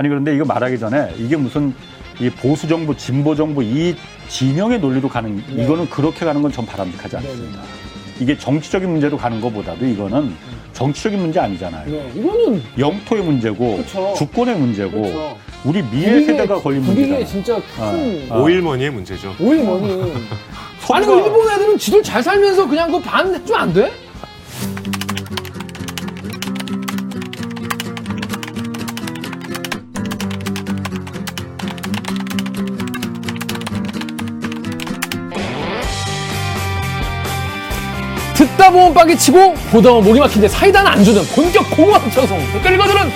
아니 0.00 0.08
그런데 0.08 0.34
이거 0.34 0.46
말하기 0.46 0.78
전에 0.78 1.12
이게 1.18 1.36
무슨 1.36 1.74
이 2.18 2.30
보수 2.30 2.66
정부, 2.66 2.96
진보 2.96 3.34
정부 3.34 3.62
이 3.62 3.94
진영의 4.28 4.80
논리로 4.80 5.10
가는 5.10 5.36
네. 5.54 5.62
이거는 5.64 5.90
그렇게 5.90 6.24
가는 6.24 6.40
건 6.40 6.50
전 6.50 6.64
바람직하지 6.64 7.18
않습니다. 7.18 7.60
이게 8.18 8.36
정치적인 8.38 8.88
문제로 8.88 9.18
가는 9.18 9.42
것보다도 9.42 9.84
이거는 9.84 10.34
정치적인 10.72 11.18
문제 11.20 11.38
아니잖아요. 11.38 11.86
네, 11.90 12.12
이거는 12.14 12.62
영토의 12.78 13.22
문제고 13.22 13.76
그쵸. 13.76 14.14
주권의 14.16 14.56
문제고 14.56 15.02
그렇죠. 15.02 15.36
우리 15.66 15.82
미래 15.82 16.24
세대가 16.24 16.58
걸린 16.62 16.80
국익에 16.80 17.00
문제잖아요. 17.02 17.26
진짜 17.26 17.60
큰 17.76 18.26
아. 18.30 18.38
오일머니의 18.38 18.90
문제죠. 18.92 19.34
오일머니. 19.38 20.14
아니 20.92 21.04
그 21.06 21.12
일본 21.12 21.46
애들은 21.50 21.76
지들 21.76 22.02
잘 22.02 22.22
살면서 22.22 22.66
그냥 22.66 22.90
그거 22.90 23.00
반 23.02 23.34
해주면 23.34 23.60
안 23.60 23.72
돼? 23.74 23.92
보면 38.70 38.94
빠개 38.94 39.16
치고 39.16 39.54
보다 39.70 39.90
보면 39.90 40.04
목이 40.04 40.20
막힌데 40.20 40.48
사이다는 40.48 40.90
안 40.90 41.04
주는 41.04 41.22
본격 41.34 41.68
공허한 41.70 42.08
방송. 42.10 42.38
댓글 42.52 42.74
읽어주는 42.74 43.10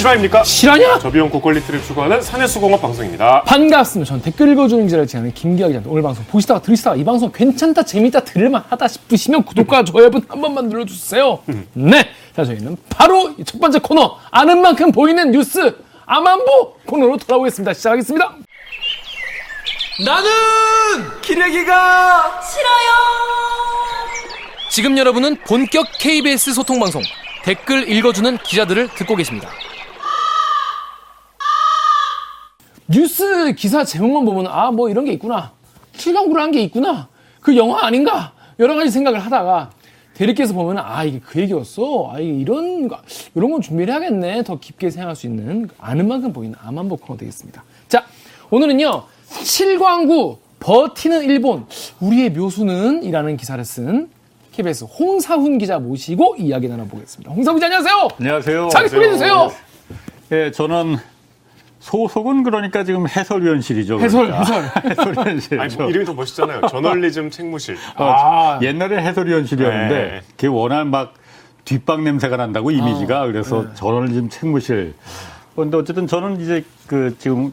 실화입니까? 0.00 0.44
실화냐? 0.44 0.98
저비용 0.98 1.28
고퀄리티를 1.28 1.82
추구하는 1.82 2.22
산해수공업 2.22 2.80
방송입니다. 2.80 3.42
반갑습니다. 3.42 4.08
전 4.08 4.22
댓글 4.22 4.50
읽어주는 4.50 4.86
기자를 4.86 5.06
진행하는 5.06 5.34
김기학입니다 5.34 5.90
오늘 5.90 6.02
방송 6.02 6.24
보시다가 6.24 6.62
들으시다가 6.62 6.96
이 6.96 7.04
방송 7.04 7.30
괜찮다, 7.30 7.82
재밌다, 7.82 8.20
들을만하다 8.20 8.88
싶으시면 8.88 9.44
구독과 9.44 9.84
좋아요 9.84 10.10
버튼 10.10 10.26
한 10.30 10.40
번만 10.40 10.70
눌러주세요. 10.70 11.40
네. 11.74 12.08
자, 12.34 12.46
저희는 12.46 12.78
바로 12.88 13.34
이첫 13.38 13.60
번째 13.60 13.78
코너, 13.80 14.16
아는 14.30 14.62
만큼 14.62 14.90
보이는 14.90 15.32
뉴스, 15.32 15.76
아만보 16.06 16.76
코너로 16.86 17.18
돌아오겠습니다. 17.18 17.74
시작하겠습니다. 17.74 18.36
나는 20.06 20.30
기레기가 21.20 22.40
싫어요. 22.40 22.90
지금 24.70 24.96
여러분은 24.96 25.36
본격 25.46 25.86
KBS 25.98 26.54
소통 26.54 26.80
방송 26.80 27.02
댓글 27.44 27.86
읽어주는 27.90 28.38
기자들을 28.38 28.88
듣고 28.94 29.14
계십니다. 29.16 29.50
뉴스 32.90 33.52
기사 33.52 33.84
제목만 33.84 34.24
보면 34.24 34.46
아 34.48 34.70
뭐 34.70 34.88
이런 34.90 35.04
게 35.04 35.12
있구나. 35.12 35.52
칠강구라는 35.96 36.52
게 36.52 36.62
있구나. 36.62 37.08
그 37.40 37.56
영화 37.56 37.86
아닌가? 37.86 38.32
여러 38.58 38.74
가지 38.74 38.90
생각을 38.90 39.18
하다가 39.20 39.70
대리께서 40.14 40.52
보면 40.52 40.78
아 40.78 41.04
이게 41.04 41.20
그 41.24 41.40
얘기였어? 41.40 42.10
아 42.12 42.18
이게 42.20 42.32
이런 42.32 42.88
거 42.88 42.98
이런 43.34 43.50
건 43.52 43.60
준비를 43.62 43.92
해야겠네. 43.92 44.42
더 44.44 44.58
깊게 44.58 44.90
생각할 44.90 45.14
수 45.16 45.26
있는 45.26 45.68
아는 45.78 46.08
만큼 46.08 46.32
보이는 46.32 46.54
아만보 46.62 46.96
코너 46.96 47.16
되겠습니다. 47.18 47.62
자 47.88 48.04
오늘은요 48.50 49.04
칠광구 49.44 50.38
버티는 50.58 51.22
일본. 51.24 51.66
우리의 52.00 52.30
묘수는 52.30 53.02
이라는 53.04 53.36
기사를 53.36 53.64
쓴 53.64 54.10
KBS 54.52 54.84
홍사훈 54.84 55.58
기자 55.58 55.78
모시고 55.78 56.36
이야기 56.38 56.68
나눠보겠습니다. 56.68 57.32
홍사훈 57.32 57.56
기자 57.58 57.66
안녕하세요. 57.66 58.08
안녕하세요. 58.18 58.68
자기 58.70 58.88
소개해 58.88 59.12
주세요. 59.12 59.50
예, 60.32 60.50
저는 60.50 60.96
소속은 61.80 62.42
그러니까 62.42 62.84
지금 62.84 63.08
해설위원실이죠. 63.08 64.00
해설 64.00 64.26
그러니까. 64.26 64.54
해설 64.54 64.70
해설위원실. 64.90 65.60
아니, 65.60 65.76
뭐 65.76 65.88
이름이 65.88 66.04
더 66.04 66.14
멋있잖아요. 66.14 66.60
저널리즘 66.68 67.30
책무실. 67.30 67.76
아. 67.96 68.58
옛날에 68.62 69.02
해설위원실이었는데 69.02 69.94
네. 69.94 70.20
그게 70.30 70.46
워낙 70.46 70.86
막 70.86 71.14
뒷방 71.64 72.04
냄새가 72.04 72.36
난다고 72.36 72.70
이미지가 72.70 73.26
그래서 73.26 73.62
네. 73.62 73.68
저널리즘 73.74 74.28
책무실. 74.28 74.94
그런데 75.54 75.76
어쨌든 75.78 76.06
저는 76.06 76.40
이제 76.40 76.64
그 76.86 77.16
지금 77.18 77.52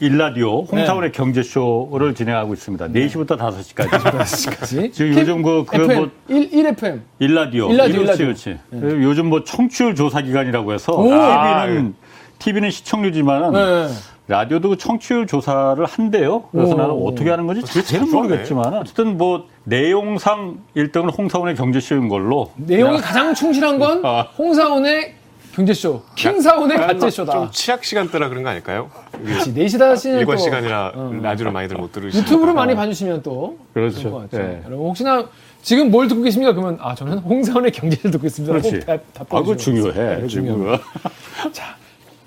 일라디오 0.00 0.62
홍사원의 0.62 1.10
네. 1.10 1.16
경제쇼를 1.16 2.14
진행하고 2.14 2.52
있습니다. 2.54 2.86
4시부터 2.88 3.36
5시까지. 3.36 4.92
지금 4.94 5.18
요즘 5.18 5.42
그, 5.42 5.64
그 5.64 5.82
FM, 5.82 5.98
뭐 5.98 6.10
1, 6.28 6.50
1FM. 6.50 7.00
일라디오. 7.18 7.70
일라디오, 7.72 8.02
그렇지, 8.02 8.22
일라디오. 8.22 8.26
그렇지. 8.26 8.58
그리고 8.70 9.02
요즘 9.02 9.26
뭐 9.26 9.42
청취율 9.42 9.96
조사 9.96 10.20
기간이라고 10.20 10.72
해서 10.72 10.92
오. 10.92 11.08
TV는 11.08 11.94
TV는 12.38 12.70
시청률이지만은 12.70 13.52
네. 13.52 13.88
라디오도 14.28 14.68
그 14.70 14.76
청취율 14.76 15.26
조사를 15.26 15.82
한대요. 15.86 16.44
그래서 16.52 16.74
오. 16.74 16.76
나는 16.76 16.90
어떻게 17.06 17.30
하는 17.30 17.46
건지 17.46 17.62
하네. 17.96 18.10
모르겠지만 18.10 18.74
어쨌든 18.74 19.16
뭐 19.16 19.46
내용상 19.64 20.58
1등은 20.76 21.16
홍사원의 21.16 21.54
경제쇼인 21.56 22.08
걸로 22.08 22.50
내용이 22.56 22.98
가장 23.00 23.34
충실한 23.34 23.78
건 23.78 24.04
아. 24.04 24.22
홍사원의 24.36 25.14
경제쇼, 25.54 26.02
킹사원의 26.14 26.76
가짜쇼다. 26.76 27.32
좀 27.32 27.50
치약 27.50 27.82
시간대라 27.82 28.28
그런 28.28 28.44
거 28.44 28.50
아닐까요? 28.50 28.90
그렇지. 29.10 29.52
4시, 29.54 29.80
5시는 29.80 30.18
일관 30.20 30.36
또 30.36 30.42
시간이라 30.44 30.92
라디오를 31.20 31.50
많이들 31.50 31.76
못 31.78 31.90
들으시고. 31.90 32.22
유튜브로 32.22 32.54
많이 32.54 32.76
봐주시면 32.76 33.22
또 33.24 33.58
그렇죠. 33.74 33.98
좋을 34.00 34.12
것 34.12 34.30
같죠. 34.30 34.36
예. 34.40 34.62
여러분 34.66 34.86
혹시나 34.86 35.26
지금 35.62 35.90
뭘 35.90 36.06
듣고 36.06 36.22
계십니까? 36.22 36.52
그러면 36.52 36.78
아 36.80 36.94
저는 36.94 37.18
홍사원의 37.18 37.72
경제를 37.72 38.10
듣고 38.12 38.26
있습니다. 38.28 38.52
그렇지. 38.52 38.70
꼭 38.70 38.86
답- 38.86 39.14
답변 39.14 39.38
아, 39.38 39.42
그거 39.42 39.56
주시면 39.56 39.82
중요해. 39.92 40.16
네, 40.20 40.26
지금. 40.28 40.46
중요합니 40.46 40.78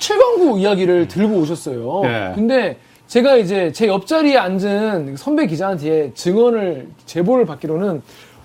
다. 0.02 0.08
칠광구 0.08 0.60
이야기를 0.60 1.08
들고 1.08 1.36
오셨어요. 1.38 2.02
예. 2.06 2.32
근데 2.36 2.78
제가 3.08 3.36
이제 3.38 3.72
제 3.74 3.88
옆자리에 3.88 4.38
앉은 4.38 5.16
선배 5.18 5.46
기자한테 5.46 6.12
증언을 6.16 6.88
제보를 7.06 7.46
받기로는 7.46 8.02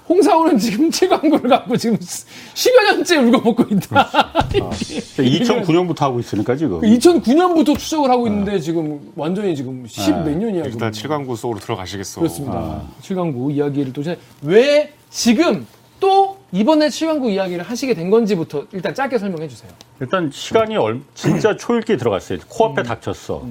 홍사원은 0.08 0.58
지금 0.58 0.88
칠광구를 0.92 1.48
갖고 1.50 1.76
지금 1.76 1.96
10여 1.98 2.84
년째 2.84 3.16
울고먹고 3.16 3.64
있다. 3.74 4.08
2009년부터 5.16 5.98
하고 6.00 6.20
있으니까 6.20 6.54
지금. 6.56 6.80
2009년부터 6.80 7.76
추적을 7.76 8.10
하고 8.10 8.26
있는데 8.28 8.58
지금 8.60 9.00
완전히 9.16 9.56
지금 9.56 9.84
10몇 9.84 10.28
년이야. 10.36 10.62
일단 10.64 10.72
그러면. 10.74 10.92
칠광구 10.92 11.36
속으로 11.36 11.58
들어가시겠어. 11.60 12.20
그렇습니다. 12.20 12.82
칠강구 13.02 13.50
이야기를 13.52 13.92
또 13.92 14.02
제- 14.02 14.18
왜 14.42 14.92
지금 15.10 15.66
또 16.00 16.38
이번에 16.52 16.88
칠강구 16.90 17.30
이야기를 17.30 17.64
하시게 17.64 17.94
된 17.94 18.10
건지부터 18.10 18.64
일단 18.72 18.94
짧게 18.94 19.18
설명해 19.18 19.48
주세요. 19.48 19.70
일단 20.00 20.30
시간이 20.30 20.76
얼- 20.76 21.00
진짜 21.14 21.56
초읽기 21.56 21.96
들어갔어요. 21.96 22.38
코앞에 22.48 22.82
닥쳤어. 22.82 23.44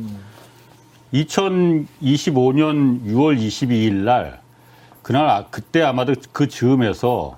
2025년 1.13 3.03
6월 3.05 3.37
22일 3.39 3.93
날 4.03 4.39
그날 5.01 5.27
아- 5.29 5.45
그때 5.49 5.81
아마도 5.81 6.13
그 6.31 6.47
즈음에서 6.47 7.37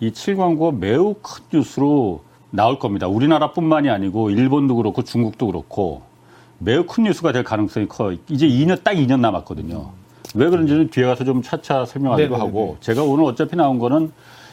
이 0.00 0.12
칠광구가 0.12 0.76
매우 0.78 1.14
큰 1.20 1.44
뉴스로 1.52 2.22
나올 2.50 2.78
겁니다. 2.78 3.08
우리나라뿐만이 3.08 3.90
아니고 3.90 4.30
일본도 4.30 4.76
그렇고 4.76 5.02
중국도 5.02 5.46
그렇고 5.46 6.02
매우 6.58 6.84
큰 6.86 7.04
뉴스가 7.04 7.32
될 7.32 7.44
가능성이 7.44 7.86
커. 7.88 8.12
이제 8.28 8.46
2년 8.48 8.82
딱 8.82 8.94
2년 8.94 9.20
남았거든요. 9.20 9.90
왜 10.34 10.48
그런지는 10.50 10.88
뒤에 10.90 11.04
가서 11.06 11.24
좀 11.24 11.42
차차 11.42 11.84
설명하기도 11.86 12.28
네네네네. 12.28 12.46
하고 12.46 12.76
제가 12.80 13.02
오늘 13.02 13.24
어차피 13.24 13.56
나온 13.56 13.78
거는 13.78 14.12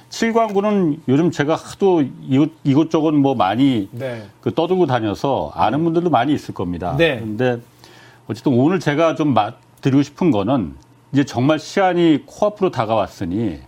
칠광구는 0.09 1.01
요즘 1.07 1.31
제가 1.31 1.55
하도 1.55 2.03
이곳, 2.27 2.51
이곳저곳 2.63 3.13
뭐 3.13 3.35
많이 3.35 3.89
네. 3.91 4.23
그 4.41 4.53
떠들고 4.53 4.85
다녀서 4.85 5.51
아는 5.55 5.83
분들도 5.83 6.09
많이 6.09 6.33
있을 6.33 6.53
겁니다. 6.53 6.95
네. 6.97 7.15
그런데 7.19 7.57
어쨌든 8.27 8.53
오늘 8.53 8.79
제가 8.79 9.15
좀 9.15 9.33
마- 9.33 9.53
드리고 9.81 10.03
싶은 10.03 10.31
거는 10.31 10.75
이제 11.11 11.23
정말 11.23 11.59
시간이 11.59 12.23
코앞으로 12.25 12.71
다가왔으니 12.71 13.59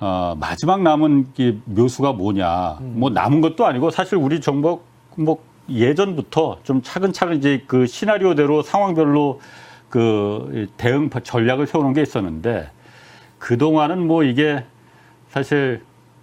어, 0.00 0.36
마지막 0.38 0.82
남은 0.82 1.28
이 1.38 1.58
묘수가 1.64 2.12
뭐냐. 2.12 2.78
음. 2.80 2.94
뭐 2.96 3.10
남은 3.10 3.40
것도 3.40 3.64
아니고 3.66 3.90
사실 3.90 4.16
우리 4.16 4.40
정부 4.40 4.80
뭐 5.16 5.38
예전부터 5.68 6.58
좀 6.62 6.82
차근차근 6.82 7.38
이제 7.38 7.62
그 7.66 7.86
시나리오대로 7.86 8.62
상황별로 8.62 9.40
그 9.88 10.68
대응 10.76 11.08
전략을 11.08 11.66
세우는 11.66 11.94
게 11.94 12.02
있었는데 12.02 12.68
그동안은 13.38 14.06
뭐 14.06 14.24
이게 14.24 14.64
사실 15.38 15.80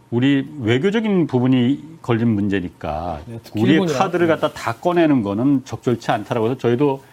우리 0.10 0.48
외교적인 0.62 1.28
부분이 1.28 1.98
걸린 2.02 2.30
문제니까 2.30 3.20
네, 3.26 3.40
우리의. 3.58 3.86
카드를 3.88 4.26
갖다 4.28 4.54
다 4.54 4.72
꺼내는 4.74 5.22
거는 5.22 5.64
적절치 5.66 6.10
않다라고 6.12 6.46
해서 6.48 6.58
저희도 6.58 7.04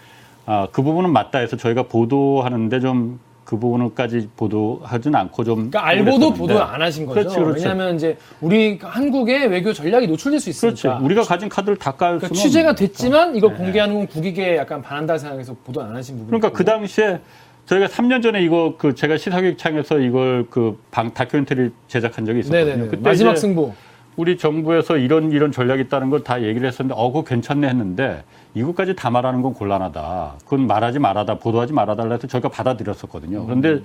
아, 0.47 0.69
그 0.71 0.83
부분은 0.83 1.11
맞다 1.13 1.41
해서 1.41 1.57
저희가 1.57 1.83
보도하는데 1.83 2.79
좀 2.81 3.19
그 3.49 3.59
부분을까지 3.59 4.29
보도하진 4.37 5.15
않고 5.15 5.43
좀 5.43 5.71
그러니까 5.71 5.87
알고도. 5.87 6.35
보도 6.35 6.63
안 6.63 6.83
하신 6.83 7.07
거죠. 7.07 7.21
그렇지, 7.21 7.37
그렇지. 7.39 7.65
왜냐하면 7.65 7.97
이제 7.97 8.19
우리 8.43 8.79
한국의 8.79 9.47
외교 9.47 9.73
전략이 9.73 10.07
노출될 10.07 10.39
수 10.39 10.51
있으니까. 10.51 10.77
그렇지. 10.83 11.03
우리가 11.07 11.23
가진 11.23 11.49
카드를 11.49 11.79
다 11.79 11.93
깔 11.93 12.19
그러니까 12.19 12.29
취재가 12.39 12.75
됐지만 12.75 13.35
이걸 13.37 13.57
공개하는 13.57 13.95
건 13.95 14.07
국익에 14.07 14.59
약간 14.59 14.83
반한다 14.83 15.17
생각해서 15.17 15.57
보도 15.65 15.81
안 15.81 15.97
하신 15.97 16.19
부분. 16.19 16.27
그러니까 16.27 16.51
그 16.51 16.63
당시에 16.63 17.21
저희가 17.69 17.87
3년 17.87 18.23
전에 18.23 18.43
이거 18.43 18.75
그 18.79 18.95
제가 18.95 19.19
시사교육청에서 19.19 19.99
이걸 19.99 20.47
그 20.49 20.79
방 20.91 21.13
다큐멘터리 21.13 21.71
제작한 21.87 22.25
적이 22.25 22.41
있었거든요. 22.41 22.65
네네네. 22.65 22.89
그때 22.89 23.03
마지막 23.03 23.37
승부. 23.37 23.73
우리 24.17 24.37
정부에서 24.39 24.97
이런 24.97 25.31
이런 25.31 25.53
전략이 25.53 25.83
있다는 25.83 26.11
걸 26.11 26.25
다 26.25 26.43
얘기를 26.43 26.67
했었는데 26.67 26.95
어 26.99 27.09
그거 27.09 27.23
괜찮네 27.25 27.69
했는데 27.69 28.25
이것까지 28.55 28.97
다 28.97 29.11
말하는 29.11 29.43
건 29.43 29.53
곤란하다. 29.55 30.35
그건 30.45 30.67
말하지 30.67 30.99
말아다, 30.99 31.35
보도하지 31.39 31.73
말아달라 31.75 32.15
해서 32.15 32.27
저희가 32.27 32.49
받아들였었거든요. 32.49 33.45
그런데 33.45 33.81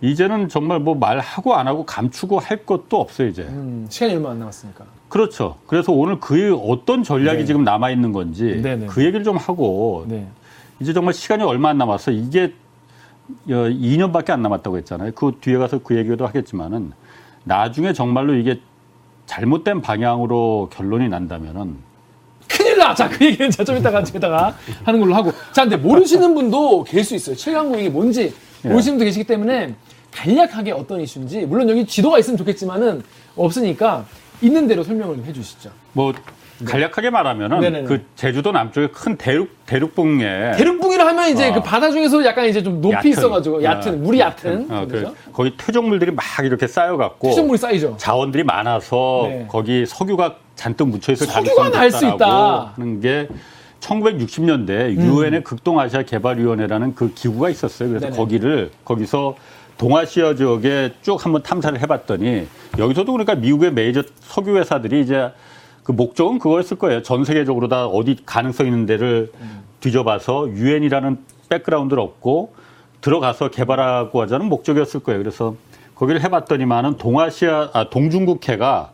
이제는 0.00 0.48
정말 0.48 0.80
뭐 0.80 0.94
말하고 0.94 1.54
안 1.54 1.68
하고 1.68 1.84
감추고 1.84 2.38
할 2.38 2.64
것도 2.64 2.98
없어요, 3.00 3.28
이제. 3.28 3.42
음, 3.42 3.86
시간이 3.90 4.14
얼마 4.14 4.30
안 4.30 4.38
남았으니까. 4.38 4.84
그렇죠. 5.08 5.56
그래서 5.66 5.92
오늘 5.92 6.18
그 6.18 6.56
어떤 6.56 7.02
전략이 7.02 7.40
네. 7.40 7.44
지금 7.44 7.62
남아 7.62 7.90
있는 7.90 8.12
건지 8.12 8.60
네, 8.62 8.76
네. 8.76 8.86
그 8.86 9.04
얘기를 9.04 9.22
좀 9.22 9.36
하고 9.36 10.04
네. 10.08 10.26
이제 10.80 10.92
정말 10.92 11.12
시간이 11.14 11.42
얼마 11.44 11.68
안 11.68 11.78
남았어. 11.78 12.10
이게 12.10 12.44
어, 12.44 12.48
2년밖에 13.46 14.30
안 14.30 14.42
남았다고 14.42 14.78
했잖아요. 14.78 15.12
그 15.14 15.32
뒤에 15.40 15.56
가서 15.56 15.78
그 15.78 15.96
얘기도 15.96 16.26
하겠지만은 16.26 16.92
나중에 17.44 17.92
정말로 17.92 18.34
이게 18.34 18.60
잘못된 19.26 19.82
방향으로 19.82 20.70
결론이 20.72 21.08
난다면은 21.08 21.76
큰일 22.48 22.78
나! 22.78 22.94
자, 22.94 23.08
그 23.08 23.26
얘기는 23.26 23.50
자, 23.50 23.62
좀 23.62 23.76
이따가, 23.76 24.02
좀 24.02 24.16
이따가 24.16 24.56
하는 24.84 25.00
걸로 25.00 25.14
하고. 25.14 25.32
자, 25.52 25.62
근데 25.62 25.76
모르시는 25.76 26.34
분도 26.34 26.82
계실 26.82 27.04
수 27.04 27.32
있어요. 27.32 27.36
7강국 27.36 27.78
이게 27.78 27.90
뭔지 27.90 28.32
예. 28.64 28.68
모르시는 28.68 28.94
분도 28.96 29.04
계시기 29.04 29.24
때문에 29.24 29.74
간략하게 30.10 30.72
어떤 30.72 31.00
이슈인지, 31.02 31.42
물론 31.42 31.68
여기 31.68 31.86
지도가 31.86 32.18
있으면 32.18 32.38
좋겠지만은 32.38 33.02
없으니까 33.36 34.06
있는 34.40 34.66
대로 34.66 34.82
설명을 34.82 35.16
좀 35.16 35.24
해주시죠. 35.26 35.70
뭐 35.92 36.14
간략하게 36.64 37.10
말하면은 37.10 37.60
네네네. 37.60 37.84
그 37.86 38.04
제주도 38.16 38.52
남쪽에 38.52 38.88
큰 38.88 39.16
대륙 39.16 39.48
대륙봉에 39.66 40.52
대륙붕이라 40.56 41.06
하면 41.06 41.28
이제 41.30 41.50
어. 41.50 41.54
그 41.54 41.62
바다 41.62 41.90
중에서 41.90 42.24
약간 42.24 42.46
이제 42.46 42.62
좀 42.62 42.80
높이 42.80 42.94
얕은, 42.96 43.10
있어가지고 43.10 43.62
얕은, 43.62 43.94
어, 43.94 43.96
물이 43.96 44.18
얕은. 44.18 44.66
어, 44.70 44.86
그? 44.88 45.14
거기 45.32 45.56
퇴적물들이 45.56 46.10
막 46.10 46.24
이렇게 46.42 46.66
쌓여갖고 46.66 47.30
수정물이 47.30 47.58
쌓이죠. 47.58 47.94
자원들이 47.98 48.44
많아서 48.44 49.26
네. 49.28 49.46
거기 49.48 49.86
석유가 49.86 50.36
잔뜩 50.56 50.88
묻혀 50.88 51.12
있을 51.12 51.26
석유가 51.26 51.70
가능성이 51.70 51.70
날수 51.70 52.06
있다. 52.14 52.72
하는 52.76 53.00
게 53.00 53.28
1960년대 53.80 54.96
유엔의 54.96 55.44
극동아시아 55.44 56.02
개발위원회라는 56.02 56.94
그 56.94 57.12
기구가 57.14 57.50
있었어요. 57.50 57.88
그래서 57.88 58.06
네네. 58.06 58.16
거기를 58.16 58.70
거기서 58.84 59.36
동아시아 59.76 60.34
지역에 60.34 60.92
쭉 61.02 61.24
한번 61.24 61.42
탐사를 61.42 61.80
해봤더니 61.80 62.48
여기서도 62.78 63.12
그러니까 63.12 63.36
미국의 63.36 63.72
메이저 63.72 64.02
석유 64.20 64.56
회사들이 64.58 65.00
이제 65.00 65.30
그 65.88 65.92
목적은 65.92 66.38
그거였을 66.38 66.76
거예요. 66.76 67.02
전 67.02 67.24
세계적으로 67.24 67.68
다 67.68 67.86
어디 67.86 68.14
가능성 68.26 68.66
있는 68.66 68.84
데를 68.84 69.32
뒤져봐서 69.80 70.50
유엔이라는 70.50 71.16
백그라운드를 71.48 72.02
얻고 72.02 72.52
들어가서 73.00 73.48
개발하고 73.48 74.20
하자는 74.20 74.50
목적이었을 74.50 75.00
거예요. 75.00 75.18
그래서 75.18 75.54
거기를 75.94 76.22
해봤더니만은 76.22 76.98
동아시아, 76.98 77.70
아, 77.72 77.88
동중국해가 77.88 78.90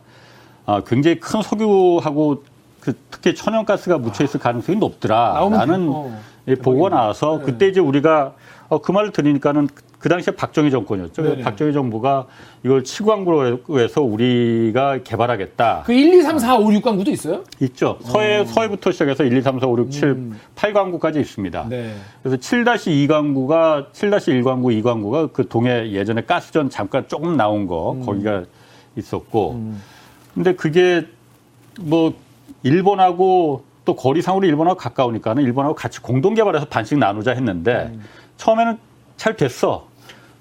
아, 0.65 0.81
굉장히 0.87 1.19
큰 1.19 1.41
석유하고 1.41 2.43
그 2.79 2.93
특히 3.11 3.35
천연가스가 3.35 3.97
묻혀 3.97 4.23
있을 4.23 4.39
가능성이 4.39 4.77
높더라라는 4.77 5.51
나오면 5.51 5.89
어, 5.89 6.21
이 6.47 6.55
보고가 6.55 6.91
나와서 6.91 7.39
네. 7.39 7.45
그때 7.45 7.67
이제 7.67 7.81
우리가 7.81 8.35
어, 8.69 8.79
그 8.79 8.93
말을 8.93 9.11
들으니까는 9.11 9.67
그 10.05 10.09
당시에 10.09 10.35
박정희 10.35 10.69
정권이었죠. 10.69 11.23
네네. 11.23 11.41
박정희 11.41 11.73
정부가 11.73 12.27
이걸 12.63 12.83
치광구로 12.83 13.79
해서 13.79 14.03
우리가 14.03 14.99
개발하겠다. 15.03 15.81
그 15.83 15.93
1, 15.93 16.13
2, 16.13 16.21
3, 16.21 16.37
4, 16.37 16.57
5, 16.57 16.65
6강구도 16.65 17.07
있어요? 17.07 17.43
있죠. 17.61 17.97
서해, 18.03 18.45
서해부터 18.45 18.91
시작해서 18.91 19.23
1, 19.23 19.35
2, 19.35 19.41
3, 19.41 19.59
4, 19.59 19.65
5, 19.65 19.79
6, 19.79 19.89
7, 19.89 20.29
8광구까지 20.55 21.19
있습니다. 21.21 21.63
음. 21.63 21.69
네. 21.69 21.95
그래서 22.21 22.37
7-2광구가 22.37 23.93
7-1광구, 23.93 24.83
2광구가 24.83 25.33
그 25.33 25.47
동해 25.47 25.89
예전에 25.91 26.21
가스전 26.21 26.69
잠깐 26.69 27.07
조금 27.07 27.35
나온 27.35 27.65
거 27.65 27.93
음. 27.93 28.05
거기가 28.05 28.43
있었고. 28.95 29.59
근데 30.35 30.53
그게 30.53 31.07
뭐 31.81 32.13
일본하고 32.61 33.63
또 33.85 33.95
거리상으로 33.95 34.45
일본하고 34.45 34.77
가까우니까는 34.77 35.41
일본하고 35.41 35.73
같이 35.73 35.99
공동 35.99 36.35
개발해서 36.35 36.67
반씩 36.67 36.99
나누자 36.99 37.31
했는데 37.31 37.89
음. 37.91 38.03
처음에는 38.37 38.77
잘 39.17 39.35
됐어. 39.35 39.87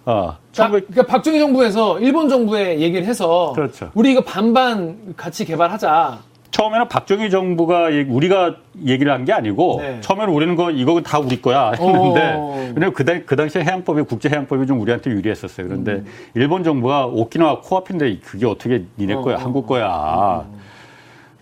어. 0.06 0.36
자, 0.52 0.64
1900 0.64 0.88
그러니까 0.88 1.12
박정희 1.12 1.38
정부에서 1.38 1.98
일본 2.00 2.28
정부에 2.28 2.80
얘기를 2.80 3.06
해서 3.06 3.52
그렇죠. 3.54 3.90
우리 3.94 4.12
이거 4.12 4.20
반반 4.22 5.14
같이 5.16 5.44
개발하자. 5.44 6.18
처음에는 6.50 6.86
박정희 6.88 7.30
정부가 7.30 7.88
우리가 8.08 8.54
얘기를 8.86 9.10
한 9.10 9.24
게 9.24 9.32
아니고 9.32 9.78
네. 9.80 10.00
처음에는 10.00 10.32
우리는 10.32 10.54
거 10.54 10.70
이거 10.70 11.00
다 11.00 11.18
우리 11.18 11.42
거야 11.42 11.72
했는데 11.72 12.34
어. 12.36 12.54
왜냐면 12.68 12.92
그, 12.92 13.04
당, 13.04 13.24
그 13.26 13.34
당시에 13.34 13.64
해양법이 13.64 14.02
국제 14.02 14.28
해양법이 14.28 14.64
좀 14.66 14.80
우리한테 14.80 15.10
유리했었어요. 15.10 15.66
그런데 15.66 15.92
음. 15.94 16.06
일본 16.34 16.62
정부가 16.62 17.06
오키나와 17.06 17.60
코앞인데 17.60 18.18
그게 18.20 18.46
어떻게 18.46 18.84
니네 18.98 19.16
거야 19.16 19.34
어, 19.34 19.38
한국 19.38 19.66
거야. 19.66 20.44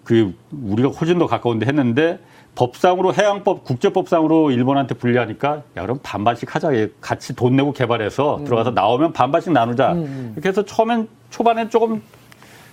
그 0.05 0.35
우리가 0.51 0.89
호진도 0.89 1.27
가까운데 1.27 1.67
했는데 1.67 2.19
법상으로 2.55 3.15
해양법 3.15 3.65
국제법상으로 3.65 4.51
일본한테 4.51 4.95
불리하니까 4.95 5.63
야 5.77 5.83
그럼 5.83 5.99
반반씩 6.03 6.55
하자 6.55 6.71
같이 7.01 7.35
돈 7.35 7.57
내고 7.57 7.73
개발해서 7.73 8.39
음. 8.39 8.45
들어가서 8.45 8.73
나오면 8.73 9.13
반반씩 9.13 9.53
나누자 9.53 9.93
이렇게 10.35 10.49
해서 10.49 10.63
처음엔 10.63 11.09
초반엔 11.31 11.71
조금 11.71 12.03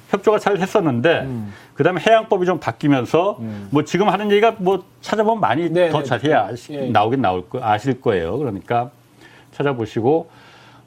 협조가 0.09 0.39
잘 0.39 0.57
했었는데 0.57 1.21
음. 1.21 1.53
그다음에 1.75 2.01
해양법이 2.05 2.45
좀 2.45 2.59
바뀌면서 2.59 3.39
뭐 3.69 3.83
지금 3.85 4.09
하는 4.09 4.31
얘기가 4.31 4.55
뭐 4.57 4.83
찾아보면 5.01 5.39
많이 5.39 5.69
네, 5.69 5.89
더 5.89 5.99
네, 5.99 6.03
자세히 6.03 6.33
아시, 6.33 6.73
예, 6.73 6.87
예. 6.87 6.89
나오긴 6.89 7.21
나올 7.21 7.47
거 7.47 7.63
아실 7.63 8.01
거예요. 8.01 8.37
그러니까 8.37 8.91
찾아보시고 9.51 10.29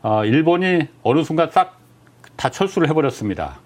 어, 0.03 0.25
일본이 0.25 0.89
어느 1.03 1.23
순간 1.23 1.51
싹 1.51 1.83
다 2.37 2.49
철수를 2.51 2.89
해버렸습니다. 2.89 3.61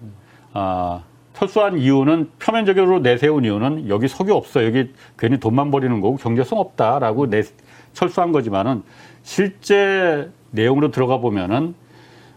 아, 0.53 1.01
철수한 1.37 1.77
이유는 1.77 2.31
표면적으로 2.39 2.97
내세운 2.97 3.45
이유는 3.45 3.89
여기 3.89 4.07
석유 4.07 4.33
없어 4.33 4.65
여기 4.65 4.91
괜히 5.19 5.39
돈만 5.39 5.69
버리는 5.69 6.01
거고 6.01 6.17
경제성 6.17 6.57
없다라고 6.57 7.29
내, 7.29 7.43
철수한 7.93 8.31
거지만은 8.31 8.81
실제 9.21 10.31
내용으로 10.49 10.89
들어가 10.89 11.17
보면은 11.19 11.75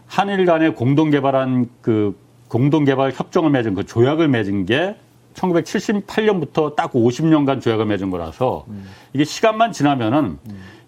한일 0.05 0.45
간에 0.45 0.69
공동 0.69 1.09
개발한 1.09 1.67
그 1.81 2.15
공동 2.47 2.85
개발 2.85 3.11
협정을 3.11 3.49
맺은 3.49 3.73
그 3.73 3.85
조약을 3.87 4.27
맺은 4.27 4.67
게 4.67 4.95
1978년부터 5.33 6.75
딱 6.75 6.91
50년간 6.91 7.59
조약을 7.59 7.87
맺은 7.87 8.11
거라서 8.11 8.65
이게 9.13 9.23
시간만 9.23 9.71
지나면은 9.71 10.37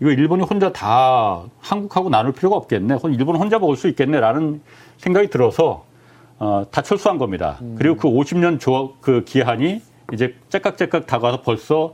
이거 0.02 0.12
일본이 0.12 0.44
혼자 0.44 0.72
다 0.72 1.46
한국하고 1.62 2.10
나눌 2.10 2.34
필요가 2.34 2.58
없겠네. 2.58 2.98
일본 3.18 3.38
혼자 3.38 3.58
먹을 3.58 3.76
수 3.78 3.88
있겠네라는 3.88 4.62
생각이 4.98 5.30
들어서 5.30 5.86
어, 6.40 6.66
다 6.72 6.82
철수한 6.82 7.18
겁니다. 7.18 7.60
그리고 7.78 7.96
그 7.98 8.08
50년 8.10 8.60
조, 8.60 8.96
그 9.02 9.24
기한이 9.24 9.82
이제 10.12 10.36
째깍째깍 10.50 11.08
다가와서 11.08 11.42
벌써 11.42 11.94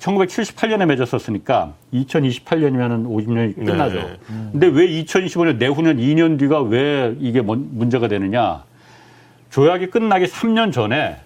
1978년에 0.00 0.84
맺었었으니까 0.86 1.74
2028년이면은 1.94 3.06
50년이 3.08 3.54
끝나죠. 3.54 3.94
네. 3.96 4.16
근데 4.52 4.66
왜 4.66 4.88
2025년 5.04 5.58
내후년 5.58 5.98
2년 5.98 6.38
뒤가 6.38 6.60
왜 6.62 7.14
이게 7.20 7.40
뭔- 7.40 7.68
문제가 7.72 8.08
되느냐? 8.08 8.64
조약이 9.50 9.86
끝나기 9.90 10.24
3년 10.26 10.72
전에 10.72 11.16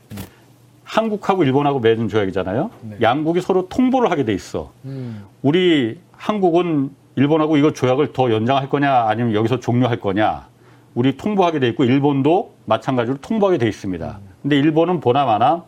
한국하고 0.85 1.45
일본하고 1.45 1.81
맺은 1.81 2.09
조약이잖아요. 2.09 2.71
양국이 3.01 3.41
서로 3.41 3.69
통보를 3.69 4.11
하게 4.11 4.25
돼 4.25 4.35
있어. 4.35 4.71
음. 4.85 5.25
우리 5.41 5.99
한국은 6.13 6.91
일본하고 7.17 7.57
이거 7.57 7.73
조약을 7.73 8.13
더 8.13 8.31
연장할 8.31 8.69
거냐 8.69 9.07
아니면 9.09 9.35
여기서 9.35 9.61
종료할 9.61 10.01
거냐 10.01 10.47
우리 10.95 11.17
통보하게 11.17 11.61
돼 11.61 11.69
있고 11.69 11.85
일본도 11.85 12.55
마찬가지로 12.67 13.19
통보하게 13.19 13.59
돼 13.59 13.69
있습니다. 13.69 14.19
근데 14.43 14.57
일본은 14.59 15.01
보나마나 15.01 15.65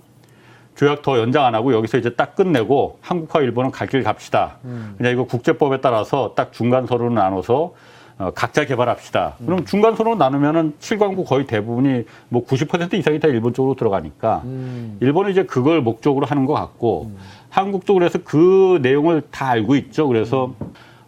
조약 0.74 1.02
더 1.02 1.18
연장 1.18 1.44
안 1.44 1.54
하고 1.54 1.72
여기서 1.74 1.98
이제 1.98 2.14
딱 2.14 2.34
끝내고 2.34 2.98
한국과 3.02 3.40
일본은 3.42 3.70
갈 3.70 3.86
길 3.88 4.02
갑시다. 4.02 4.56
그냥 4.96 5.12
이거 5.12 5.24
국제법에 5.24 5.80
따라서 5.80 6.32
딱 6.34 6.52
중간 6.52 6.86
서류를 6.86 7.14
나눠서 7.14 7.74
어, 8.18 8.30
각자 8.34 8.64
개발합시다. 8.64 9.34
그럼 9.44 9.64
중간 9.64 9.96
서류 9.96 10.14
나누면은 10.14 10.74
7광구 10.80 11.26
거의 11.26 11.46
대부분이 11.46 12.04
뭐 12.28 12.44
90% 12.44 12.94
이상이 12.94 13.18
다 13.20 13.28
일본 13.28 13.52
쪽으로 13.54 13.74
들어가니까 13.74 14.42
음. 14.44 14.96
일본은 15.00 15.30
이제 15.30 15.44
그걸 15.44 15.80
목적으로 15.80 16.26
하는 16.26 16.44
것 16.46 16.52
같고 16.54 17.12
한국도 17.50 17.94
그래서 17.94 18.18
그 18.24 18.78
내용을 18.82 19.22
다 19.30 19.48
알고 19.48 19.76
있죠. 19.76 20.08
그래서 20.08 20.54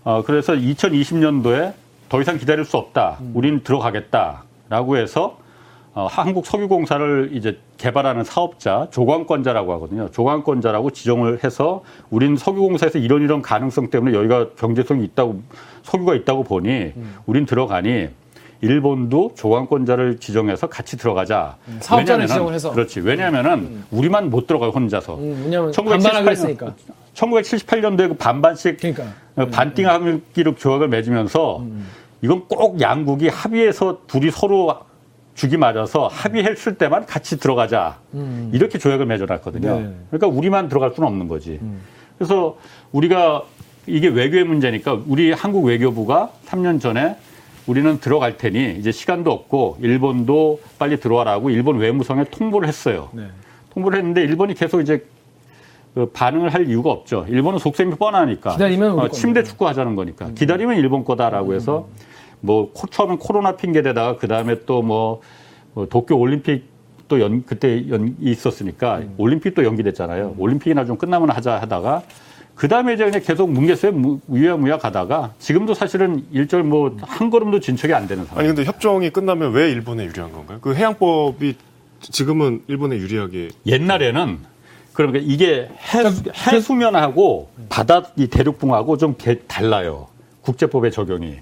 어 0.02 0.22
그래서 0.26 0.54
2020년도에 0.54 1.72
더 2.14 2.20
이상 2.20 2.38
기다릴 2.38 2.64
수 2.64 2.76
없다. 2.76 3.18
우리는 3.34 3.64
들어가겠다라고 3.64 4.96
해서 4.98 5.36
어, 5.94 6.06
한국 6.08 6.46
석유공사를 6.46 7.30
이제 7.32 7.58
개발하는 7.76 8.22
사업자 8.22 8.86
조광권자라고 8.92 9.72
하거든요. 9.74 10.08
조광권자라고 10.12 10.90
지정을 10.90 11.42
해서 11.42 11.82
우리는 12.10 12.36
석유공사에서 12.36 13.00
이런 13.00 13.22
이런 13.22 13.42
가능성 13.42 13.90
때문에 13.90 14.16
여기가 14.16 14.50
경제성이 14.50 15.02
있다고 15.06 15.42
석유가 15.82 16.14
있다고 16.14 16.44
보니 16.44 16.92
우린 17.26 17.46
들어가니 17.46 18.10
일본도 18.60 19.32
조광권자를 19.34 20.18
지정해서 20.18 20.68
같이 20.68 20.96
들어가자. 20.96 21.56
사업자를 21.80 22.26
왜냐면은- 22.26 22.28
지정을 22.28 22.54
해서. 22.54 22.70
그렇지. 22.70 23.00
왜냐하면은 23.00 23.82
우리만 23.90 24.30
못 24.30 24.46
들어가요 24.46 24.70
혼자서. 24.70 25.16
음, 25.16 25.42
왜냐면 25.46 25.72
1978 25.72 26.12
반반하기로 26.12 26.30
했으니까. 26.30 26.74
1978년도에 27.14 28.08
그 28.08 28.14
반반씩 28.14 28.76
그러니까. 28.78 29.04
어, 29.36 29.46
반띵 29.46 29.88
합기록 29.88 30.58
조약을 30.58 30.88
맺으면서 30.88 31.58
음. 31.58 31.86
이건 32.24 32.46
꼭 32.48 32.80
양국이 32.80 33.28
합의해서 33.28 33.98
둘이 34.06 34.30
서로 34.30 34.78
죽이 35.34 35.58
맞아서 35.58 36.06
합의했을 36.06 36.78
때만 36.78 37.04
같이 37.04 37.38
들어가자. 37.38 37.98
이렇게 38.50 38.78
조약을 38.78 39.04
맺어놨거든요. 39.04 39.76
음. 39.76 39.82
네. 39.82 40.06
그러니까 40.18 40.38
우리만 40.38 40.70
들어갈 40.70 40.92
수는 40.94 41.06
없는 41.06 41.28
거지. 41.28 41.60
그래서 42.16 42.56
우리가 42.92 43.42
이게 43.86 44.08
외교의 44.08 44.44
문제니까 44.44 45.02
우리 45.06 45.32
한국 45.32 45.66
외교부가 45.66 46.30
3년 46.46 46.80
전에 46.80 47.16
우리는 47.66 48.00
들어갈 48.00 48.38
테니 48.38 48.76
이제 48.78 48.90
시간도 48.90 49.30
없고 49.30 49.78
일본도 49.82 50.60
빨리 50.78 50.98
들어와라고 50.98 51.50
일본 51.50 51.76
외무성에 51.76 52.24
통보를 52.30 52.66
했어요. 52.66 53.10
네. 53.12 53.26
통보를 53.74 53.98
했는데 53.98 54.22
일본이 54.22 54.54
계속 54.54 54.80
이제 54.80 55.04
그 55.94 56.06
반응을 56.06 56.54
할 56.54 56.68
이유가 56.68 56.90
없죠. 56.90 57.26
일본은 57.28 57.58
속셈이 57.58 57.96
뻔하니까. 57.96 58.52
기다리면 58.52 58.98
어. 58.98 59.08
침대 59.08 59.42
축구 59.42 59.66
하자는 59.68 59.94
거니까. 59.94 60.30
기다리면 60.34 60.76
일본 60.76 61.04
거다라고 61.04 61.54
해서 61.54 61.86
뭐 62.44 62.70
코- 62.72 62.86
처음엔 62.86 63.18
코로나 63.18 63.56
핑계대다가 63.56 64.16
그 64.18 64.28
다음에 64.28 64.64
또뭐 64.66 65.22
도쿄 65.88 66.16
올림픽 66.16 66.66
또 67.08 67.20
연, 67.20 67.42
그때 67.44 67.88
연, 67.90 68.14
있었으니까 68.20 69.02
올림픽 69.16 69.54
또 69.54 69.64
연기됐잖아요. 69.64 70.34
올림픽이나 70.38 70.84
좀 70.84 70.96
끝나면 70.98 71.30
하자 71.30 71.58
하다가 71.60 72.02
그 72.54 72.68
다음에 72.68 72.94
이제 72.94 73.04
그냥 73.04 73.20
계속 73.24 73.50
뭉개서요. 73.50 73.92
무- 73.92 74.20
유야무야 74.32 74.78
가다가 74.78 75.32
지금도 75.38 75.74
사실은 75.74 76.24
일절 76.32 76.62
뭐 76.64 76.96
한 77.00 77.30
걸음도 77.30 77.60
진척이 77.60 77.92
안 77.94 78.06
되는 78.06 78.24
상황. 78.26 78.40
아니 78.40 78.48
근데 78.54 78.64
협정이 78.64 79.10
끝나면 79.10 79.52
왜 79.52 79.70
일본에 79.70 80.04
유리한 80.04 80.30
건가요? 80.32 80.58
그 80.60 80.74
해양법이 80.74 81.56
지금은 82.00 82.62
일본에 82.68 82.96
유리하게 82.96 83.48
옛날에는 83.66 84.38
그러니까 84.92 85.20
이게 85.24 85.68
해, 86.52 86.60
수면하고 86.60 87.48
바다 87.70 88.04
이 88.16 88.26
대륙붕하고 88.28 88.98
좀 88.98 89.14
개- 89.18 89.40
달라요. 89.46 90.06
국제법의 90.42 90.92
적용이. 90.92 91.36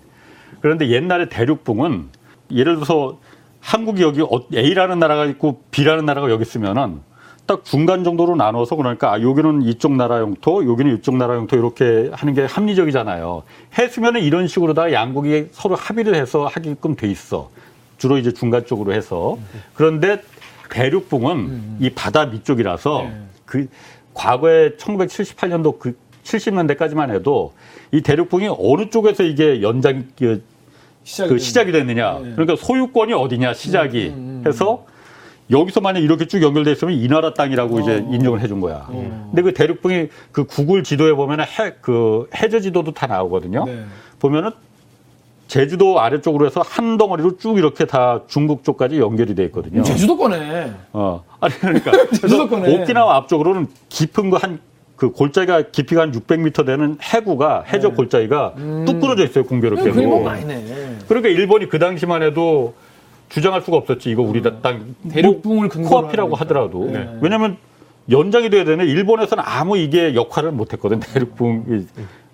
그런데 0.62 0.88
옛날에 0.88 1.28
대륙붕은 1.28 2.08
예를 2.52 2.76
들어서 2.76 3.18
한국이 3.60 4.02
여기 4.02 4.22
어- 4.22 4.46
A라는 4.54 4.98
나라가 4.98 5.26
있고 5.26 5.60
B라는 5.70 6.06
나라가 6.06 6.30
여기 6.30 6.42
있으면은 6.42 7.00
딱 7.46 7.64
중간 7.64 8.04
정도로 8.04 8.36
나눠서 8.36 8.76
그러니까 8.76 9.12
아, 9.12 9.20
여기는 9.20 9.62
이쪽 9.62 9.92
나라 9.96 10.20
영토, 10.20 10.64
여기는 10.64 10.96
이쪽 10.96 11.16
나라 11.16 11.34
영토 11.34 11.56
이렇게 11.56 12.08
하는 12.12 12.34
게 12.34 12.44
합리적이잖아요. 12.44 13.42
해수면은 13.76 14.20
이런 14.22 14.46
식으로다가 14.46 14.92
양국이 14.92 15.48
서로 15.50 15.74
합의를 15.74 16.14
해서 16.14 16.46
하게끔 16.46 16.94
돼 16.94 17.08
있어. 17.08 17.50
주로 17.98 18.16
이제 18.16 18.32
중간 18.32 18.64
쪽으로 18.64 18.92
해서. 18.92 19.38
그런데 19.74 20.22
대륙붕은 20.70 21.78
이 21.80 21.90
바다 21.90 22.26
밑쪽이라서 22.26 23.02
그 23.44 23.66
과거에 24.14 24.76
1978년도 24.76 25.78
그 25.78 25.96
70년대까지만 26.24 27.12
해도 27.12 27.52
이 27.90 28.00
대륙붕이 28.00 28.48
어느 28.58 28.88
쪽에서 28.88 29.24
이게 29.24 29.60
연장 29.62 30.06
그 30.18 30.42
시작이 31.04 31.28
그 31.30 31.38
시작이 31.38 31.72
됐느냐. 31.72 32.18
네. 32.22 32.32
그러니까 32.32 32.56
소유권이 32.56 33.12
어디냐 33.12 33.54
시작이 33.54 34.08
음, 34.08 34.44
해서 34.46 34.84
여기서 35.50 35.80
만약 35.80 36.00
이렇게 36.00 36.26
쭉 36.26 36.42
연결돼 36.42 36.72
있으면 36.72 36.94
이 36.94 37.06
나라 37.08 37.34
땅이라고 37.34 37.80
이제 37.80 37.96
어. 37.96 38.10
인정을 38.12 38.40
해준 38.40 38.60
거야. 38.60 38.86
근데 38.86 39.42
그 39.42 39.52
대륙붕이 39.52 40.08
그 40.30 40.44
구글 40.44 40.82
지도에 40.82 41.12
보면은 41.12 41.44
해, 41.44 41.74
그 41.80 42.28
해저 42.34 42.60
지도도 42.60 42.92
다 42.92 43.06
나오거든요. 43.06 43.64
네. 43.66 43.84
보면은 44.18 44.50
제주도 45.48 46.00
아래쪽으로 46.00 46.46
해서 46.46 46.62
한 46.64 46.96
덩어리로 46.96 47.36
쭉 47.36 47.58
이렇게 47.58 47.84
다 47.84 48.22
중국 48.26 48.64
쪽까지 48.64 48.98
연결이 48.98 49.34
돼 49.34 49.44
있거든요. 49.46 49.82
제주도 49.82 50.16
거네. 50.16 50.72
어. 50.94 51.22
아니, 51.40 51.52
그러니까. 51.54 51.90
그래서 52.08 52.20
제주도권에. 52.22 52.82
오키나와 52.82 53.16
앞쪽으로는 53.16 53.66
깊은 53.90 54.30
거 54.30 54.38
한, 54.38 54.60
그 55.02 55.10
골짜기가 55.10 55.62
깊이가 55.72 56.02
한 56.02 56.12
600m 56.12 56.64
되는 56.64 56.96
해구가, 57.02 57.64
해저 57.66 57.90
골짜기가 57.90 58.54
뚝 58.86 59.00
끊어져 59.00 59.24
있어요, 59.24 59.42
공교롭게도. 59.44 59.88
네. 59.88 59.90
음. 59.90 59.94
그게 59.96 60.06
뭐 60.06 60.22
많이네. 60.22 60.98
그러니까 61.08 61.28
일본이 61.28 61.68
그 61.68 61.80
당시만 61.80 62.22
해도 62.22 62.74
주장할 63.28 63.62
수가 63.62 63.78
없었지. 63.78 64.10
이거 64.10 64.22
우리 64.22 64.40
땅. 64.62 64.94
대륙붕을 65.10 65.70
뭐 65.74 65.88
코앞이라고. 65.88 66.36
하더라도. 66.36 66.88
네. 66.92 67.18
왜냐면 67.20 67.56
연장이 68.10 68.48
돼야 68.48 68.64
되네. 68.64 68.84
일본에서는 68.84 69.42
아무 69.44 69.76
이게 69.76 70.14
역할을 70.14 70.52
못 70.52 70.72
했거든. 70.72 71.00
대륙붕. 71.00 71.86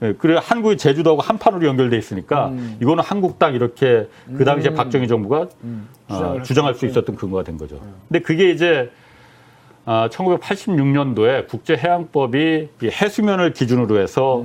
예, 0.02 0.12
그래 0.12 0.38
한국이 0.38 0.76
제주도하고 0.76 1.22
한판으로 1.22 1.66
연결돼 1.66 1.96
있으니까 1.96 2.52
이거는 2.82 3.02
한국 3.02 3.38
땅 3.38 3.54
이렇게 3.54 4.08
그 4.36 4.44
당시에 4.44 4.74
박정희 4.74 5.08
정부가 5.08 5.40
어, 5.40 5.48
주장을 6.08 6.42
주장할 6.42 6.74
수 6.74 6.84
있었던 6.84 7.16
근거가 7.16 7.44
된 7.44 7.56
거죠. 7.56 7.80
근데 8.08 8.20
그게 8.20 8.50
이제 8.50 8.90
아, 9.90 10.06
1986년도에 10.10 11.48
국제해양법이 11.48 12.68
이 12.82 12.86
해수면을 12.86 13.54
기준으로 13.54 13.98
해서 13.98 14.44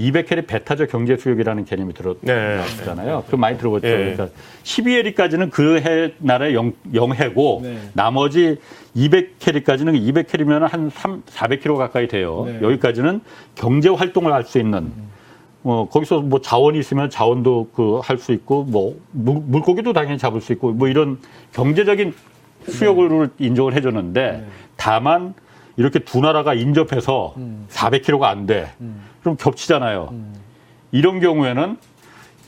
200해리 0.00 0.48
배타적 0.48 0.90
경제 0.90 1.16
수역이라는 1.16 1.64
개념이 1.64 1.94
네. 2.22 2.60
들었잖아요. 2.74 3.22
그 3.30 3.36
많이 3.36 3.56
들어봤죠. 3.56 3.86
예. 3.86 3.92
그러니까 4.16 4.30
12해리까지는 4.64 5.50
그 5.52 5.78
해 5.78 6.10
나라의 6.18 6.54
영, 6.56 6.72
영해고 6.92 7.60
네. 7.62 7.78
나머지 7.92 8.56
200해리까지는 8.96 9.94
200해리면 10.12 10.66
한 10.68 10.90
3, 10.90 11.22
400km 11.22 11.76
가까이 11.76 12.08
돼요. 12.08 12.42
네. 12.46 12.58
여기까지는 12.60 13.20
경제 13.54 13.88
활동을 13.90 14.32
할 14.32 14.42
수 14.42 14.58
있는 14.58 14.90
어, 15.62 15.86
거기서 15.88 16.20
뭐 16.22 16.40
자원이 16.40 16.80
있으면 16.80 17.10
자원도 17.10 17.68
그 17.76 18.00
할 18.02 18.18
수 18.18 18.32
있고 18.32 18.64
뭐 18.64 18.96
물, 19.12 19.40
물고기도 19.46 19.92
당연히 19.92 20.18
잡을 20.18 20.40
수 20.40 20.52
있고 20.52 20.72
뭐 20.72 20.88
이런 20.88 21.18
경제적인 21.52 22.12
수역을 22.70 23.30
인정을 23.38 23.74
해줬는데 23.74 24.46
다만 24.76 25.34
이렇게 25.76 25.98
두 26.00 26.20
나라가 26.20 26.54
인접해서 26.54 27.34
400km가 27.70 28.22
안 28.24 28.46
돼. 28.46 28.70
그럼 29.20 29.36
겹치잖아요. 29.36 30.12
이런 30.92 31.20
경우에는 31.20 31.76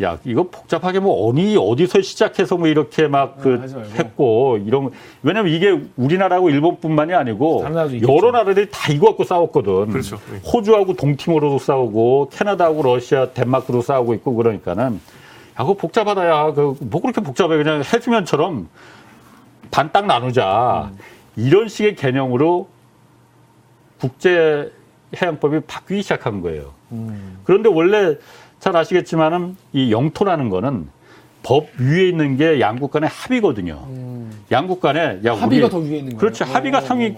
야 0.03 0.19
이거 0.25 0.45
복잡하게 0.45 1.01
뭐 1.01 1.27
어디 1.29 1.57
어디서 1.61 2.01
시작해서 2.01 2.57
뭐 2.57 2.67
이렇게 2.67 3.07
막그 3.09 3.59
아, 3.61 3.63
하지 3.63 3.75
말고. 3.75 3.91
했고 3.95 4.59
이런 4.67 4.91
왜냐면 5.23 5.53
이게 5.53 5.79
우리나라하고 5.97 6.49
일본뿐만이 6.51 7.13
아니고. 7.15 7.65
여러 8.09 8.31
나라들이 8.33 8.69
다 8.71 8.91
이거 8.93 9.09
갖고 9.09 9.25
싸웠거든. 9.25 9.89
그렇죠. 9.91 10.19
네. 10.33 10.41
호주하고 10.51 10.95
동티모로도 10.95 11.59
싸우고 11.59 12.31
캐나다하고 12.33 12.83
러시아, 12.83 13.29
덴마크도 13.33 13.83
싸우고 13.83 14.15
있고 14.15 14.35
그러니까는 14.35 14.95
야 14.95 14.99
그거 15.59 15.75
복잡하다야. 15.75 16.53
그 16.55 16.75
뭐 16.81 17.01
그렇게 17.03 17.21
복잡해 17.21 17.57
그냥 17.57 17.81
해수면처럼 17.81 18.69
반딱 19.73 20.07
나누자. 20.07 20.93
이런 21.35 21.67
식의 21.69 21.97
개념으로 21.97 22.69
국제 23.99 24.71
해양법이 25.21 25.61
바뀌기 25.67 26.03
시작한 26.03 26.41
거예요. 26.43 26.73
그런데 27.45 27.69
원래 27.73 28.17
잘 28.61 28.77
아시겠지만은 28.77 29.57
이 29.73 29.91
영토라는 29.91 30.51
거는 30.51 30.89
법 31.43 31.67
위에 31.79 32.09
있는 32.09 32.37
게 32.37 32.61
양국 32.61 32.93
간의 32.93 33.09
합의거든요. 33.11 33.83
양국 34.53 34.81
간에 34.81 35.21
야 35.25 35.33
합의가 35.35 35.67
우리- 35.67 35.71
더 35.71 35.79
위에 35.79 35.87
있는 35.99 36.05
거예요. 36.11 36.19
그렇지 36.19 36.45
합의가 36.45 36.79
어. 36.79 36.81
상위 36.83 37.15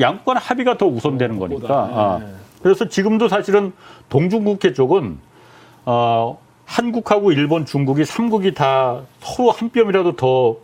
양국 0.00 0.24
간의 0.26 0.40
합의가 0.42 0.76
더 0.76 0.86
우선되는. 0.86 1.38
거니까. 1.38 1.74
아. 1.74 2.18
네. 2.20 2.26
그래서 2.62 2.88
지금도 2.88 3.28
사실은 3.28 3.72
동중국해 4.08 4.72
쪽은 4.72 5.18
어, 5.84 6.38
한국하고 6.66 7.32
일본, 7.32 7.64
중국이 7.64 8.04
삼국이 8.04 8.54
다 8.54 9.00
서로 9.20 9.50
한 9.52 9.70
뼘이라도 9.70 10.16
더 10.16 10.56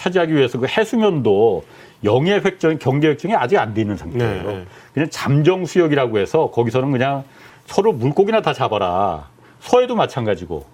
차지하기 0.00 0.34
위해서 0.34 0.58
그 0.58 0.66
해수면도 0.66 1.62
영해 2.04 2.36
획정, 2.36 2.78
경계 2.78 3.08
획정이 3.08 3.34
아직 3.34 3.58
안 3.58 3.74
돼 3.74 3.82
있는 3.82 3.98
상태예요. 3.98 4.42
네, 4.42 4.52
네. 4.54 4.64
그냥 4.94 5.10
잠정 5.10 5.66
수역이라고 5.66 6.18
해서 6.18 6.50
거기서는 6.50 6.90
그냥 6.90 7.24
서로 7.66 7.92
물고기나 7.92 8.40
다 8.40 8.54
잡아라. 8.54 9.28
서해도 9.60 9.94
마찬가지고 9.96 10.64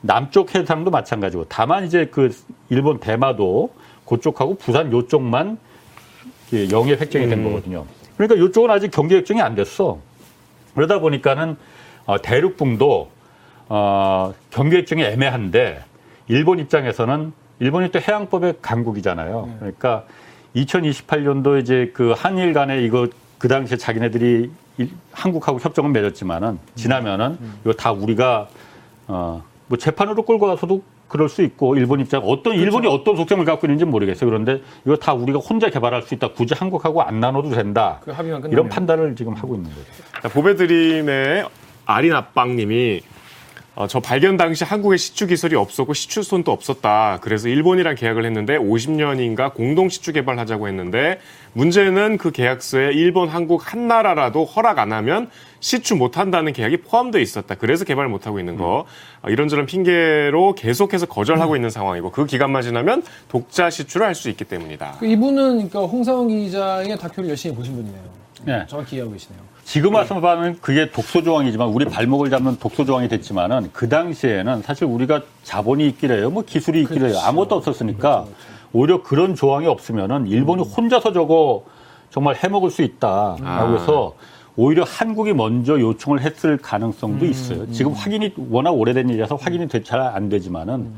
남쪽 0.00 0.54
해상도 0.54 0.90
마찬가지고 0.90 1.44
다만 1.50 1.84
이제 1.84 2.06
그 2.10 2.34
일본 2.70 2.98
대마도 3.00 3.70
그쪽하고 4.06 4.54
부산 4.54 4.90
요쪽만 4.90 5.58
예, 6.54 6.70
영해 6.70 6.92
획정이 6.92 7.28
된 7.28 7.44
거거든요. 7.44 7.84
그러니까 8.16 8.38
요쪽은 8.38 8.70
아직 8.70 8.90
경계 8.90 9.16
획정이 9.16 9.42
안 9.42 9.54
됐어. 9.54 9.98
그러다 10.74 11.00
보니까는 11.00 11.56
어, 12.06 12.22
대륙붕도 12.22 13.10
어, 13.68 14.34
경계 14.50 14.78
획정이 14.78 15.02
애매한데 15.04 15.84
일본 16.28 16.58
입장에서는 16.60 17.32
일본이 17.60 17.90
또 17.90 18.00
해양법의 18.00 18.54
강국이잖아요. 18.62 19.50
그러니까 19.58 20.04
2028년도 20.56 21.60
이제 21.60 21.90
그 21.94 22.12
한일 22.16 22.52
간에 22.52 22.82
이거 22.82 23.06
그 23.38 23.48
당시에 23.48 23.76
자기네들이 23.76 24.50
일- 24.78 24.90
한국하고 25.12 25.58
협정은 25.60 25.92
맺었지만은 25.92 26.58
지나면은 26.74 27.38
이거 27.62 27.72
다 27.74 27.92
우리가 27.92 28.48
어, 29.06 29.42
뭐 29.66 29.78
재판으로 29.78 30.22
끌고 30.24 30.46
가서도 30.46 30.82
그럴 31.08 31.28
수 31.28 31.42
있고 31.42 31.76
일본 31.76 32.00
입장 32.00 32.22
어떤 32.24 32.54
일본이 32.54 32.86
어떤 32.86 33.16
속성을 33.16 33.44
갖고 33.44 33.66
있는지 33.66 33.84
는 33.84 33.90
모르겠어요. 33.90 34.30
그런데 34.30 34.62
이거 34.86 34.96
다 34.96 35.12
우리가 35.12 35.38
혼자 35.40 35.68
개발할 35.68 36.02
수 36.02 36.14
있다. 36.14 36.28
굳이 36.32 36.54
한국하고 36.54 37.02
안 37.02 37.20
나눠도 37.20 37.50
된다. 37.50 38.00
그. 38.02 38.12
이런 38.52 38.68
판단을 38.68 39.16
지금 39.16 39.34
하고 39.34 39.56
있는 39.56 39.70
거죠. 39.70 39.86
자, 40.22 40.28
보배드림의 40.28 41.46
아린 41.84 42.12
아빵님이 42.14 43.00
어, 43.76 43.86
저 43.86 44.00
발견 44.00 44.36
당시 44.36 44.64
한국에 44.64 44.96
시추 44.96 45.26
기술이 45.28 45.54
없었고 45.54 45.94
시추손도 45.94 46.50
없었다. 46.50 47.18
그래서 47.22 47.48
일본이랑 47.48 47.94
계약을 47.94 48.24
했는데 48.26 48.58
50년인가 48.58 49.54
공동 49.54 49.88
시추 49.88 50.12
개발하자고 50.12 50.66
했는데 50.68 51.20
문제는 51.52 52.18
그 52.18 52.30
계약서에 52.32 52.92
일본, 52.92 53.28
한국 53.28 53.72
한 53.72 53.86
나라라도 53.86 54.44
허락 54.44 54.80
안 54.80 54.92
하면 54.92 55.30
시추 55.60 55.94
못 55.94 56.18
한다는 56.18 56.52
계약이 56.52 56.78
포함되어 56.78 57.20
있었다. 57.20 57.54
그래서 57.54 57.84
개발 57.84 58.08
못 58.08 58.26
하고 58.26 58.38
있는 58.40 58.56
거 58.56 58.86
어, 59.22 59.28
이런저런 59.30 59.66
핑계로 59.66 60.54
계속해서 60.56 61.06
거절하고 61.06 61.54
있는 61.56 61.70
상황이고 61.70 62.10
그 62.10 62.26
기간만 62.26 62.62
지나면 62.62 63.02
독자 63.28 63.70
시추를 63.70 64.06
할 64.06 64.14
수 64.20 64.28
있기 64.28 64.44
때문이다. 64.44 64.96
그 64.98 65.06
이분은 65.06 65.68
그러니까 65.68 65.80
홍사원 65.80 66.28
기자의 66.28 66.98
다큐를 66.98 67.30
열심히 67.30 67.54
보신 67.54 67.74
분이네요. 67.76 68.02
네. 68.44 68.66
정확히 68.68 68.96
이해하고 68.96 69.12
계시네요. 69.12 69.40
지금 69.70 69.94
와서 69.94 70.16
보면 70.16 70.58
그게 70.60 70.90
독소 70.90 71.22
조항이지만 71.22 71.68
우리 71.68 71.84
발목을 71.84 72.28
잡는 72.28 72.58
독소 72.58 72.84
조항이 72.84 73.06
됐지만은 73.06 73.70
그 73.72 73.88
당시에는 73.88 74.62
사실 74.62 74.84
우리가 74.84 75.22
자본이 75.44 75.86
있기래요, 75.90 76.30
뭐 76.30 76.42
기술이 76.44 76.82
있기래요, 76.82 77.10
그렇죠. 77.10 77.20
아무것도 77.20 77.54
없었으니까 77.54 78.26
오히려 78.72 79.04
그런 79.04 79.36
조항이 79.36 79.68
없으면은 79.68 80.26
일본이 80.26 80.64
혼자서 80.64 81.12
저거 81.12 81.62
정말 82.10 82.34
해먹을 82.34 82.72
수 82.72 82.82
있다라고 82.82 83.44
아. 83.44 83.72
해서 83.72 84.16
오히려 84.56 84.82
한국이 84.82 85.34
먼저 85.34 85.78
요청을 85.78 86.20
했을 86.22 86.56
가능성도 86.56 87.24
있어요. 87.26 87.70
지금 87.70 87.92
확인이 87.92 88.34
워낙 88.50 88.72
오래된 88.72 89.08
일이라서 89.08 89.36
확인이 89.36 89.68
잘 89.68 90.00
안 90.00 90.28
되지만은 90.28 90.90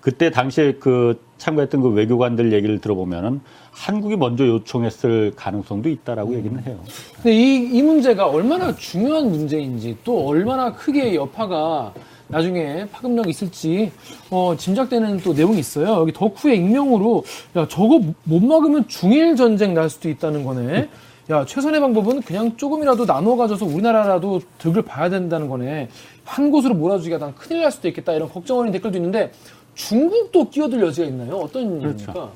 그때 0.00 0.30
당시에 0.30 0.74
그 0.74 1.20
참가했던 1.38 1.80
그 1.80 1.88
외교관들 1.90 2.52
얘기를 2.52 2.80
들어보면은 2.80 3.40
한국이 3.70 4.16
먼저 4.16 4.46
요청했을 4.46 5.32
가능성도 5.36 5.88
있다라고 5.88 6.34
얘기는 6.34 6.60
해요. 6.64 6.78
근데 7.16 7.32
이, 7.32 7.54
이 7.78 7.82
문제가 7.82 8.26
얼마나 8.26 8.74
중요한 8.74 9.30
문제인지 9.30 9.96
또 10.04 10.26
얼마나 10.26 10.72
크게 10.72 11.14
여파가 11.14 11.92
나중에 12.28 12.86
파급력이 12.92 13.30
있을지 13.30 13.90
어, 14.30 14.54
짐작되는 14.56 15.18
또 15.20 15.32
내용이 15.32 15.58
있어요. 15.58 16.00
여기 16.00 16.12
덕후의 16.12 16.56
익명으로 16.58 17.24
야 17.56 17.66
저거 17.68 18.00
못 18.24 18.42
막으면 18.42 18.86
중일 18.88 19.34
전쟁 19.36 19.74
날 19.74 19.88
수도 19.88 20.08
있다는 20.08 20.44
거네. 20.44 20.88
야 21.30 21.44
최선의 21.44 21.80
방법은 21.80 22.22
그냥 22.22 22.56
조금이라도 22.56 23.04
나눠 23.06 23.36
가져서 23.36 23.66
우리나라라도 23.66 24.40
득을 24.58 24.82
봐야 24.82 25.08
된다는 25.08 25.48
거네. 25.48 25.88
한 26.24 26.50
곳으로 26.50 26.74
몰아주기가 26.74 27.18
난 27.18 27.34
큰일 27.34 27.62
날 27.62 27.72
수도 27.72 27.88
있겠다 27.88 28.12
이런 28.12 28.28
걱정 28.28 28.58
어린 28.58 28.72
댓글도 28.72 28.98
있는데 28.98 29.32
중국도 29.78 30.50
끼어들 30.50 30.80
여지가 30.82 31.06
있나요? 31.06 31.36
어떤 31.36 31.80
일입니까? 31.80 32.30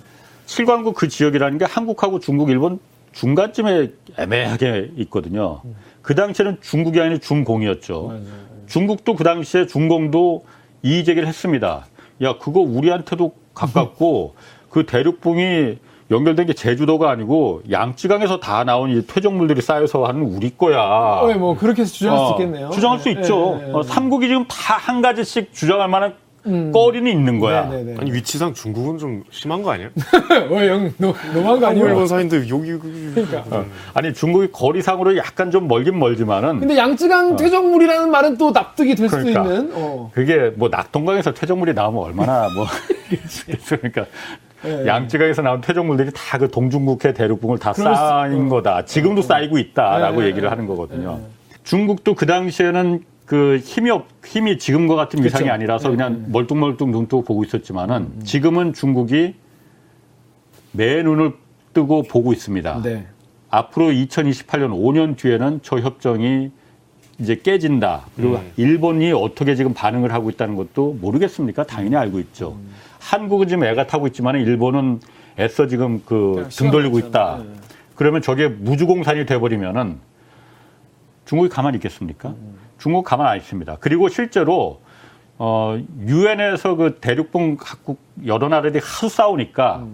칠광구 0.46 0.92
그 0.92 1.08
지역이라는 1.08 1.58
게 1.58 1.64
한국하고 1.64 2.20
중국, 2.20 2.50
일본 2.50 2.78
중간쯤에 3.12 3.90
애매하게 4.16 4.92
있거든요. 4.98 5.60
그 6.02 6.14
당시에는 6.14 6.58
중국이 6.62 7.00
아니라 7.00 7.18
중공이었죠. 7.18 8.20
중국도 8.68 9.16
그 9.16 9.24
당시에 9.24 9.66
중공도 9.66 10.44
이의 10.82 11.04
제기를 11.04 11.26
했습니다. 11.28 11.86
야, 12.22 12.38
그거 12.38 12.60
우리한테도 12.60 13.32
가깝고 13.54 14.34
그 14.70 14.86
대륙봉이 14.86 15.78
연결된 16.12 16.46
게 16.46 16.52
제주도가 16.52 17.10
아니고 17.10 17.62
양쯔강에서 17.70 18.38
다 18.38 18.64
나온 18.64 18.90
이 18.90 19.04
퇴적물들이 19.06 19.62
쌓여서 19.62 20.04
하는 20.04 20.22
우리 20.22 20.50
거야. 20.56 20.80
어, 20.82 21.32
뭐 21.38 21.56
그렇게 21.56 21.82
해서 21.82 21.92
주장할 21.92 22.18
수 22.18 22.24
어, 22.24 22.30
있겠네요. 22.32 22.70
주장할 22.70 22.98
수 23.00 23.04
네, 23.06 23.12
있죠. 23.20 23.58
네, 23.60 23.66
네, 23.66 23.72
어, 23.72 23.82
네. 23.82 23.88
삼국이 23.88 24.28
지금 24.28 24.46
다 24.46 24.76
한 24.76 25.00
가지씩 25.00 25.52
주장할 25.54 25.88
만한 25.88 26.14
음. 26.46 26.72
거리는 26.72 27.10
있는 27.10 27.38
거야. 27.38 27.66
네, 27.68 27.82
네, 27.84 27.92
네. 27.92 27.96
아니 28.00 28.12
위치상 28.12 28.52
중국은 28.54 28.98
좀 28.98 29.22
심한 29.30 29.62
거 29.62 29.70
아니에요? 29.72 29.90
왜 30.50 30.68
영, 30.68 30.92
너, 30.98 31.14
너무한 31.34 31.60
거 31.60 31.66
아니에요? 31.68 31.86
일본 31.86 32.06
사이인데 32.06 32.48
여기 32.48 32.72
그- 32.78 33.12
그러니까. 33.14 33.56
어, 33.56 33.64
아니 33.94 34.12
중국이 34.12 34.50
거리상으로 34.50 35.16
약간 35.16 35.50
좀 35.50 35.68
멀긴 35.68 35.98
멀지만은 35.98 36.58
근데 36.60 36.76
양쯔강 36.76 37.36
퇴적물이라는 37.36 38.10
말은 38.10 38.36
또 38.38 38.50
납득이 38.50 38.94
될 38.94 39.08
그러니까. 39.08 39.42
있는. 39.42 39.70
어. 39.74 40.10
그게 40.14 40.50
뭐 40.56 40.68
낙동강에서 40.68 41.32
퇴적물이 41.34 41.74
나오면 41.74 42.02
얼마나 42.02 42.48
뭐 42.54 42.66
그러니까 43.68 44.06
예. 44.64 44.86
양쯔강에서 44.86 45.42
나온 45.42 45.60
퇴적물들이 45.60 46.10
다 46.14 46.38
그 46.38 46.50
동중국해 46.50 47.12
대륙붕을 47.14 47.58
다 47.58 47.72
쌓인 47.72 48.48
거다. 48.48 48.84
지금도 48.84 49.22
쌓이고 49.22 49.58
있다라고 49.58 50.22
예, 50.22 50.26
얘기를 50.28 50.44
예, 50.46 50.48
하는 50.48 50.66
거거든요. 50.66 51.20
중국도 51.64 52.14
그 52.14 52.26
당시에는 52.26 53.04
그 53.32 53.56
힘이 53.64 53.88
없, 53.88 54.04
힘이 54.26 54.58
지금과 54.58 54.94
같은 54.94 55.24
위상이 55.24 55.44
그쵸. 55.44 55.54
아니라서 55.54 55.90
예, 55.90 55.96
그냥 55.96 56.26
멀뚱멀뚱 56.28 56.90
눈 56.90 57.06
뜨고 57.06 57.24
보고 57.24 57.42
있었지만은 57.42 58.24
지금은 58.24 58.74
중국이 58.74 59.36
매 60.72 61.02
눈을 61.02 61.32
뜨고 61.72 62.02
보고 62.02 62.34
있습니다. 62.34 62.82
네. 62.82 63.06
앞으로 63.48 63.86
2028년 63.86 64.72
5년 64.72 65.16
뒤에는 65.16 65.60
저 65.62 65.78
협정이 65.78 66.50
이제 67.20 67.36
깨진다. 67.36 68.04
그리고 68.16 68.34
음. 68.34 68.52
일본이 68.58 69.12
어떻게 69.12 69.54
지금 69.54 69.72
반응을 69.72 70.12
하고 70.12 70.28
있다는 70.28 70.54
것도 70.54 70.98
모르겠습니까? 71.00 71.64
당연히 71.64 71.96
알고 71.96 72.18
있죠. 72.18 72.58
한국은 72.98 73.48
지금 73.48 73.64
애가 73.64 73.86
타고 73.86 74.06
있지만 74.08 74.36
일본은 74.36 75.00
애써 75.38 75.68
지금 75.68 76.02
그 76.04 76.50
등 76.50 76.70
돌리고 76.70 76.98
있다. 76.98 77.38
네. 77.42 77.48
그러면 77.94 78.20
저게 78.20 78.48
무주공산이 78.48 79.24
돼버리면은 79.24 80.00
중국이 81.24 81.48
가만히 81.48 81.76
있겠습니까? 81.76 82.34
중국 82.82 83.04
가만 83.04 83.28
안 83.28 83.36
있습니다. 83.36 83.76
그리고 83.78 84.08
실제로 84.08 84.80
어 85.38 85.78
유엔에서 86.04 86.74
그 86.74 86.98
대륙봉 87.00 87.56
각국 87.60 88.00
여러 88.26 88.48
나라들이 88.48 88.80
하도 88.82 89.08
싸우니까 89.08 89.84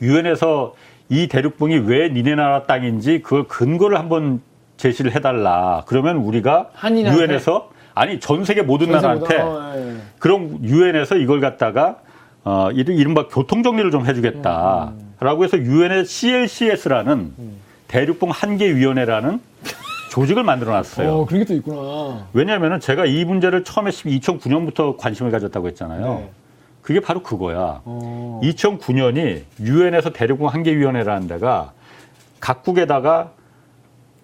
유엔에서 0.00 0.74
이 1.08 1.26
대륙봉이 1.26 1.78
왜 1.78 2.08
니네 2.10 2.36
나라 2.36 2.62
땅인지 2.62 3.22
그걸 3.22 3.48
근거를 3.48 3.98
한번 3.98 4.40
제시를 4.76 5.16
해달라. 5.16 5.82
그러면 5.86 6.18
우리가? 6.18 6.68
유엔에서 7.16 7.70
아니 7.94 8.20
전 8.20 8.44
세계 8.44 8.62
모든 8.62 8.88
나라한테 8.92 9.36
어, 9.40 9.72
예. 9.76 9.96
그럼 10.20 10.58
유엔에서 10.62 11.16
이걸 11.16 11.40
갖다가 11.40 11.96
어 12.44 12.68
이른- 12.72 12.94
이른바 12.94 13.26
교통 13.26 13.64
정리를 13.64 13.90
좀 13.90 14.06
해주겠다라고 14.06 15.42
해서 15.44 15.58
유엔의 15.58 16.04
CLCS라는 16.04 17.32
대륙봉 17.88 18.30
한계 18.30 18.72
위원회라는 18.76 19.40
조직을 20.16 20.44
만들어 20.44 20.72
놨어요. 20.72 21.12
어, 21.12 21.26
그런 21.26 21.40
게 21.40 21.46
또 21.46 21.54
있구나. 21.54 22.26
왜냐하면은 22.32 22.80
제가 22.80 23.04
이 23.04 23.26
문제를 23.26 23.64
처음에 23.64 23.90
2009년부터 23.90 24.96
관심을 24.96 25.30
가졌다고 25.30 25.66
했잖아요. 25.68 26.14
네. 26.14 26.30
그게 26.80 27.00
바로 27.00 27.22
그거야. 27.22 27.82
어. 27.84 28.40
2009년이 28.42 29.42
유엔에서 29.60 30.14
대륙공 30.14 30.48
한계위원회라는 30.48 31.28
데가 31.28 31.72
각국에다가 32.40 33.32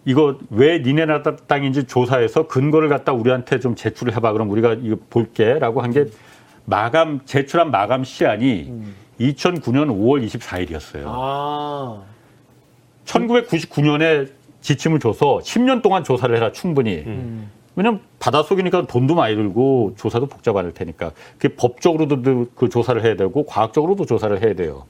이거 0.07 0.38
왜 0.48 0.78
니네 0.78 1.05
나라 1.05 1.22
땅인지 1.22 1.85
조사해서 1.85 2.46
근거를 2.48 2.88
갖다 2.88 3.12
우리한테 3.12 3.61
좀 3.61 3.74
제출을 3.74 4.16
해봐. 4.16 4.33
그럼 4.33 4.48
우리가 4.50 4.76
이거 4.81 4.96
볼게라고 5.11 5.83
한 5.83 5.92
게 5.92 6.07
마감 6.64 7.20
제출한 7.26 7.70
마감 7.70 8.02
시한이 8.05 8.72
2009년 9.20 9.88
5월 9.90 10.24
24일이었어요. 10.26 11.02
아. 11.07 12.00
1999년에 13.05 14.31
지침을 14.62 15.01
줘서 15.01 15.40
10년 15.42 15.83
동안 15.83 16.05
조사를 16.05 16.35
해라 16.35 16.53
충분히. 16.53 17.03
음. 17.07 17.51
왜냐면 17.75 18.01
바닷속이니까 18.18 18.87
돈도 18.87 19.14
많이 19.14 19.35
들고 19.35 19.94
조사도 19.96 20.27
복잡할 20.27 20.72
테니까 20.72 21.12
그 21.38 21.48
법적으로도 21.51 22.46
그 22.55 22.68
조사를 22.68 23.03
해야 23.03 23.16
되고 23.16 23.44
과학적으로도 23.44 24.05
조사를 24.07 24.42
해야 24.42 24.55
돼요. 24.55 24.85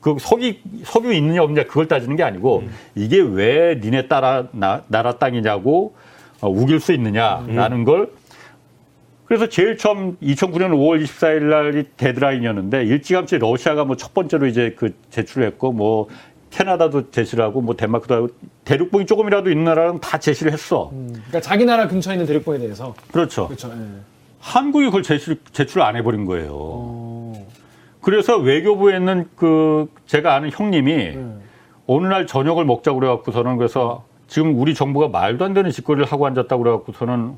그 0.00 0.16
석유 0.18 0.54
석유 0.82 1.12
있느냐 1.14 1.42
없느냐 1.42 1.64
그걸 1.66 1.88
따지는 1.88 2.16
게 2.16 2.22
아니고 2.22 2.64
이게 2.94 3.20
왜 3.20 3.80
니네 3.82 4.08
따라 4.08 4.48
나, 4.52 4.82
나라 4.88 5.16
땅이냐고 5.16 5.94
어, 6.42 6.50
우길 6.50 6.80
수 6.80 6.92
있느냐라는 6.92 7.84
걸 7.84 8.10
그래서 9.24 9.48
제일 9.48 9.78
처음 9.78 10.16
2009년 10.18 10.70
5월 10.72 11.02
24일 11.02 11.44
날이 11.44 11.84
데드라인이었는데 11.96 12.84
일찌감치 12.84 13.38
러시아가 13.38 13.84
뭐 13.84 13.96
첫 13.96 14.12
번째로 14.12 14.46
이제 14.46 14.74
그 14.76 14.94
제출을 15.08 15.46
했고 15.46 15.72
뭐 15.72 16.08
캐나다도 16.54 17.10
제시를 17.10 17.44
하고 17.44 17.60
뭐 17.60 17.74
덴마크도 17.74 18.14
하고 18.14 18.28
대륙봉이 18.64 19.06
조금이라도 19.06 19.50
있는 19.50 19.64
나라는 19.64 19.98
다 19.98 20.18
제시를 20.18 20.52
했어. 20.52 20.90
음. 20.92 21.08
그러니까 21.12 21.40
자기 21.40 21.64
나라 21.64 21.88
근처에 21.88 22.14
있는 22.14 22.26
대륙봉에 22.26 22.58
대해서. 22.58 22.94
그렇죠. 23.10 23.48
그렇죠. 23.48 23.72
예. 23.72 24.00
한국이 24.38 24.86
그걸 24.86 25.02
제출, 25.02 25.40
제출 25.52 25.82
안 25.82 25.96
해버린 25.96 26.24
거예요. 26.26 26.50
어. 26.52 27.46
그래서 28.00 28.36
외교부에 28.36 28.96
있는 28.98 29.28
그 29.34 29.88
제가 30.06 30.34
아는 30.34 30.50
형님이 30.52 30.92
예. 30.92 31.24
어느 31.88 32.06
날 32.06 32.28
저녁을 32.28 32.64
먹자고 32.64 33.00
그래갖고서는 33.00 33.56
그래서 33.56 34.04
지금 34.28 34.56
우리 34.56 34.74
정부가 34.74 35.08
말도 35.08 35.44
안 35.44 35.54
되는 35.54 35.72
짓거리를 35.72 36.06
하고 36.06 36.26
앉았다고 36.26 36.62
그래갖고서는 36.62 37.34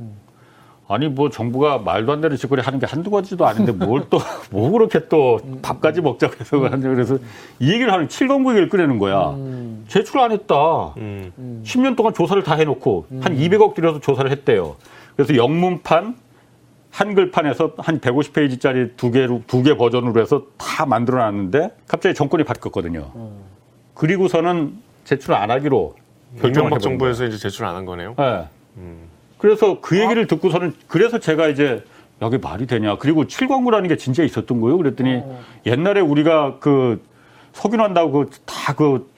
아니 0.88 1.08
뭐 1.08 1.30
정부가 1.30 1.78
말도 1.78 2.12
안 2.12 2.20
되는 2.20 2.36
짓거리 2.36 2.62
하는 2.62 2.78
게 2.78 2.86
한두 2.86 3.10
가지도 3.10 3.44
아닌데 3.46 3.72
뭘 3.72 4.06
또 4.08 4.18
뭐 4.52 4.70
그렇게 4.70 5.08
또 5.08 5.40
밥까지 5.62 6.00
먹자고 6.00 6.34
해서 6.38 6.58
하는데 6.64 6.88
그래서 6.88 7.18
이 7.58 7.72
얘기를 7.72 7.92
하는 7.92 8.08
칠검구 8.08 8.50
얘기를 8.50 8.68
꺼내는 8.68 8.98
거야. 8.98 9.30
음. 9.30 9.84
제출 9.88 10.20
안 10.20 10.30
했다. 10.30 10.54
음. 10.98 11.62
10년 11.64 11.96
동안 11.96 12.14
조사를 12.14 12.40
다 12.44 12.54
해놓고 12.54 13.06
한 13.20 13.36
200억 13.36 13.74
들여서 13.74 14.00
조사를 14.00 14.30
했대요. 14.30 14.76
그래서 15.16 15.34
영문판, 15.34 16.16
한글판에서 16.90 17.72
한 17.78 17.98
150페이지짜리 18.00 18.96
두 18.96 19.10
개로 19.10 19.42
두 19.46 19.62
개 19.62 19.76
버전으로 19.76 20.20
해서 20.20 20.42
다 20.56 20.86
만들어놨는데 20.86 21.70
갑자기 21.88 22.14
정권이 22.14 22.44
바뀌었거든요. 22.44 23.10
그리고서는 23.94 24.74
제출 25.04 25.34
안 25.34 25.50
하기로 25.50 25.94
결정을 26.40 26.66
해버린 26.68 26.80
정부에서 26.80 27.24
이제 27.24 27.38
제출 27.38 27.64
안 27.64 27.74
한 27.74 27.84
거네요. 27.86 28.14
거예요. 28.14 28.46
예. 28.78 28.84
그래서 29.38 29.80
그 29.80 29.98
얘기를 30.00 30.26
듣고서는 30.26 30.74
그래서 30.88 31.18
제가 31.18 31.48
이제 31.48 31.84
여기 32.22 32.38
말이 32.38 32.66
되냐. 32.66 32.96
그리고 32.98 33.26
칠광구라는 33.26 33.88
게 33.88 33.96
진짜 33.96 34.22
있었던 34.22 34.60
거예요. 34.60 34.78
그랬더니 34.78 35.22
옛날에 35.66 36.00
우리가 36.00 36.56
그 36.60 37.02
석유난다고 37.52 38.26
다그 38.46 39.10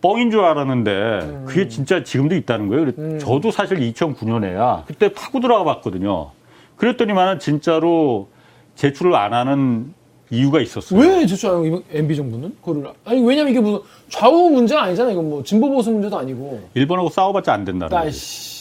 뻥인 0.00 0.30
줄 0.30 0.40
알았는데 0.40 1.44
그게 1.46 1.68
진짜 1.68 2.02
지금도 2.04 2.34
있다는 2.36 2.68
거예요. 2.68 2.92
그래- 2.94 3.18
저도 3.18 3.50
사실 3.50 3.78
2009년에야 3.92 4.84
그때 4.86 5.12
파고 5.12 5.40
들어가 5.40 5.64
봤거든요. 5.64 6.30
그랬더니만은 6.76 7.38
진짜로 7.38 8.28
제출을 8.74 9.14
안 9.14 9.32
하는 9.32 9.94
이유가 10.30 10.60
있었어요. 10.60 10.98
왜 11.00 11.26
제출하는 11.26 11.70
거 11.70 11.82
MB 11.92 12.16
정부는? 12.16 12.56
그거를 12.62 12.90
아니 13.04 13.22
왜냐면 13.22 13.50
이게 13.52 13.60
무슨 13.60 13.78
좌우 14.08 14.50
문제가 14.50 14.82
아니잖아. 14.84 15.10
이건 15.12 15.28
뭐 15.30 15.42
진보 15.42 15.70
보수 15.70 15.90
문제도 15.90 16.18
아니고. 16.18 16.68
일본하고 16.74 17.08
싸워봤자 17.10 17.52
안 17.52 17.64
된다는. 17.64 17.96
아이씨. 17.96 18.14
그렇구나. 18.14 18.53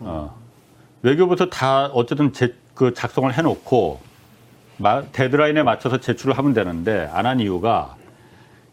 어. 0.00 0.34
외교부터 1.02 1.46
다 1.46 1.86
어쨌든 1.86 2.32
제, 2.32 2.54
그 2.74 2.92
작성을 2.94 3.32
해놓고 3.32 4.00
마- 4.78 5.02
데드라인에 5.12 5.62
맞춰서 5.62 5.98
제출을 5.98 6.36
하면 6.38 6.54
되는데 6.54 7.08
안 7.12 7.26
한 7.26 7.40
이유가 7.40 7.96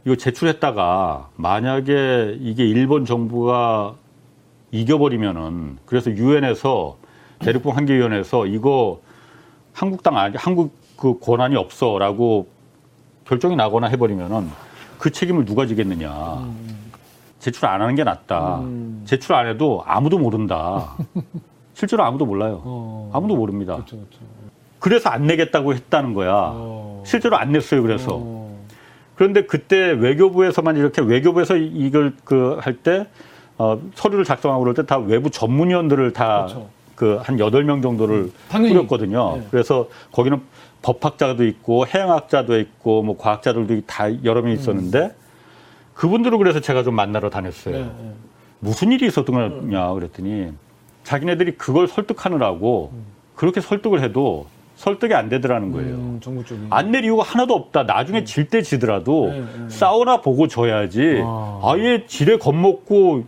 이거 0.05 0.15
제출했다가 0.15 1.29
만약에 1.35 2.37
이게 2.39 2.65
일본 2.65 3.05
정부가 3.05 3.95
이겨버리면은 4.71 5.77
그래서 5.85 6.11
유엔에서 6.11 6.97
대륙붕 7.39 7.75
한계위원회에서 7.75 8.45
이거 8.47 9.01
한국 9.73 10.03
땅 10.03 10.17
아니 10.17 10.35
한국 10.37 10.75
그 10.97 11.19
권한이 11.19 11.55
없어라고 11.55 12.47
결정이 13.27 13.55
나거나 13.55 13.87
해버리면은 13.87 14.49
그 14.99 15.11
책임을 15.11 15.45
누가 15.45 15.65
지겠느냐. 15.65 16.47
제출 17.45 17.67
안 17.67 17.79
하는 17.79 17.93
게 17.93 18.03
낫다. 18.03 18.63
제출 19.05 19.35
안 19.35 19.45
해도 19.45 19.83
아무도 19.85 20.17
모른다. 20.17 20.95
실제로 21.75 22.03
아무도 22.03 22.25
몰라요. 22.25 22.59
어. 22.65 23.11
아무도 23.13 23.35
모릅니다. 23.35 23.75
그렇죠, 23.75 23.97
그렇죠. 23.97 24.17
그래서 24.79 25.09
안 25.11 25.27
내겠다고 25.27 25.75
했다는 25.75 26.15
거야. 26.15 26.31
어. 26.33 27.03
실제로 27.05 27.37
안 27.37 27.51
냈어요. 27.51 27.83
그래서. 27.83 28.17
어. 28.19 28.57
그런데 29.15 29.43
그때 29.45 29.91
외교부에서만 29.91 30.75
이렇게 30.77 31.03
외교부에서 31.03 31.55
이걸 31.55 32.15
그 32.23 32.57
할 32.59 32.77
때 32.81 33.05
어, 33.59 33.79
서류를 33.93 34.25
작성하고 34.25 34.61
그럴 34.63 34.73
때 34.73 34.81
다 34.81 34.97
외부 34.97 35.29
전문위원들을 35.29 36.13
다 36.13 36.47
그렇죠. 36.47 36.69
그한 36.95 37.37
여덟 37.39 37.63
명 37.63 37.83
정도를 37.83 38.31
당연히. 38.49 38.73
꾸렸거든요. 38.73 39.37
네. 39.37 39.47
그래서 39.51 39.87
거기는 40.11 40.41
법학자도 40.81 41.45
있고 41.45 41.85
해양학자도 41.85 42.59
있고 42.59 43.03
뭐 43.03 43.15
과학자들도 43.19 43.81
다 43.85 44.05
여러 44.23 44.41
명 44.41 44.51
있었는데 44.51 45.13
그분들을 45.95 46.37
그래서 46.37 46.59
제가 46.59 46.83
좀 46.83 46.93
만나러 46.95 47.29
다녔어요. 47.29 47.75
네, 47.75 47.83
네. 47.83 48.11
무슨 48.59 48.91
일이 48.91 49.07
있었던 49.07 49.25
거냐 49.69 49.93
그랬더니 49.93 50.51
자기네들이 51.03 51.53
그걸 51.57 51.87
설득하느라고 51.87 52.91
그렇게 53.35 53.61
설득을 53.61 54.01
해도 54.01 54.47
설득이 54.75 55.13
안 55.13 55.29
되더라는 55.29 55.71
거예요. 55.71 55.95
음, 55.95 56.19
정부 56.21 56.43
쪽이. 56.43 56.61
안낼 56.69 57.05
이유가 57.05 57.23
하나도 57.23 57.53
없다. 57.53 57.83
나중에 57.83 58.23
질때 58.25 58.61
지더라도 58.61 59.29
네, 59.31 59.39
네. 59.39 59.69
싸우나 59.69 60.21
보고 60.21 60.47
져야지. 60.47 61.21
아. 61.23 61.61
아예 61.63 62.05
지레 62.07 62.37
겁먹고 62.37 63.23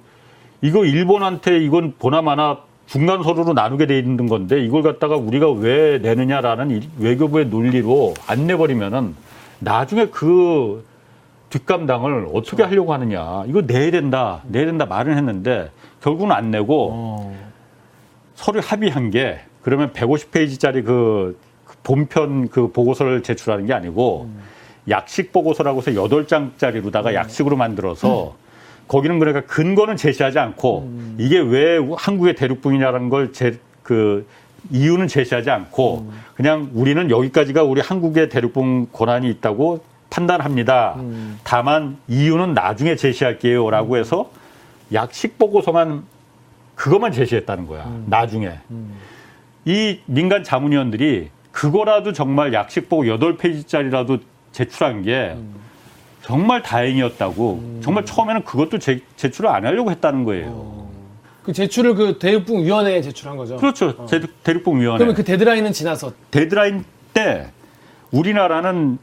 이거 0.62 0.86
일본한테 0.86 1.60
이건 1.60 1.94
보나마나 2.00 2.60
중간 2.88 3.22
서류로 3.24 3.54
나누게 3.54 3.86
돼 3.86 3.98
있는 4.00 4.28
건데 4.28 4.62
이걸 4.64 4.82
갖다가 4.82 5.16
우리가 5.16 5.52
왜 5.52 6.00
내느냐라는 6.00 6.72
이- 6.72 6.90
외교부의 7.00 7.46
논리로 7.48 8.14
안 8.28 8.48
내버리면은 8.48 9.16
나중에 9.60 10.08
그 10.08 10.86
뒷감당을 11.50 12.28
어떻게 12.34 12.64
하려고 12.64 12.94
하느냐. 12.94 13.44
이거 13.48 13.62
내야 13.62 13.92
된다. 13.92 14.42
내야 14.48 14.66
된다 14.66 14.86
말은 14.86 15.16
했는데 15.18 15.72
결국은 16.02 16.32
안 16.32 16.52
내고 16.52 16.90
어. 16.94 17.38
서류 18.36 18.60
합의한 18.64 19.10
게 19.12 19.40
그러면 19.62 19.92
150페이지짜리 19.94 20.86
그, 20.86 21.40
그 21.66 21.76
본편 21.84 22.50
그 22.50 22.72
보고서를 22.72 23.24
제출하는 23.24 23.66
게 23.66 23.74
아니고 23.74 24.30
약식 24.90 25.32
보고서라고 25.32 25.80
해서 25.80 25.92
8장짜리로다가 25.92 27.14
약식으로 27.14 27.56
만들어서 27.58 28.36
거기는 28.88 29.20
그러니까 29.20 29.46
근거는 29.46 29.98
제시하지 29.98 30.40
않고 30.40 30.90
이게 31.18 31.40
왜 31.40 31.78
한국의 31.98 32.36
대륙붕이냐라는 32.36 33.10
걸 33.10 33.32
제 33.32 33.58
그 33.88 34.28
이유는 34.70 35.08
제시하지 35.08 35.50
않고 35.50 36.12
그냥 36.36 36.70
우리는 36.74 37.10
여기까지가 37.10 37.64
우리 37.64 37.80
한국의 37.80 38.28
대륙붕 38.28 38.88
권한이 38.92 39.30
있다고 39.30 39.80
판단합니다. 40.10 40.96
다만 41.44 41.98
이유는 42.08 42.54
나중에 42.54 42.96
제시할게요라고 42.96 43.98
해서 43.98 44.30
약식 44.94 45.38
보고서만 45.38 46.04
그것만 46.76 47.12
제시했다는 47.12 47.68
거야. 47.68 47.92
나중에. 48.06 48.52
이 49.66 50.00
민간 50.06 50.44
자문위원들이 50.44 51.30
그거라도 51.52 52.14
정말 52.14 52.54
약식 52.54 52.88
보고 52.90 53.04
8페이지짜리라도 53.04 54.22
제출한 54.52 55.02
게 55.02 55.36
정말 56.22 56.62
다행이었다고. 56.62 57.80
정말 57.82 58.06
처음에는 58.06 58.44
그것도 58.44 58.80
제, 58.80 59.02
제출을 59.16 59.50
안 59.50 59.66
하려고 59.66 59.92
했다는 59.92 60.24
거예요. 60.24 60.88
그 61.44 61.54
제출을 61.54 61.96
그 61.96 62.20
대륙붕 62.20 62.64
위원회에 62.66 63.02
제출한 63.02 63.38
거죠. 63.38 63.56
그렇죠. 63.58 64.06
제- 64.08 64.22
대륙붕위원회. 64.44 64.98
그러면 64.98 65.16
그 65.16 65.24
데드라인은 65.24 65.72
지나서 65.72 66.12
데드라인 66.30 66.84
때 67.14 67.48
우리나라는 68.12 68.98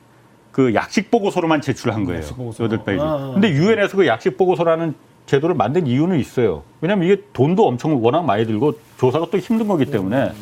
그 0.54 0.72
약식 0.74 1.10
보고서로만 1.10 1.60
제출한 1.60 2.04
거예요. 2.04 2.22
여덟 2.60 2.84
페이지. 2.84 3.02
아, 3.02 3.06
아. 3.06 3.30
근데 3.34 3.50
유엔에서 3.50 3.96
그 3.96 4.06
약식 4.06 4.36
보고서라는 4.36 4.94
제도를 5.26 5.54
만든 5.56 5.86
이유는 5.86 6.18
있어요. 6.20 6.62
왜냐하면 6.80 7.08
이게 7.08 7.22
돈도 7.32 7.66
엄청 7.66 8.02
워낙 8.02 8.22
많이 8.24 8.46
들고 8.46 8.78
조사가 8.98 9.26
또 9.30 9.38
힘든 9.38 9.66
거기 9.66 9.84
때문에 9.86 10.32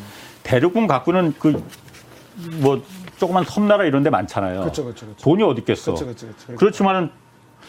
대륙군 0.43 0.87
갖고는 0.87 1.33
그 1.39 1.61
뭐 2.59 2.81
조그만 3.17 3.43
섬나라 3.43 3.85
이런 3.85 4.03
데 4.03 4.09
많잖아요. 4.09 4.61
그렇죠, 4.61 4.83
그렇죠, 4.83 5.05
그렇죠. 5.05 5.23
돈이 5.23 5.43
어디 5.43 5.61
있겠어. 5.61 5.93
그렇죠, 5.93 6.05
그렇죠, 6.05 6.27
그렇죠. 6.27 6.55
그렇지만은 6.55 7.09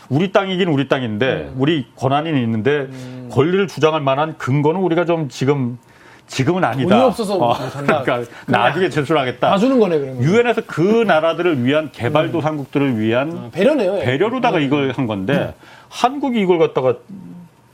우리 0.08 0.32
땅이긴 0.32 0.68
우리 0.68 0.88
땅인데 0.88 1.52
우리 1.56 1.86
권한이 1.96 2.28
있는데 2.42 2.88
권리를 3.30 3.66
주장할 3.68 4.00
만한 4.00 4.36
근거는 4.38 4.80
우리가 4.80 5.04
좀 5.04 5.28
지금 5.28 5.78
지금은 6.26 6.64
아니다. 6.64 6.88
돈이 6.96 7.06
없어서 7.08 7.36
못한다. 7.38 8.02
그러니까 8.02 8.30
나중에 8.46 8.88
제출하겠다. 8.88 9.50
다 9.50 9.58
주는 9.58 9.78
거네 9.78 9.98
그러면. 9.98 10.22
유엔에서 10.22 10.62
그 10.66 10.80
나라들을 11.06 11.64
위한 11.64 11.90
개발도상국들을 11.92 12.98
위한 12.98 13.32
아, 13.32 13.48
배려네요. 13.52 13.98
예. 13.98 14.04
배려로다가 14.04 14.58
이걸 14.60 14.90
한 14.92 15.06
건데 15.06 15.54
한국이 15.88 16.40
이걸 16.40 16.58
갖다가 16.58 16.96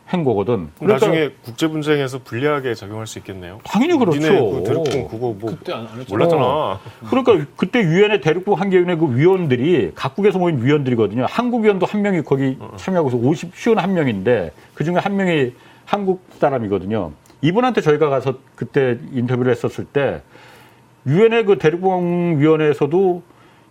한 0.07 0.25
거거든. 0.25 0.71
그러니까 0.81 1.07
나중에 1.07 1.31
국제 1.45 1.69
분쟁에서 1.69 2.19
불리하게 2.25 2.75
작용할 2.75 3.07
수 3.07 3.21
있겠네요. 3.21 3.61
당연히 3.63 3.97
그렇죠. 3.97 4.19
니네 4.19 4.41
그 4.41 4.63
대륙군 4.65 5.05
그거 5.09 5.19
뭐 5.39 5.51
그때 5.51 5.73
안. 5.73 5.87
몰랐잖아. 6.09 6.81
그러니까 7.09 7.47
그때 7.55 7.79
유엔의 7.81 8.21
대륙부 8.21 8.55
한계위원회 8.55 8.97
그 8.97 9.17
위원들이 9.17 9.93
각국에서 9.95 10.41
모인 10.41 10.65
위원들이거든요. 10.65 11.27
한국 11.31 11.63
위원도 11.63 11.87
한 11.87 12.03
명이 12.03 12.23
거기 12.25 12.59
참여하고서 12.77 13.19
50 13.19 13.53
쉬운 13.55 13.79
한 13.79 13.95
명인데 13.95 14.51
그 14.75 14.83
중에 14.83 14.97
한 14.97 15.15
명이 15.15 15.53
한국 15.85 16.25
사람이거든요. 16.41 17.13
이분한테 17.43 17.81
저희가 17.81 18.09
가서 18.09 18.35
그때 18.55 18.99
인터뷰를 19.13 19.51
했었을 19.53 19.85
때 19.85 20.23
유엔의 21.07 21.47
그 21.47 21.59
대륙부 21.59 21.89
위원회에서도 22.39 23.23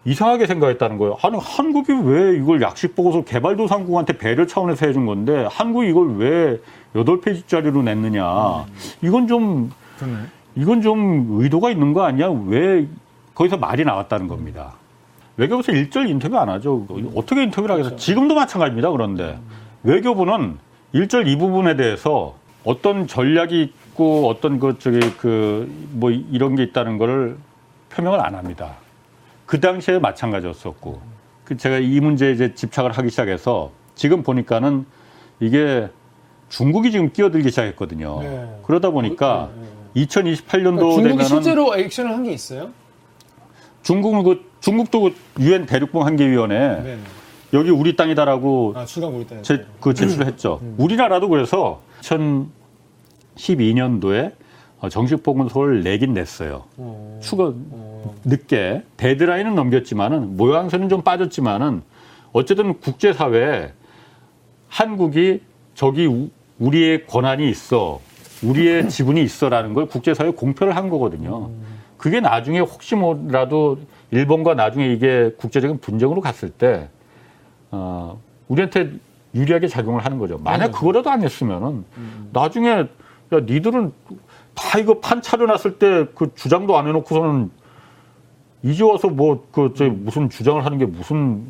이상하게 0.06 0.48
생각했다는 0.48 0.98
거예요. 0.98 1.18
아니 1.22 1.38
한국이 1.40 1.92
왜 1.92 2.36
이걸 2.38 2.62
약식 2.62 2.96
보고서 2.96 3.24
개발도상국한테 3.24 4.18
배려 4.18 4.48
차원에서 4.48 4.88
해준 4.88 5.06
건데 5.06 5.48
한국이 5.52 5.90
이걸 5.90 6.16
왜 6.18 6.60
여덟 6.96 7.22
페이지짜리로 7.22 7.84
냈느냐. 7.84 8.66
이건 9.02 9.28
좀. 9.28 9.72
이건 10.56 10.82
좀 10.82 11.28
의도가 11.40 11.70
있는 11.70 11.94
거 11.94 12.04
아니야? 12.04 12.30
왜 12.48 12.88
거기서 13.36 13.58
말이 13.58 13.86
나왔다는 13.86 14.28
겁니다. 14.28 14.74
외교부에서 15.38 15.72
일절 15.72 16.08
인터뷰 16.10 16.38
안 16.38 16.50
하죠. 16.50 16.86
어떻게 17.16 17.44
인터뷰를 17.44 17.76
하겠어? 17.76 17.96
지금도 17.96 18.36
마찬가지입니다. 18.36 18.92
그런데 18.92 19.38
외교부는 19.84 20.58
일절 20.92 21.28
이 21.28 21.38
부분에 21.38 21.76
대해서 21.76 22.36
어떤 22.64 23.08
전략이 23.08 23.62
있고 23.62 24.28
어떤 24.28 24.60
그 24.60 24.78
저기 24.80 25.00
그 25.18 25.70
뭐 25.92 26.12
이런 26.12 26.56
게 26.56 26.64
있다는 26.64 26.98
거를 26.98 27.38
표명을 27.90 28.20
안 28.22 28.36
합니다. 28.36 28.76
그 29.46 29.60
당시에 29.60 30.00
마찬가지였었고 30.00 31.02
그 31.44 31.58
제가 31.58 31.78
이 31.80 32.00
문제에 32.00 32.32
이제 32.32 32.54
집착을 32.54 32.92
하기 32.92 33.10
시작해서 33.10 33.72
지금 33.96 34.22
보니까는 34.24 34.86
이게 35.40 35.88
중국이 36.50 36.92
지금 36.92 37.12
끼어들기 37.12 37.50
시작했거든요. 37.50 38.20
네. 38.22 38.60
그러다 38.64 38.92
보니까 38.92 39.50
2028년도 39.96 40.52
그러니까 40.52 40.80
중국이 40.80 41.02
되면은 41.04 41.26
실제로 41.26 41.76
액션을 41.78 42.12
한 42.12 42.24
게 42.24 42.32
있어요? 42.32 42.70
중국은 43.84 44.24
그 44.24 44.46
중국도 44.62 45.12
유엔 45.40 45.66
대륙봉 45.66 46.06
한계위원회 46.06 46.58
네. 46.84 46.98
여기 47.54 47.70
우리 47.72 47.96
땅이다라고 47.96 48.74
아 48.76 48.86
출강 48.86 49.16
우리 49.16 49.26
때. 49.26 49.42
제, 49.42 49.66
그 49.80 49.94
제출을 49.94 50.28
했죠. 50.28 50.62
우리나라도 50.78 51.30
그래서 51.30 51.82
2012년도에 53.36 54.34
정식 54.90 55.24
보고서를 55.24 55.84
내긴 55.84 56.14
냈어요. 56.14 56.64
어. 56.78 57.20
추가 57.22 57.54
늦게 58.24 58.84
데드라인은 58.98 59.56
넘겼지만은 59.56 60.38
모양새는 60.38 60.88
좀 60.90 61.02
빠졌지만은 61.02 61.82
어쨌든 62.32 62.80
국제사회에 62.80 63.74
한국이 64.70 65.42
저기 65.76 66.06
우- 66.06 66.30
우리의 66.60 67.06
권한이 67.08 67.50
있어 67.50 68.00
우리의 68.44 68.88
지분이 68.90 69.22
있어라는 69.24 69.74
걸 69.74 69.88
국제사회에 69.88 70.32
공표를 70.32 70.76
한 70.76 70.90
거거든요. 70.90 71.50
그게 71.98 72.22
나중에 72.22 72.60
혹시 72.60 72.96
뭐라도 72.96 73.80
일본과 74.12 74.54
나중에 74.54 74.88
이게 74.94 75.34
국제적인 75.38 75.80
분쟁으로 75.80 76.22
갔을 76.22 76.50
때 76.50 76.88
어, 77.72 78.22
우리한테 78.48 78.92
유리하게 79.36 79.68
작용을 79.68 80.04
하는 80.06 80.18
거죠. 80.18 80.38
만약 80.44 80.68
네. 80.68 80.72
그거라도 80.72 81.10
안 81.10 81.22
했으면은 81.24 81.86
나중에 82.34 82.70
야 82.70 82.88
니들은 83.32 83.92
다 84.56 84.80
이거 84.80 85.00
판 85.00 85.22
차려놨을 85.22 85.78
때 85.80 86.06
그 86.16 86.34
주장도 86.36 86.78
안 86.78 86.88
해놓고서는 86.88 87.52
이제 88.64 88.84
와서 88.84 89.08
뭐 89.08 89.46
그 89.52 89.74
저 89.76 89.86
무슨 89.90 90.30
주장을 90.30 90.64
하는 90.66 90.78
게 90.78 90.86
무슨 90.86 91.46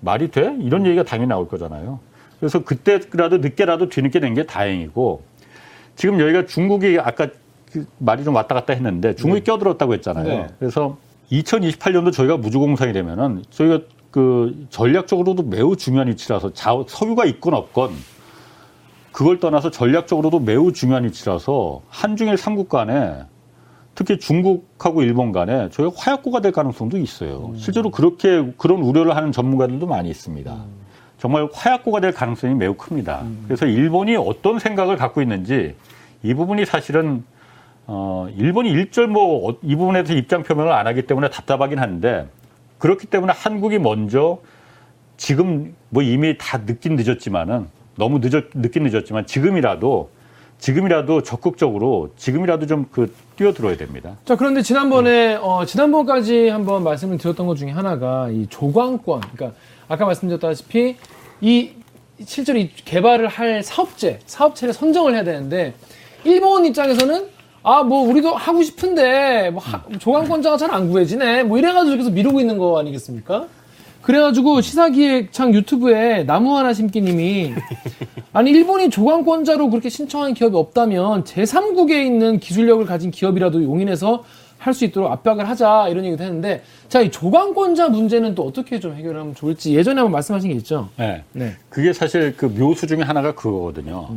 말이 0.00 0.30
돼? 0.30 0.56
이런 0.60 0.86
얘기가 0.86 1.02
당연히 1.02 1.28
나올 1.28 1.48
거잖아요. 1.48 1.98
그래서 2.38 2.62
그때라도 2.64 3.38
늦게라도 3.38 3.88
뒤늦게 3.88 4.20
된 4.20 4.34
게 4.34 4.44
다행이고 4.44 5.22
지금 5.96 6.20
여기가 6.20 6.46
중국이 6.46 6.98
아까 7.00 7.28
그 7.72 7.86
말이 7.98 8.22
좀 8.24 8.34
왔다 8.34 8.54
갔다 8.54 8.72
했는데 8.72 9.14
중국이 9.14 9.42
껴들었다고 9.42 9.94
했잖아요. 9.94 10.24
네. 10.28 10.46
그래서 10.58 10.96
2028년도 11.32 12.12
저희가 12.12 12.36
무주공산이 12.36 12.92
되면은 12.92 13.42
저희가 13.50 13.80
그 14.16 14.66
전략적으로도 14.70 15.42
매우 15.42 15.76
중요한 15.76 16.08
위치라서 16.08 16.50
자, 16.54 16.72
석유가 16.88 17.26
있건 17.26 17.52
없건 17.52 17.90
그걸 19.12 19.40
떠나서 19.40 19.70
전략적으로도 19.70 20.40
매우 20.40 20.72
중요한 20.72 21.04
위치라서 21.04 21.82
한중일 21.90 22.38
삼국 22.38 22.70
간에 22.70 23.24
특히 23.94 24.18
중국하고 24.18 25.02
일본 25.02 25.32
간에 25.32 25.68
저희가 25.68 25.92
화약고가 25.94 26.40
될 26.40 26.52
가능성도 26.52 26.96
있어요. 26.96 27.52
실제로 27.56 27.90
그렇게 27.90 28.54
그런 28.56 28.80
우려를 28.80 29.14
하는 29.14 29.32
전문가들도 29.32 29.86
많이 29.86 30.08
있습니다. 30.08 30.64
정말 31.18 31.50
화약고가 31.52 32.00
될 32.00 32.12
가능성이 32.12 32.54
매우 32.54 32.72
큽니다. 32.72 33.22
그래서 33.44 33.66
일본이 33.66 34.16
어떤 34.16 34.58
생각을 34.58 34.96
갖고 34.96 35.20
있는지 35.20 35.74
이 36.22 36.32
부분이 36.32 36.64
사실은 36.64 37.22
어, 37.86 38.28
일본이 38.36 38.70
일절 38.70 39.08
뭐 39.08 39.52
이 39.62 39.76
부분에 39.76 40.04
대해서 40.04 40.14
입장 40.18 40.42
표명을 40.42 40.72
안 40.72 40.86
하기 40.86 41.02
때문에 41.02 41.28
답답하긴 41.28 41.78
한데 41.78 42.28
그렇기 42.78 43.06
때문에 43.06 43.32
한국이 43.32 43.78
먼저 43.78 44.38
지금 45.16 45.74
뭐 45.88 46.02
이미 46.02 46.36
다 46.38 46.58
늦긴 46.66 46.96
늦었지만은 46.96 47.68
너무 47.96 48.20
늦었, 48.20 48.44
늦긴 48.54 48.84
늦었지만 48.84 49.26
지금이라도 49.26 50.10
지금이라도 50.58 51.22
적극적으로 51.22 52.10
지금이라도 52.16 52.66
좀 52.66 52.86
그 52.90 53.12
뛰어들어야 53.36 53.76
됩니다. 53.76 54.16
자, 54.24 54.36
그런데 54.36 54.62
지난번에, 54.62 55.34
어, 55.34 55.64
지난번까지 55.66 56.48
한번 56.48 56.82
말씀을 56.84 57.18
드렸던 57.18 57.46
것 57.46 57.56
중에 57.56 57.70
하나가 57.70 58.30
이 58.30 58.46
조광권. 58.48 59.20
그러니까 59.20 59.52
아까 59.88 60.06
말씀드렸다시피 60.06 60.96
이 61.42 61.70
실제로 62.24 62.58
이 62.58 62.70
개발을 62.72 63.28
할 63.28 63.62
사업체, 63.62 64.20
사업체를 64.24 64.72
선정을 64.72 65.14
해야 65.14 65.22
되는데 65.24 65.74
일본 66.24 66.64
입장에서는 66.64 67.28
아, 67.68 67.82
뭐 67.82 68.08
우리도 68.08 68.32
하고 68.32 68.62
싶은데 68.62 69.50
뭐 69.50 69.60
하- 69.60 69.82
조광권자가 69.98 70.56
잘 70.56 70.70
안 70.72 70.88
구해지네. 70.88 71.42
뭐 71.42 71.58
이래가지고 71.58 71.96
계속 71.96 72.12
미루고 72.12 72.40
있는 72.40 72.58
거 72.58 72.78
아니겠습니까? 72.78 73.46
그래가지고 74.02 74.60
시사기획창 74.60 75.52
유튜브에 75.52 76.22
나무 76.24 76.56
하나 76.56 76.72
심기 76.72 77.00
님이 77.00 77.52
아니 78.32 78.52
일본이 78.52 78.88
조광권자로 78.88 79.68
그렇게 79.70 79.88
신청한 79.88 80.34
기업이 80.34 80.56
없다면 80.56 81.24
제3국에 81.24 82.04
있는 82.06 82.38
기술력을 82.38 82.84
가진 82.86 83.10
기업이라도 83.10 83.64
용인해서 83.64 84.22
할 84.58 84.72
수 84.74 84.84
있도록 84.84 85.10
압박을 85.12 85.48
하자 85.48 85.88
이런 85.90 86.04
얘기도 86.04 86.22
했는데 86.24 86.62
자 86.88 87.00
이 87.00 87.10
조광권자 87.10 87.88
문제는 87.88 88.34
또 88.36 88.44
어떻게 88.44 88.78
좀 88.80 88.94
해결하면 88.96 89.34
좋을지 89.34 89.74
예전에 89.74 90.00
한번 90.00 90.12
말씀하신 90.12 90.50
게 90.50 90.56
있죠. 90.56 90.88
네. 90.96 91.22
네. 91.32 91.52
그게 91.68 91.92
사실 91.92 92.34
그 92.36 92.46
묘수 92.46 92.86
중에 92.86 93.02
하나가 93.02 93.32
그거거든요. 93.34 94.08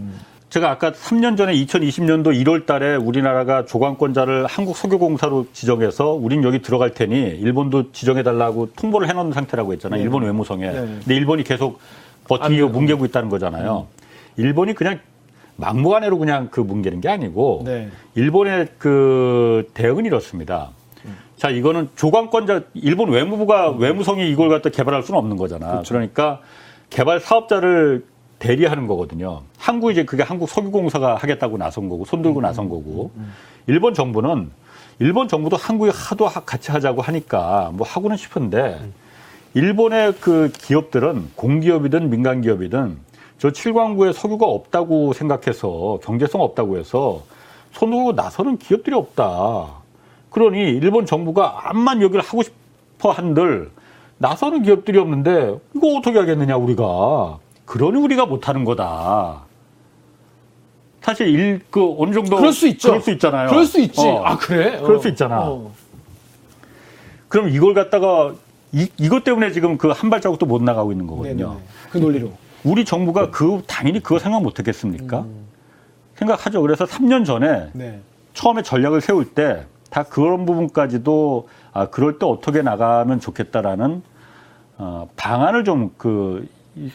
제가 0.49 0.71
아까 0.71 0.91
3년 0.91 1.38
전에 1.38 1.53
2020년도 1.53 2.27
1월 2.43 2.65
달에 2.65 2.95
우리나라가 2.95 3.65
조광권자를 3.65 4.47
한국 4.47 4.75
석유공사로 4.77 5.47
지정해서 5.53 6.13
우린 6.13 6.43
여기 6.43 6.62
들어갈 6.62 6.91
테니 6.91 7.15
일본도 7.15 7.91
지정해달라고 7.91 8.71
통보를 8.75 9.07
해놓은 9.09 9.31
상태라고 9.31 9.73
했잖아요. 9.73 10.01
일본 10.01 10.23
외무성에. 10.23 10.65
네. 10.67 10.73
근데 10.73 11.15
일본이 11.15 11.43
계속 11.43 11.79
버티고 12.27 12.69
뭉개고 12.69 13.05
있다는 13.05 13.29
거잖아요. 13.29 13.88
일본이 14.38 14.73
그냥 14.73 14.99
막무가내로 15.55 16.17
그냥 16.17 16.47
그 16.49 16.62
뭉개는 16.62 17.01
게 17.01 17.09
아니고 17.09 17.63
네. 17.65 17.89
일본의 18.15 18.69
그 18.79 19.67
대응은 19.75 20.05
이렇습니다. 20.05 20.69
자, 21.38 21.49
이거는 21.49 21.89
조광권자, 21.95 22.63
일본 22.73 23.12
외무부가, 23.12 23.69
외무성이 23.71 24.29
이걸 24.29 24.49
갖다 24.49 24.69
개발할 24.69 25.03
수는 25.03 25.17
없는 25.19 25.38
거잖아. 25.38 25.83
그러니까 25.88 26.41
개발 26.89 27.21
사업자를 27.21 28.03
대리하는 28.39 28.88
거거든요. 28.88 29.41
한국 29.58 29.91
이제 29.91 30.04
그게 30.06 30.23
한국 30.23 30.49
석유공사가 30.49 31.15
하겠다고 31.15 31.58
나선 31.58 31.89
거고, 31.89 32.06
손 32.06 32.21
들고 32.21 32.41
나선 32.41 32.69
거고. 32.69 33.12
일본 33.67 33.93
정부는, 33.93 34.49
일본 34.99 35.28
정부도 35.28 35.58
한국이 35.58 35.91
하도 35.93 36.28
하- 36.28 36.39
같이 36.41 36.71
하자고 36.71 37.02
하니까 37.02 37.71
뭐 37.73 37.86
하고는 37.86 38.17
싶은데, 38.17 38.80
일본의 39.54 40.15
그 40.19 40.52
기업들은 40.58 41.32
공기업이든 41.36 42.10
민간 42.10 42.41
기업이든 42.41 42.97
저 43.39 43.52
칠광구에 43.52 44.13
석유가 44.13 44.45
없다고 44.45 45.13
생각해서 45.13 45.99
경제성 46.04 46.41
없다고 46.41 46.78
해서 46.78 47.23
손 47.71 47.89
들고 47.91 48.12
나서는 48.13 48.58
기업들이 48.58 48.95
없다. 48.95 49.67
그러니 50.30 50.60
일본 50.60 51.06
정부가 51.06 51.69
암만 51.69 52.02
여기를 52.02 52.21
하고 52.21 52.43
싶어 52.43 53.12
한들 53.12 53.71
나서는 54.17 54.63
기업들이 54.63 54.99
없는데 54.99 55.58
이거 55.75 55.88
어떻게 55.97 56.19
하겠느냐 56.19 56.56
우리가. 56.58 57.39
그러니 57.69 57.99
우리가 57.99 58.25
못하는 58.25 58.65
거다. 58.65 59.43
사실 61.01 61.27
일 61.27 61.62
그 61.69 61.95
어느 61.99 62.13
정도 62.13 62.36
그럴 62.38 62.51
수 62.51 62.67
있죠. 62.67 62.89
그럴 62.89 63.01
수 63.01 63.12
있잖아요. 63.12 63.49
그럴 63.49 63.65
수 63.65 63.79
있지. 63.79 64.01
어. 64.01 64.23
아 64.25 64.38
그래? 64.38 64.79
그럴 64.79 64.97
어. 64.97 64.99
수 64.99 65.08
있잖아. 65.08 65.41
어. 65.41 65.71
그럼 67.27 67.49
이걸 67.49 67.75
갖다가 67.75 68.34
이, 68.71 68.88
이것 68.97 69.23
때문에 69.23 69.51
지금 69.51 69.77
그 69.77 69.91
한 69.91 70.10
발자국도 70.10 70.47
못 70.47 70.63
나가고 70.63 70.91
있는. 70.91 71.05
거거든요. 71.05 71.58
그 71.91 71.99
논리로. 71.99 72.32
우리 72.63 72.86
정부가 72.86 73.29
그 73.29 73.62
당연히 73.67 74.01
그거 74.01 74.17
생각 74.17 74.41
못 74.41 74.58
했겠습니까? 74.58 75.25
생각하죠. 76.15 76.62
그래서 76.63 76.86
3년 76.86 77.23
전에 77.23 77.69
네. 77.73 77.99
처음에 78.34 78.63
전략을 78.63 79.01
세울 79.01 79.25
때 79.34 79.63
다 79.91 80.03
그런 80.03 80.45
부분까지도 80.45 81.49
아 81.73 81.88
그럴 81.88 82.19
때 82.19 82.25
어떻게 82.27 82.62
나가면 82.62 83.19
좋겠다라는 83.19 84.03
어, 84.77 85.10
방안을 85.15 85.63
좀 85.63 85.91
그 85.97 86.47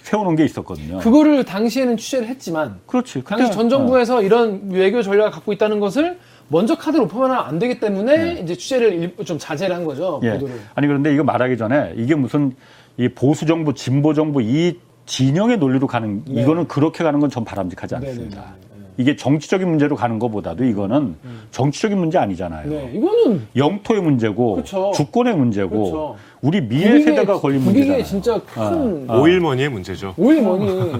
세우는 0.02 0.36
게 0.36 0.44
있었거든요. 0.44 0.98
그거를 0.98 1.44
당시에는 1.44 1.96
취재를 1.96 2.28
했지만 2.28 2.76
그렇지. 2.86 3.22
당시 3.24 3.44
그때, 3.44 3.54
전 3.54 3.68
정부에서 3.68 4.22
이런 4.22 4.70
외교 4.70 5.02
전략을 5.02 5.30
갖고 5.30 5.52
있다는 5.52 5.80
것을 5.80 6.18
먼저 6.48 6.74
카드를 6.76 7.04
오픈하면 7.04 7.36
안 7.38 7.58
되기 7.58 7.80
때문에 7.80 8.40
이제 8.42 8.54
취재를 8.54 8.92
일- 8.94 9.24
좀 9.24 9.38
자제를 9.38 9.74
한 9.74 9.84
거죠. 9.84 10.16
어. 10.16 10.20
예. 10.22 10.32
보도를. 10.34 10.54
아니 10.74 10.86
그런데 10.86 11.12
이거 11.12 11.24
말하기 11.24 11.56
전에 11.56 11.94
이게 11.96 12.14
무슨 12.14 12.54
이 12.96 13.08
보수 13.08 13.44
정부, 13.46 13.74
진보 13.74 14.14
정부 14.14 14.40
이 14.40 14.78
진영의 15.06 15.58
논리로 15.58 15.86
가는 15.86 16.22
네. 16.26 16.42
이거는 16.42 16.66
그렇게 16.68 17.02
가는 17.04 17.18
건 17.20 17.28
전 17.28 17.44
바람직하지 17.44 17.94
네네네. 17.94 18.10
않습니다. 18.10 18.54
이게 18.96 19.16
정치적인 19.16 19.68
문제로 19.68 19.96
가는 19.96 20.20
것보다도 20.20 20.62
이거는 20.64 21.16
정치적인 21.50 21.98
문제 21.98 22.16
아니잖아요. 22.16 22.70
네, 22.70 22.92
이거는 22.94 23.48
영토의 23.56 24.00
문제고 24.00 24.52
그렇죠. 24.54 24.92
주권의 24.94 25.34
문제고 25.36 25.70
그렇죠. 25.70 26.16
우리 26.44 26.60
미래 26.60 27.00
세대가 27.00 27.40
걸린 27.40 27.64
국익에 27.64 27.78
문제잖아요. 27.78 28.04
진짜 28.04 28.38
큰 28.52 29.06
아. 29.08 29.16
오일머니의 29.16 29.70
문제죠. 29.70 30.14
오일머니. 30.18 30.68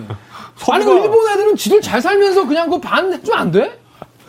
아니 0.73 0.85
그 0.85 0.91
일본 1.03 1.29
애들은 1.33 1.57
지들 1.57 1.83
잘 1.83 2.01
살면서 2.01 2.47
그냥 2.47 2.71
그거 2.71 2.81
반 2.81 3.13
해주면 3.13 3.39
안 3.39 3.51
돼? 3.51 3.79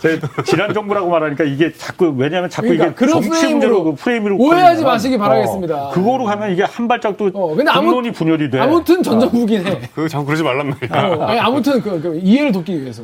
제 0.01 0.19
지난 0.45 0.73
정부라고 0.73 1.09
말하니까 1.09 1.45
이게 1.45 1.71
자꾸 1.71 2.13
왜냐하면 2.17 2.49
자꾸 2.49 2.67
그러니까 2.67 2.87
이게 2.87 2.95
그런 2.95 3.13
정치 3.13 3.29
프레임으로 3.29 3.51
문제로 3.51 3.83
그 3.85 3.95
프레임으로 3.95 4.37
오해하지 4.37 4.83
마시기 4.83 5.17
바라겠습니다. 5.17 5.87
어, 5.87 5.91
그거로 5.91 6.25
가면 6.25 6.51
이게 6.51 6.63
한 6.63 6.89
발짝도 6.89 7.31
어, 7.33 7.55
근데 7.55 7.71
아무- 7.71 7.87
공론이 7.91 8.11
분열이 8.11 8.49
돼. 8.49 8.59
아무튼 8.59 9.01
전 9.01 9.17
정부긴 9.21 9.65
해. 9.65 9.79
그 9.95 10.09
자꾸 10.09 10.25
그러지 10.25 10.43
말란 10.43 10.69
말이야. 10.69 11.07
어, 11.15 11.23
아니, 11.23 11.39
아무튼 11.39 11.81
그, 11.81 12.01
그 12.01 12.19
이해를 12.21 12.51
돕기 12.51 12.81
위해서. 12.81 13.03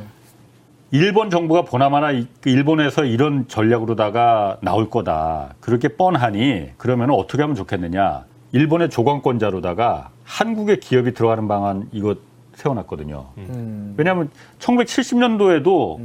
일본 0.92 1.30
정부가 1.30 1.62
보나마나 1.64 2.12
이- 2.12 2.28
그 2.42 2.50
일본에서 2.50 3.06
이런 3.06 3.48
전략으로다가 3.48 4.58
나올 4.62 4.90
거다. 4.90 5.54
그렇게 5.62 5.88
뻔하니 5.88 6.72
그러면 6.78 7.12
어떻게 7.12 7.42
하면 7.42 7.56
좋겠느냐. 7.56 8.26
일본의 8.52 8.90
조광권자로다가 8.90 10.10
한국의 10.26 10.82
기업이 10.82 11.14
들어가는 11.14 11.48
방안 11.48 11.88
이거 11.94 12.16
세워놨거든요. 12.56 13.26
음. 13.38 13.94
왜냐하면 13.98 14.30
1970년도에도 14.60 15.98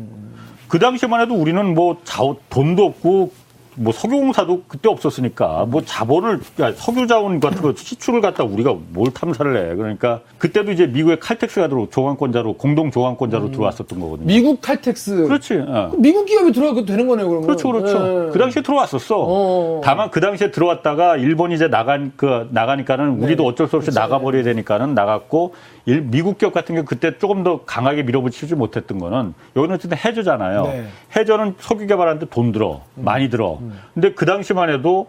그 0.69 0.79
당시만 0.79 1.21
해도 1.21 1.35
우리는 1.35 1.75
뭐 1.75 1.99
자원, 2.05 2.37
돈도 2.49 2.85
없고 2.85 3.33
뭐 3.77 3.93
석유공사도 3.93 4.63
그때 4.69 4.89
없었으니까 4.89 5.67
뭐 5.69 5.83
자본을 5.83 6.41
야, 6.61 6.73
석유 6.73 7.07
자원 7.07 7.41
같은 7.41 7.61
거 7.63 7.75
시출을 7.77 8.21
갖다 8.21 8.43
우리가 8.45 8.75
뭘 8.91 9.13
탐사를 9.13 9.57
해 9.57 9.77
그러니까 9.77 10.21
그때도 10.39 10.73
이제 10.73 10.87
미국의 10.87 11.21
칼텍스가 11.21 11.69
들어 11.69 11.87
조강권자로 11.91 12.55
공동 12.55 12.91
조강권자로 12.91 13.51
들어왔었던 13.53 14.01
거거든요. 14.01 14.27
미국 14.27 14.61
칼텍스. 14.61 15.25
그렇지. 15.25 15.63
어. 15.67 15.93
미국 15.99 16.25
기업이 16.25 16.53
들어가도 16.53 16.85
되는 16.87 17.07
거네요, 17.07 17.29
그러면. 17.29 17.47
그렇죠, 17.47 17.71
그렇죠. 17.71 18.27
예. 18.29 18.33
그 18.33 18.39
당시에 18.39 18.63
들어왔었어. 18.63 19.17
어. 19.19 19.81
다만 19.85 20.11
그 20.11 20.21
당시에 20.21 20.51
들어왔다가 20.51 21.17
일본이 21.17 21.55
이제 21.55 21.69
나간 21.69 22.13
그 22.17 22.49
나가니까는 22.51 23.23
우리도 23.23 23.43
네. 23.43 23.49
어쩔 23.49 23.69
수 23.69 23.77
없이 23.77 23.91
그렇죠. 23.91 24.01
나가버려야 24.01 24.43
되니까는 24.43 24.95
나갔고 24.95 25.55
일, 25.57 25.76
미국 25.87 26.39
기업 26.39 26.53
같은 26.53 26.75
게 26.75 26.83
그때 26.83 27.17
조금 27.17 27.45
더 27.45 27.65
강하게 27.65 28.03
밀어붙이지 28.03 28.57
못했던 28.57 28.99
거는 28.99 29.35
여기는 29.55 29.77
어쨌든 29.77 29.97
해저잖아요. 29.97 30.63
네. 30.65 30.81
음. 30.81 30.89
해저는 31.15 31.55
석유 31.61 31.87
개발하는데 31.87 32.27
돈 32.31 32.51
들어 32.51 32.83
많이 32.97 33.31
들어. 33.31 33.61
근데 33.95 34.13
그 34.13 34.27
당시만 34.27 34.69
해도 34.71 35.09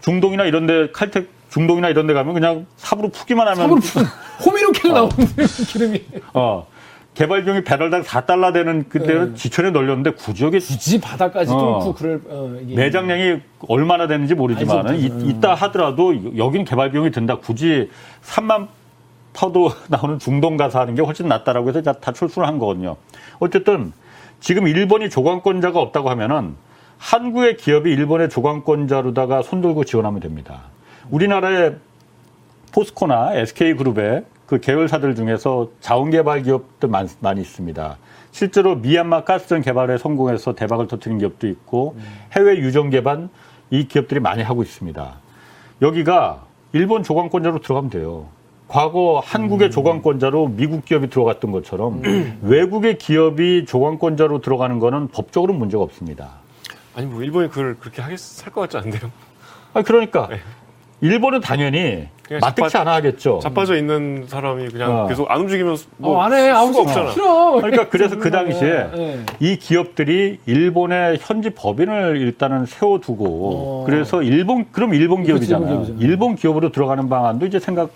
중동이나 0.00 0.44
이런데 0.44 0.90
칼텍 0.92 1.26
중동이나 1.50 1.88
이런 1.88 2.06
데 2.06 2.14
가면 2.14 2.34
그냥 2.34 2.66
삽으로 2.76 3.08
푸기만 3.08 3.46
하면 3.48 3.56
삽으로 3.56 3.80
푸는 3.80 4.06
호미로케가 4.44 4.94
나오는 4.94 5.12
기름이. 5.66 6.04
어, 6.34 6.66
개발 7.14 7.44
비용이 7.44 7.62
배럴당 7.64 8.02
4달러 8.02 8.52
되는 8.52 8.88
그때는 8.88 9.30
네. 9.30 9.34
지천에 9.34 9.70
널렸는데 9.70 10.10
굳이 10.10 10.44
여기 10.44 10.58
굳이 10.58 11.00
바다까지 11.00 11.52
어. 11.52 11.78
뚫고 11.80 11.94
그럴 11.94 12.20
어, 12.28 12.56
매장량이 12.66 13.40
얼마나 13.68 14.06
되는지 14.06 14.34
모르지만 14.34 14.86
알지 14.88 15.12
이. 15.20 15.28
있다 15.30 15.54
하더라도 15.54 16.36
여긴 16.36 16.64
개발 16.64 16.90
비용이 16.90 17.10
든다. 17.10 17.36
굳이 17.38 17.88
3만 18.24 18.68
퍼도 19.34 19.70
나오는 19.88 20.18
중동 20.18 20.56
가서 20.56 20.80
하는 20.80 20.94
게 20.94 21.02
훨씬 21.02 21.28
낫다라고 21.28 21.68
해서 21.68 21.82
다, 21.82 21.92
다 21.92 22.12
출수를 22.12 22.48
한 22.48 22.58
거거든요. 22.58 22.96
어쨌든 23.38 23.92
지금 24.40 24.66
일본이 24.66 25.10
조강권자가 25.10 25.78
없다고 25.78 26.08
하면은 26.10 26.54
한국의 26.98 27.58
기업이 27.58 27.90
일본의 27.90 28.30
조강권자로다가 28.30 29.42
손들고 29.42 29.84
지원하면 29.84 30.20
됩니다. 30.20 30.62
우리나라의 31.10 31.76
포스코나 32.72 33.34
SK그룹의 33.34 34.24
그 34.46 34.60
계열사들 34.60 35.14
중에서 35.14 35.70
자원개발 35.80 36.42
기업도 36.42 36.88
많, 36.88 37.08
많이 37.20 37.40
있습니다. 37.40 37.96
실제로 38.32 38.74
미얀마 38.76 39.24
가스전 39.24 39.62
개발에 39.62 39.96
성공해서 39.98 40.54
대박을 40.54 40.88
터뜨린 40.88 41.18
기업도 41.18 41.46
있고 41.46 41.96
해외 42.32 42.56
유전 42.56 42.90
개발 42.90 43.28
이 43.70 43.86
기업들이 43.86 44.20
많이 44.20 44.42
하고 44.42 44.62
있습니다. 44.62 45.14
여기가 45.82 46.44
일본 46.72 47.02
조강권자로 47.02 47.60
들어가면 47.60 47.90
돼요. 47.90 48.26
과거 48.78 49.22
한국의 49.24 49.70
조강권자로 49.70 50.48
미국 50.56 50.84
기업이 50.84 51.08
들어갔던 51.08 51.52
것처럼 51.52 52.02
외국의 52.42 52.98
기업이 52.98 53.66
조강권자로 53.68 54.40
들어가는 54.40 54.80
거는 54.80 55.06
법적으로 55.12 55.52
문제가 55.54 55.84
없습니다. 55.84 56.30
아니 56.96 57.06
뭐 57.06 57.22
일본이 57.22 57.48
그걸 57.50 57.76
그렇게 57.78 58.02
하겠 58.02 58.18
할것 58.42 58.62
같지 58.68 58.76
않은데요. 58.78 59.12
아 59.74 59.82
그러니까 59.82 60.28
일본은 61.00 61.40
당연히 61.40 62.08
맞득치 62.40 62.72
자빠- 62.72 62.80
않아 62.80 62.94
하겠죠. 62.94 63.38
자빠져 63.40 63.76
있는 63.76 64.24
사람이 64.26 64.66
그냥 64.70 65.02
어. 65.02 65.06
계속 65.06 65.30
안 65.30 65.42
움직이면 65.42 65.76
뭐 65.98 66.16
어, 66.16 66.22
안 66.22 66.32
해. 66.32 66.48
아무 66.48 66.72
수가 66.72 66.80
없잖아. 66.90 67.10
싫어. 67.12 67.52
그러니까 67.60 67.88
그래서 67.90 68.18
그 68.18 68.32
당시에 68.32 68.90
네. 68.92 69.20
이 69.38 69.56
기업들이 69.56 70.40
일본의 70.46 71.18
현지 71.20 71.50
법인을 71.50 72.16
일단은 72.16 72.66
세워두고 72.66 73.24
어. 73.24 73.84
그래서 73.86 74.24
일본 74.24 74.66
그럼 74.72 74.94
일본 74.94 75.22
기업이잖아요. 75.22 75.94
일본 76.00 76.34
기업으로 76.34 76.72
들어가는 76.72 77.08
방안도 77.08 77.46
이제 77.46 77.58
음. 77.58 77.60
생각 77.60 77.90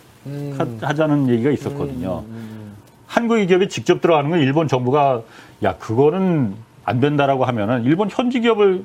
하자는 0.80 1.28
얘기가 1.28 1.50
있었거든요. 1.50 2.24
한국의 3.06 3.46
기업이 3.46 3.68
직접 3.68 4.00
들어가는 4.00 4.28
건 4.30 4.40
일본 4.40 4.68
정부가 4.68 5.22
야 5.62 5.76
그거는 5.78 6.54
안 6.84 7.00
된다라고 7.00 7.44
하면은 7.44 7.84
일본 7.84 8.08
현지 8.10 8.40
기업을 8.40 8.84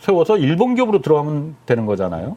세워서 0.00 0.38
일본 0.38 0.74
기업으로 0.74 1.02
들어가면 1.02 1.56
되는 1.66 1.86
거잖아요. 1.86 2.36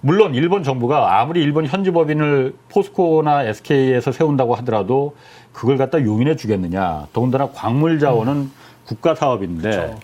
물론 0.00 0.34
일본 0.34 0.62
정부가 0.62 1.20
아무리 1.20 1.42
일본 1.42 1.66
현지 1.66 1.90
법인을 1.90 2.54
포스코나 2.68 3.44
SK에서 3.44 4.12
세운다고 4.12 4.54
하더라도 4.56 5.16
그걸 5.52 5.78
갖다 5.78 6.02
용인해 6.02 6.36
주겠느냐. 6.36 7.06
더군다나 7.12 7.48
광물 7.48 7.98
자원은 7.98 8.50
국가 8.84 9.14
사업인데 9.14 9.96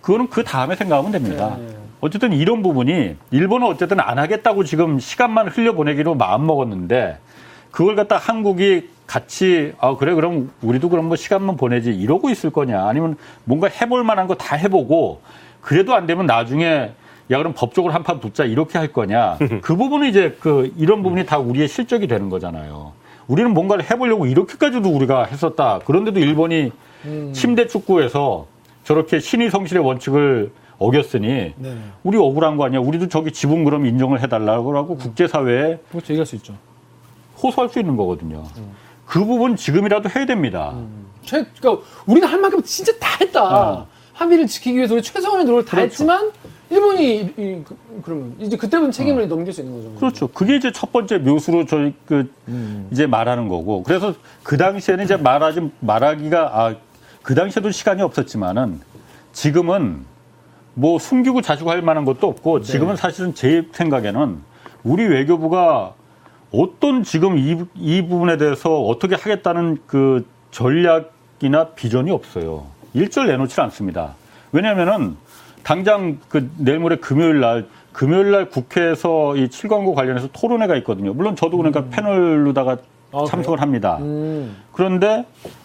그거는 0.00 0.28
그 0.28 0.44
다음에 0.44 0.74
생각하면 0.76 1.12
됩니다. 1.12 1.56
네. 1.58 1.76
어쨌든 2.00 2.32
이런 2.32 2.62
부분이 2.62 3.16
일본은 3.30 3.66
어쨌든 3.66 4.00
안 4.00 4.18
하겠다고 4.18 4.64
지금 4.64 4.98
시간만 4.98 5.48
흘려보내기로 5.48 6.14
마음 6.14 6.46
먹었는데 6.46 7.18
그걸 7.70 7.96
갖다 7.96 8.16
한국이 8.16 8.88
같이 9.06 9.72
아 9.78 9.96
그래 9.96 10.14
그럼 10.14 10.50
우리도 10.62 10.88
그럼 10.88 11.06
뭐 11.06 11.16
시간만 11.16 11.56
보내지 11.56 11.90
이러고 11.94 12.28
있을 12.30 12.50
거냐 12.50 12.86
아니면 12.88 13.16
뭔가 13.44 13.68
해볼 13.68 14.02
만한 14.04 14.26
거 14.26 14.34
다 14.34 14.56
해보고 14.56 15.20
그래도 15.60 15.94
안 15.94 16.06
되면 16.06 16.26
나중에 16.26 16.92
야 17.30 17.38
그럼 17.38 17.54
법적으로 17.56 17.92
한판 17.92 18.20
붙자 18.20 18.44
이렇게 18.44 18.78
할 18.78 18.92
거냐 18.92 19.38
그 19.62 19.76
부분은 19.76 20.08
이제 20.08 20.36
그 20.40 20.72
이런 20.76 21.02
부분이 21.02 21.26
다 21.26 21.38
우리의 21.38 21.68
실적이 21.68 22.06
되는 22.06 22.28
거잖아요. 22.28 22.92
우리는 23.26 23.52
뭔가를 23.52 23.90
해보려고 23.90 24.26
이렇게까지도 24.26 24.88
우리가 24.88 25.24
했었다. 25.24 25.80
그런데도 25.84 26.20
일본이 26.20 26.70
침대 27.32 27.66
축구에서 27.66 28.46
저렇게 28.84 29.18
신의 29.18 29.50
성실의 29.50 29.84
원칙을 29.84 30.52
어겼으니 30.78 31.54
네. 31.56 31.76
우리 32.02 32.18
억울한 32.18 32.56
거 32.56 32.64
아니야. 32.64 32.80
우리도 32.80 33.08
저기 33.08 33.32
지분 33.32 33.64
그럼 33.64 33.86
인정을 33.86 34.20
해달라고 34.22 34.76
하고 34.76 34.96
국제사회에 34.96 35.78
그것도 35.88 36.04
얘기할 36.10 36.26
수 36.26 36.36
있죠. 36.36 36.54
호소할 37.42 37.70
수 37.70 37.78
있는 37.78 37.96
거거든요. 37.96 38.44
그 39.06 39.24
부분 39.24 39.56
지금이라도 39.56 40.08
해야 40.14 40.26
됩니다. 40.26 40.74
최, 41.24 41.44
그러니까 41.58 41.86
우리가 42.06 42.26
할 42.26 42.40
만큼 42.40 42.62
진짜 42.62 42.92
다 42.98 43.08
했다. 43.20 43.70
어. 43.72 43.86
합의를 44.14 44.46
지키기 44.46 44.76
위해서 44.76 44.94
우리 44.94 45.02
최소한의 45.02 45.44
노력을 45.44 45.64
다 45.64 45.72
그렇죠. 45.72 45.84
했지만 45.90 46.30
일본이 46.70 47.16
이, 47.16 47.20
이, 47.36 47.62
그, 47.64 47.76
그러면 48.02 48.34
이제 48.38 48.56
그때부터 48.56 48.90
책임을 48.90 49.28
넘길 49.28 49.52
수 49.52 49.60
있는 49.60 49.76
거죠. 49.76 49.94
그렇죠. 49.96 50.28
그게 50.28 50.56
이제 50.56 50.72
첫 50.72 50.90
번째 50.90 51.18
묘수로 51.18 51.66
저희 51.66 51.92
그 52.06 52.32
이제 52.90 53.06
말하는 53.06 53.48
거고. 53.48 53.82
그래서 53.82 54.14
그 54.42 54.56
당시에는 54.56 55.04
이제 55.04 55.16
말하지 55.16 55.70
말하기가 55.80 56.50
아 56.66 56.74
그 57.26 57.34
당시에도 57.34 57.72
시간이 57.72 58.02
없었지만은 58.02 58.80
지금은 59.32 60.04
뭐 60.78 60.98
숨기고 60.98 61.40
자시고 61.40 61.70
할 61.70 61.80
만한 61.80 62.04
것도 62.04 62.28
없고 62.28 62.60
지금은 62.60 62.96
사실은 62.96 63.34
제 63.34 63.66
생각에는 63.72 64.42
우리 64.84 65.04
외교부가 65.04 65.94
어떤 66.52 67.02
지금 67.02 67.38
이, 67.38 67.56
이 67.74 68.02
부분에 68.02 68.36
대해서 68.36 68.82
어떻게 68.82 69.14
하겠다는 69.14 69.78
그 69.86 70.26
전략이나 70.50 71.68
비전이 71.74 72.10
없어요. 72.10 72.66
일절 72.92 73.26
내놓지 73.26 73.58
않습니다. 73.62 74.14
왜냐하면은 74.52 75.16
당장 75.62 76.18
그 76.28 76.50
내일 76.58 76.78
모레 76.78 76.96
금요일 76.96 77.40
날 77.40 77.66
금요일 77.92 78.30
날 78.30 78.50
국회에서 78.50 79.34
이 79.36 79.48
7광고 79.48 79.94
관련해서 79.94 80.28
토론회가 80.34 80.76
있거든요. 80.76 81.14
물론 81.14 81.36
저도 81.36 81.56
그러니까 81.56 81.86
패널로다가 81.86 82.76
아, 83.16 83.24
참석을 83.26 83.60
합니다. 83.60 83.98
음. 84.00 84.56
그런데 84.72 85.24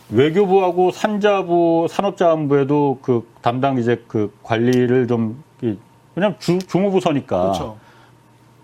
외교부하고 0.09 0.91
산자부 0.91 1.87
산업자원부에도 1.89 2.99
그 3.01 3.27
담당 3.41 3.77
이제 3.77 4.03
그 4.07 4.33
관리를 4.43 5.07
좀 5.07 5.43
이- 5.61 5.77
왜냐면 6.15 6.35
주, 6.39 6.59
중후부서니까 6.59 7.41
그렇죠. 7.41 7.77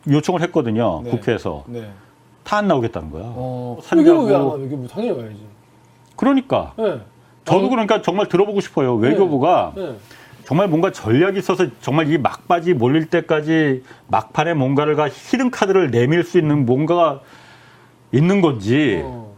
요청을 0.10 0.42
했거든요. 0.44 1.02
네. 1.04 1.12
국회에서 1.12 1.64
네. 1.68 1.90
다안 2.44 2.68
나오겠다는 2.68 3.12
거야. 3.12 3.24
어, 3.26 3.78
산자부- 3.82 4.26
외교부? 4.28 4.56
외교부 4.62 4.88
당연히 4.88 5.18
와야지. 5.20 5.40
그러니까 6.16 6.74
네. 6.78 7.00
저도 7.46 7.68
어, 7.68 7.70
그러니까 7.70 8.02
정말 8.02 8.28
들어보고 8.28 8.60
싶어요. 8.62 8.96
외교부가 8.96 9.74
네. 9.76 9.96
정말 10.46 10.68
뭔가 10.70 10.92
전략이 10.92 11.40
있어서 11.40 11.66
정말 11.82 12.10
이 12.10 12.18
막바지 12.18 12.74
몰릴 12.74 13.08
때까지 13.10 13.84
막판에 14.08 14.54
뭔가를 14.54 14.96
히든 15.10 15.52
카드를 15.52 15.92
내밀 15.92 16.24
수 16.24 16.38
있는 16.38 16.66
뭔가가 16.66 17.20
있는 18.12 18.42
건지 18.42 19.02
어. 19.04 19.34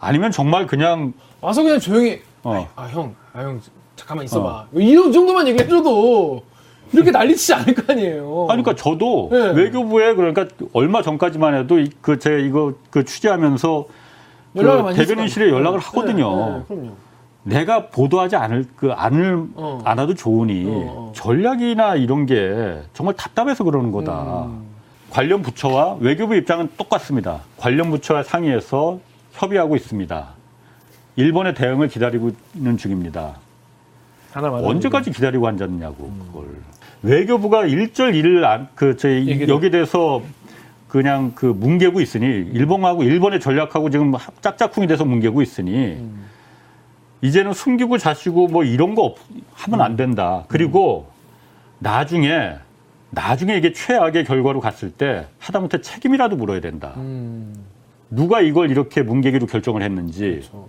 아니면 0.00 0.30
정말 0.30 0.66
그냥 0.66 1.12
와서 1.40 1.62
그냥 1.62 1.78
조용히 1.78 2.20
어. 2.44 2.68
아 2.76 2.84
형, 2.86 3.14
아 3.32 3.42
형 3.42 3.60
잠깐만 3.96 4.24
있어봐. 4.24 4.66
이런 4.72 5.12
정도만 5.12 5.46
얘기해줘도 5.48 6.42
이렇게 6.92 7.10
난리치지 7.10 7.54
않을 7.54 7.74
거 7.74 7.92
아니에요. 7.92 8.46
아니, 8.50 8.62
그러니까 8.62 8.74
저도 8.74 9.28
네. 9.30 9.52
외교부에 9.52 10.14
그러니까 10.14 10.46
얼마 10.72 11.02
전까지만 11.02 11.54
해도 11.54 11.78
그 12.00 12.18
제 12.18 12.40
이거 12.40 12.72
그 12.90 13.04
취재하면서 13.04 13.86
그 14.54 14.94
대변인실에 14.94 15.50
연락을 15.50 15.78
아니에요. 15.78 15.80
하거든요. 15.80 16.64
네, 16.68 16.76
네. 16.76 16.90
내가 17.44 17.86
보도하지 17.88 18.36
않을 18.36 18.66
그 18.76 18.92
않을 18.92 19.46
어. 19.54 19.80
않아도 19.84 20.14
좋으니 20.14 20.64
어, 20.66 20.70
어. 20.70 21.12
전략이나 21.14 21.94
이런 21.96 22.26
게 22.26 22.80
정말 22.92 23.14
답답해서 23.16 23.64
그러는 23.64 23.90
거다. 23.92 24.44
음. 24.46 24.64
관련 25.12 25.42
부처와 25.42 25.98
외교부 26.00 26.34
입장은 26.34 26.70
똑같습니다. 26.78 27.42
관련 27.58 27.90
부처와 27.90 28.22
상의해서 28.22 28.98
협의하고 29.32 29.76
있습니다. 29.76 30.28
일본의 31.16 31.54
대응을 31.54 31.88
기다리고 31.88 32.30
있는 32.54 32.78
중입니다. 32.78 33.36
언제까지 34.34 35.10
기다리고 35.10 35.46
앉았느냐고 35.46 36.10
그걸 36.26 36.46
외교부가 37.02 37.66
일절 37.66 38.14
일을 38.14 38.42
안, 38.46 38.68
그 38.74 38.96
저희 38.96 39.46
여기에 39.46 39.68
대해서 39.68 40.22
그냥 40.88 41.32
그 41.34 41.44
뭉개고 41.44 42.00
있으니 42.00 42.24
일본하고 42.24 43.02
일본의 43.02 43.40
전략하고 43.40 43.90
지금 43.90 44.14
짝짝꿍이 44.40 44.86
돼서 44.86 45.04
뭉개고 45.04 45.42
있으니 45.42 46.08
이제는 47.20 47.52
숨기고 47.52 47.98
자시고 47.98 48.48
뭐 48.48 48.64
이런 48.64 48.94
거 48.94 49.02
없, 49.02 49.18
하면 49.52 49.82
안 49.82 49.96
된다. 49.96 50.44
그리고 50.48 51.10
나중에 51.80 52.54
나중에 53.12 53.56
이게 53.56 53.72
최악의 53.72 54.24
결과로 54.24 54.60
갔을 54.60 54.90
때 54.90 55.26
하다못해 55.38 55.82
책임이라도 55.82 56.36
물어야 56.36 56.60
된다. 56.60 56.94
음, 56.96 57.52
누가 58.10 58.40
이걸 58.40 58.70
이렇게 58.70 59.02
뭉개기로 59.02 59.46
결정을 59.46 59.82
했는지 59.82 60.40
그렇죠. 60.40 60.68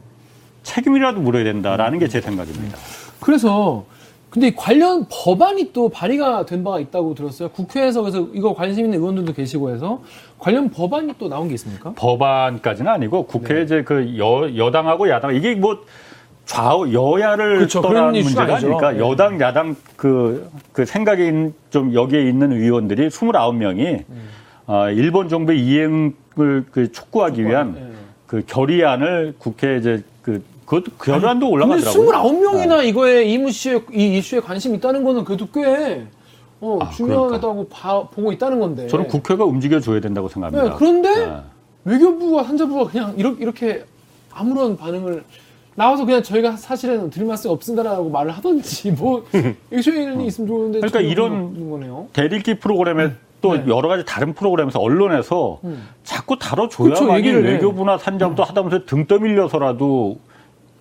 책임이라도 0.63 1.21
물어야 1.21 1.45
된다라는 1.45 1.99
게제 1.99 2.21
생각입니다. 2.21 2.77
그래서 3.21 3.85
근데 4.29 4.47
이 4.47 4.55
관련 4.55 5.05
법안이 5.09 5.71
또 5.73 5.89
발의가 5.89 6.45
된 6.45 6.63
바가 6.63 6.79
있다고 6.79 7.13
들었어요. 7.13 7.49
국회에서 7.49 8.01
그래서 8.01 8.27
이거 8.33 8.53
관심 8.53 8.85
있는 8.85 8.99
의원들도 8.99 9.33
계시고 9.33 9.69
해서 9.69 10.01
관련 10.39 10.69
법안이 10.69 11.13
또 11.19 11.29
나온 11.29 11.47
게 11.47 11.53
있습니까? 11.53 11.93
법안까지는 11.95 12.91
아니고 12.91 13.27
국회 13.27 13.53
네. 13.53 13.61
이제 13.61 13.83
그 13.83 14.17
여, 14.17 14.53
여당하고 14.57 15.07
야당 15.07 15.35
이게 15.35 15.55
뭐 15.55 15.85
좌우 16.45 16.91
여야를 16.91 17.57
그렇죠. 17.57 17.79
이슈가 17.79 18.11
문제가 18.11 18.41
아니죠. 18.43 18.67
아니니까 18.67 18.91
네. 18.93 18.99
여당 18.99 19.39
야당 19.39 19.75
그, 19.95 20.49
그 20.71 20.85
생각이 20.85 21.25
있는 21.25 21.53
좀 21.69 21.93
여기에 21.93 22.27
있는 22.27 22.51
의원들이 22.51 23.07
29명이 23.09 24.03
어, 24.67 24.89
일본 24.89 25.29
정부의 25.29 25.59
이행을 25.59 26.65
그 26.71 26.91
촉구하기 26.91 27.45
위한 27.45 27.75
예. 27.77 27.93
그 28.27 28.43
결의안을 28.45 29.35
국회에 29.37 29.77
이제 29.77 30.03
그 30.21 30.43
그것도 30.65 30.91
결의안도 30.97 31.49
올라가더라고요. 31.49 32.09
29명이나 32.09 32.85
이거에 32.85 33.23
이 33.25 33.33
이슈에, 33.35 33.81
이 33.93 34.17
이슈에 34.17 34.39
관심 34.39 34.73
있다는 34.75 35.03
거는 35.03 35.23
그래도 35.25 35.47
꽤 35.53 36.05
어, 36.61 36.79
아, 36.81 36.89
중요하다고 36.91 37.67
봐- 37.67 38.07
보고 38.07 38.31
있다는 38.31 38.59
건데. 38.59 38.87
저는 38.87 39.07
국회가 39.07 39.43
움직여 39.43 39.81
줘야 39.81 39.99
된다고 39.99 40.29
생각합니다. 40.29 40.73
네, 40.73 40.75
그런데 40.79 41.25
네. 41.25 41.35
외교부와 41.83 42.45
산자부가 42.45 42.89
그냥 42.89 43.13
이렇게, 43.17 43.43
이렇게 43.43 43.83
아무런 44.31 44.77
반응을 44.77 45.23
나와서 45.75 46.05
그냥 46.05 46.21
저희가 46.21 46.55
사실은 46.55 47.09
말씀 47.25 47.49
없습니다라고 47.51 48.09
말을 48.09 48.31
하던지 48.31 48.91
뭐 48.91 49.25
액션이 49.71 50.27
있으면 50.27 50.47
좋은데 50.47 50.79
그러니까 50.79 50.99
이런 51.01 51.69
거네요. 51.69 52.07
대리기 52.13 52.59
프로그램에 52.59 53.11
또 53.41 53.55
네. 53.57 53.63
여러 53.67 53.89
가지 53.89 54.05
다른 54.05 54.33
프로그램에서 54.33 54.79
언론에서 54.79 55.59
음. 55.63 55.87
자꾸 56.03 56.37
다뤄줘야만이. 56.37 57.29
외교부나 57.29 57.97
산자부도 57.97 58.43
하다못해 58.43 58.85
등 58.85 59.05
떠밀려서라도 59.05 60.17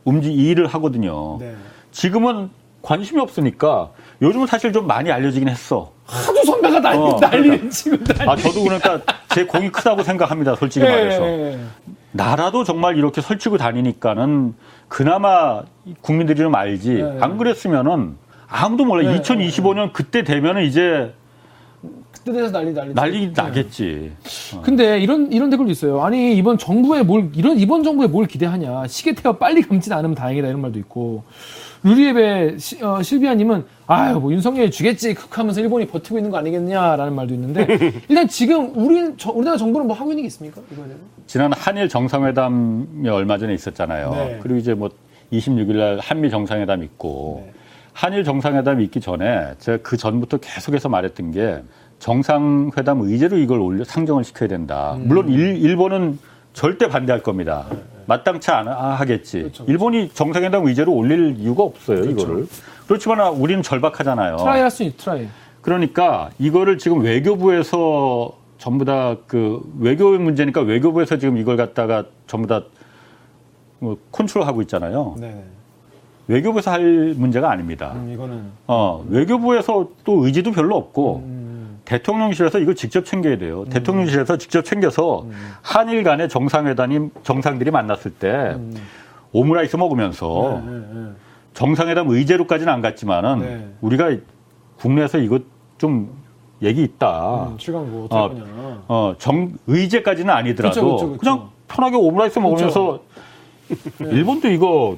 움직 0.05 0.33
일을 0.33 0.67
하거든요. 0.69 1.39
네. 1.41 1.55
지금은 1.91 2.51
관심이 2.83 3.21
없으니까 3.21 3.91
요즘은 4.21 4.47
사실 4.47 4.73
좀 4.73 4.87
많이 4.87 5.11
알려지긴 5.11 5.49
했어. 5.49 5.93
하도 6.05 6.45
선배가 6.45 6.81
난리, 6.81 6.99
어, 6.99 7.17
난리 7.21 7.71
지금 7.71 8.03
난리. 8.05 8.31
아 8.31 8.37
저도 8.37 8.63
그러니까 8.63 9.01
제 9.35 9.45
공이 9.45 9.71
크다고 9.71 10.03
생각합니다. 10.03 10.55
솔직히 10.57 10.85
예, 10.85 10.91
말해서. 10.91 11.23
나라도 12.13 12.65
정말 12.65 12.97
이렇게 12.97 13.21
설치고 13.21 13.57
다니니까는 13.59 14.55
그나마 14.89 15.63
국민들이 16.03 16.39
좀 16.39 16.55
알지. 16.55 16.95
네. 16.95 17.19
안 17.21 17.39
그랬으면은 17.39 18.17
아무도 18.49 18.85
몰라. 18.85 19.11
네, 19.11 19.21
2025년 19.21 19.93
그때 19.93 20.23
되면은 20.23 20.65
이제 20.65 21.15
그때 22.13 22.33
돼서 22.33 22.53
난리 22.53 22.73
난리. 22.73 22.95
난리 22.95 23.33
나겠지. 23.35 24.13
근데 24.63 25.01
이런 25.01 25.33
이런 25.33 25.51
댓글도 25.51 25.73
있어요. 25.73 26.03
아니 26.03 26.37
이번 26.37 26.59
정부에 26.59 27.03
뭘 27.03 27.31
이런 27.35 27.59
이번 27.59 27.83
정부에 27.83 28.07
뭘 28.07 28.27
기대하냐? 28.27 28.87
시계 28.87 29.15
태워 29.15 29.37
빨리 29.37 29.63
감지 29.67 29.93
않으면 29.93 30.15
다행이다 30.15 30.49
이런 30.49 30.61
말도 30.61 30.79
있고. 30.81 31.25
루리앱의 31.83 32.59
시- 32.59 32.83
어, 32.83 33.03
실비아님은 33.03 33.65
아유 33.87 34.19
뭐 34.21 34.33
윤석열이 34.33 34.71
주겠지 34.71 35.15
극하면서 35.15 35.61
일본이 35.61 35.87
버티고 35.87 36.17
있는 36.19 36.31
거 36.31 36.39
아니겠냐라는 36.39 37.15
말도 37.15 37.35
있는데 37.35 37.67
일단 38.09 38.29
지금 38.29 38.71
우리 38.75 39.13
저- 39.17 39.33
우리나라 39.33 39.57
정부는 39.57 39.87
뭐 39.87 39.97
하고 39.97 40.11
있는 40.13 40.23
게 40.23 40.27
있습니까? 40.29 40.61
이거에 40.71 40.85
대해서? 40.87 41.01
지난 41.27 41.53
한일 41.53 41.89
정상회담이 41.89 43.09
얼마 43.09 43.39
전에 43.39 43.53
있었잖아요. 43.55 44.11
네. 44.13 44.39
그리고 44.43 44.59
이제 44.59 44.75
뭐 44.75 44.91
26일 45.33 45.77
날 45.77 45.99
한미 46.01 46.31
정상회담 46.31 46.83
있고 46.85 47.43
네. 47.47 47.53
한일 47.95 48.25
정상회담이 48.25 48.85
있기 48.85 49.01
전에 49.01 49.55
제가 49.59 49.79
그 49.83 49.97
전부터 49.97 50.39
계속해서 50.39 50.89
말했던 50.89 51.33
게 51.33 51.63
정상회담 51.99 53.01
의제로 53.03 53.37
이걸 53.39 53.61
올려 53.61 53.85
상정을 53.85 54.25
시켜야 54.25 54.49
된다. 54.49 54.95
음. 54.97 55.09
물론 55.09 55.29
일, 55.29 55.57
일본은 55.57 56.19
절대 56.53 56.89
반대할 56.89 57.23
겁니다. 57.23 57.67
마땅치 58.07 58.51
않아 58.51 58.71
하겠지. 58.95 59.37
네, 59.37 59.43
그렇죠, 59.45 59.65
그렇죠. 59.65 59.73
일본이 59.73 60.09
정상회담 60.11 60.67
의제로 60.67 60.93
올릴 60.95 61.37
이유가 61.39 61.63
없어요, 61.63 62.05
이거를. 62.05 62.47
그렇지만 62.87 63.33
우리는 63.35 63.63
절박하잖아요. 63.63 64.37
try 64.37 64.61
할 64.61 64.71
수 64.71 64.83
있, 64.83 64.97
try. 64.97 65.27
그러니까 65.61 66.31
이거를 66.39 66.79
지금 66.79 67.01
외교부에서 67.03 68.33
전부 68.59 68.85
다 68.85 69.17
그 69.27 69.61
외교의 69.81 70.19
문제니까 70.19 70.61
외교부에서 70.61 71.19
지금 71.19 71.37
이걸 71.37 71.57
갖다가 71.57 72.05
전부 72.27 72.47
다뭐 72.49 73.97
컨트롤하고 74.13 74.63
있잖아요. 74.63 75.17
네. 75.19 75.43
외교부에서 76.29 76.71
할 76.71 77.15
문제가 77.17 77.51
아닙니다. 77.51 77.95
이거는 78.09 78.45
어, 78.69 79.05
외교부에서 79.09 79.89
또 80.05 80.25
의지도 80.25 80.53
별로 80.53 80.77
없고 80.77 81.17
음. 81.25 81.42
대통령실에서 81.85 82.59
이거 82.59 82.75
직접 82.75 83.05
챙겨야 83.05 83.39
돼요. 83.39 83.65
대통령실에서 83.71 84.39
직접 84.39 84.65
챙겨서 84.65 85.27
한일 85.63 86.03
간의 86.05 86.29
정상회담이 86.29 87.11
정상들이 87.23 87.71
만났을 87.71 88.13
때 88.13 88.57
오므라이스 89.33 89.77
먹으면서 89.77 90.63
네, 90.65 90.73
네. 90.73 91.09
정상회담 91.55 92.09
의제로까지는 92.09 92.73
안 92.73 92.81
갔지만은 92.83 93.39
네. 93.41 93.69
우리가 93.81 94.17
국내에서 94.79 95.19
이거 95.19 95.41
좀 95.79 96.11
얘기 96.63 96.83
있다. 96.83 97.49
음, 97.49 97.55
어떻게 97.55 97.73
어. 97.73 98.85
어, 98.89 99.15
정, 99.19 99.53
의제까지는 99.67 100.33
아니더라도 100.33 100.81
그쵸, 100.81 100.97
그쵸, 100.97 101.19
그쵸. 101.19 101.31
냥 101.31 101.49
편하게 101.67 101.97
오므라이스 101.97 102.39
먹으면서 102.39 103.01
일본도 104.01 104.49
이거 104.49 104.97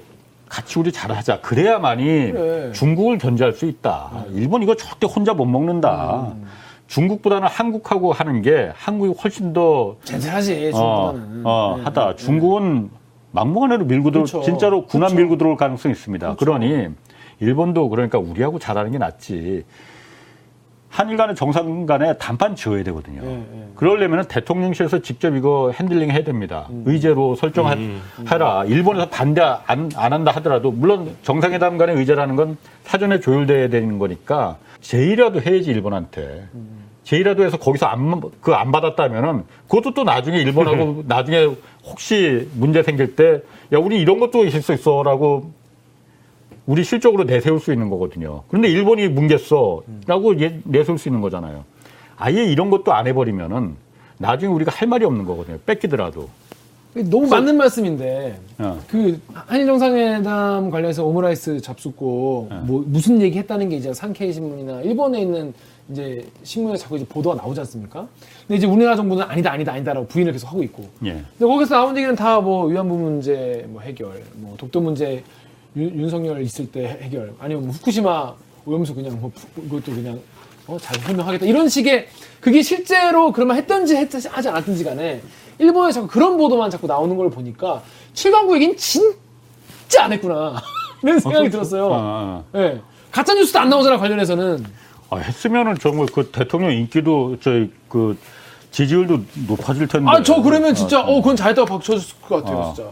같이 0.49 0.78
우리 0.78 0.93
잘하자. 0.93 1.41
그래야만이 1.41 2.32
그래. 2.32 2.72
중국을 2.72 3.18
견제할 3.18 3.55
수 3.55 3.66
있다. 3.66 4.11
일본 4.32 4.62
이거 4.62 4.74
절대 4.76 5.07
혼자 5.07 5.32
못 5.32 5.47
먹는다. 5.47 6.32
음. 6.37 6.45
중국보다는 6.87 7.49
한국하고 7.49 8.12
하는 8.12 8.43
게 8.43 8.70
한국이 8.74 9.18
훨씬 9.22 9.53
더 9.53 9.97
젠틀하지 10.05 10.72
어, 10.74 11.12
중국보다는. 11.12 11.43
어, 11.45 11.74
네. 11.78 11.85
하다. 11.85 12.16
중국은 12.16 12.91
막무가내로 13.32 13.85
밀고 13.87 14.11
들어 14.11 14.22
그렇죠. 14.24 14.43
진짜로 14.43 14.87
군함 14.87 15.09
그렇죠. 15.09 15.16
밀고 15.22 15.39
들어올 15.39 15.57
가능성이 15.57 15.93
있습니다. 15.93 16.37
그러니 16.37 16.89
일본도 17.41 17.89
그러니까 17.89 18.18
우리하고 18.18 18.59
잘하는 18.59 18.93
게 18.93 18.99
낫지. 18.99 19.64
한일 20.95 21.16
간의 21.16 21.34
정상 21.34 21.86
간에 21.86 22.16
담판 22.18 22.55
지어야 22.55 22.84
되거든요. 22.84 23.20
네, 23.22 23.45
네. 23.53 23.68
그러려면 23.74 24.24
대통령실에서 24.28 25.01
직접 25.01 25.34
이거 25.34 25.72
handling 25.72 26.12
해야 26.12 26.22
됩니다. 26.22 26.68
음. 26.70 26.84
의제로 26.86 27.34
설정해라. 27.34 28.64
일본에서 28.68 29.09
반대 29.09 29.40
안, 29.40 29.90
안 29.97 30.12
한다 30.12 30.30
하더라도 30.36 30.70
물론 30.70 31.16
정상회담 31.24 31.78
간의 31.78 31.97
의제라는 31.97 32.36
건 32.36 32.57
사전에 32.84 33.18
조율돼야 33.18 33.70
되는 33.70 33.99
거니까 33.99 34.57
제의라도 34.82 35.40
해야지 35.40 35.70
일본한테. 35.72 36.47
음. 36.55 36.84
제의라도 37.03 37.45
해서 37.45 37.59
거기서 37.59 37.86
안, 37.86 38.20
그 38.40 38.55
안 38.55 38.70
받았다면은 38.70 39.42
그것도 39.68 39.95
또 39.95 40.05
나중에 40.05 40.38
일본하고 40.38 41.03
나중에 41.09 41.51
혹시 41.84 42.49
문제 42.55 42.84
생길 42.84 43.16
때 43.16 43.42
야, 43.72 43.78
우리 43.78 44.01
이런 44.01 44.20
것도 44.20 44.45
있을 44.47 44.62
수 44.62 44.72
있어 44.72 45.03
라고 45.03 45.51
우리 46.67 46.83
실적으로 46.85 47.25
내세울 47.25 47.61
수 47.61 47.73
있는 47.73 47.91
거거든요. 47.91 48.43
그런데 48.49 48.69
일본이 48.69 49.09
뭉갰어 49.09 49.83
라고 50.07 50.39
예- 50.41 50.61
내세울 50.65 50.99
수 50.99 51.09
있는 51.09 51.21
거잖아요. 51.21 51.65
아예 52.17 52.45
이런 52.45 52.71
것도 52.71 52.93
안 52.95 53.07
해버리면은 53.07 53.75
나중에 54.19 54.51
우리가 54.53 54.71
할 54.75 54.89
말이 54.89 55.05
없는 55.05 55.25
거거든요. 55.25 55.59
뺏기더라도. 55.67 56.29
너무 57.11 57.27
맞는 57.27 57.57
말씀인데 57.57 58.39
어. 58.59 58.79
그 58.89 59.21
한일 59.35 59.67
정상회담 59.67 60.71
관련해서 60.71 61.05
오므라이스 61.05 61.61
잡숫고 61.61 62.47
네. 62.51 62.57
뭐 62.61 62.85
무슨 62.87 63.21
얘기 63.21 63.37
했다는 63.39 63.69
게 63.69 63.77
이제 63.77 63.93
산케이 63.93 64.33
신문이나 64.33 64.81
일본에 64.83 65.23
있는 65.23 65.53
이제 65.91 66.25
신문에 66.45 66.77
자꾸 66.79 66.95
이제 66.97 67.05
보도가 67.05 67.35
나오지 67.35 67.59
않습니까? 67.61 68.07
근데 68.47 68.59
이제 68.59 68.67
우리나라 68.69 68.95
정부는 68.95 69.25
아니다 69.25 69.51
아니다 69.51 69.73
아니다라고 69.73 70.07
부인을 70.07 70.31
계속 70.33 70.47
하고 70.47 70.62
있고. 70.62 70.85
예. 71.05 71.11
근데 71.37 71.53
거기서 71.53 71.75
나온 71.75 71.97
얘기는 71.97 72.15
다 72.15 72.41
뭐 72.41 72.67
위안부 72.67 72.95
문제 72.97 73.67
뭐 73.69 73.83
해결, 73.83 74.23
뭐 74.37 74.55
독도 74.57 74.81
문제 74.81 75.25
윤, 75.77 75.99
윤석열 76.01 76.41
있을 76.43 76.70
때 76.70 76.85
해- 76.87 76.99
해결, 77.05 77.35
아니면 77.41 77.64
뭐 77.64 77.72
후쿠시마 77.72 78.33
오염수 78.66 78.95
그냥 78.95 79.18
뭐 79.20 79.31
푸- 79.35 79.62
그것도 79.62 79.95
그냥 79.95 80.20
어, 80.66 80.79
잘 80.81 80.99
설명하겠다 81.03 81.45
이런 81.47 81.68
식의 81.68 82.09
그게 82.41 82.62
실제로 82.62 83.33
그러면 83.33 83.57
했던지 83.57 83.97
했, 83.97 84.09
하지 84.14 84.49
않았던지 84.49 84.85
간에 84.85 85.20
일본에 85.59 85.93
자꾸 85.93 86.07
그런 86.07 86.37
보도만 86.39 86.70
자꾸 86.70 86.87
나오는 86.87 87.16
걸 87.16 87.31
보니까 87.31 87.83
7강구 88.14 88.55
얘기는 88.57 88.77
진짜 88.77 90.05
안 90.05 90.12
했구나 90.12 90.62
이런 91.03 91.20
생각이 91.20 91.51
들었어요. 91.51 91.89
아, 91.93 92.43
예. 92.57 92.81
가짜 93.11 93.35
뉴스도 93.35 93.59
안 93.61 93.68
나오잖아 93.68 93.99
관련해서는. 93.99 94.64
아, 95.11 95.16
했으면은 95.18 95.77
정말 95.79 96.07
그 96.07 96.31
대통령 96.33 96.72
인기도 96.72 97.37
저희 97.41 97.70
그 97.89 98.16
지지율도 98.70 99.20
높아질 99.47 99.87
텐데. 99.87 100.11
아 100.11 100.22
저 100.22 100.41
그러면 100.43 100.75
진짜 100.75 101.01
아, 101.01 101.03
어 101.03 101.16
그건 101.20 101.37
잘했다고 101.37 101.66
박수 101.66 101.93
쳐줄 101.93 102.20
것 102.22 102.43
같아요 102.43 102.61
아. 102.62 102.72
진짜. 102.75 102.91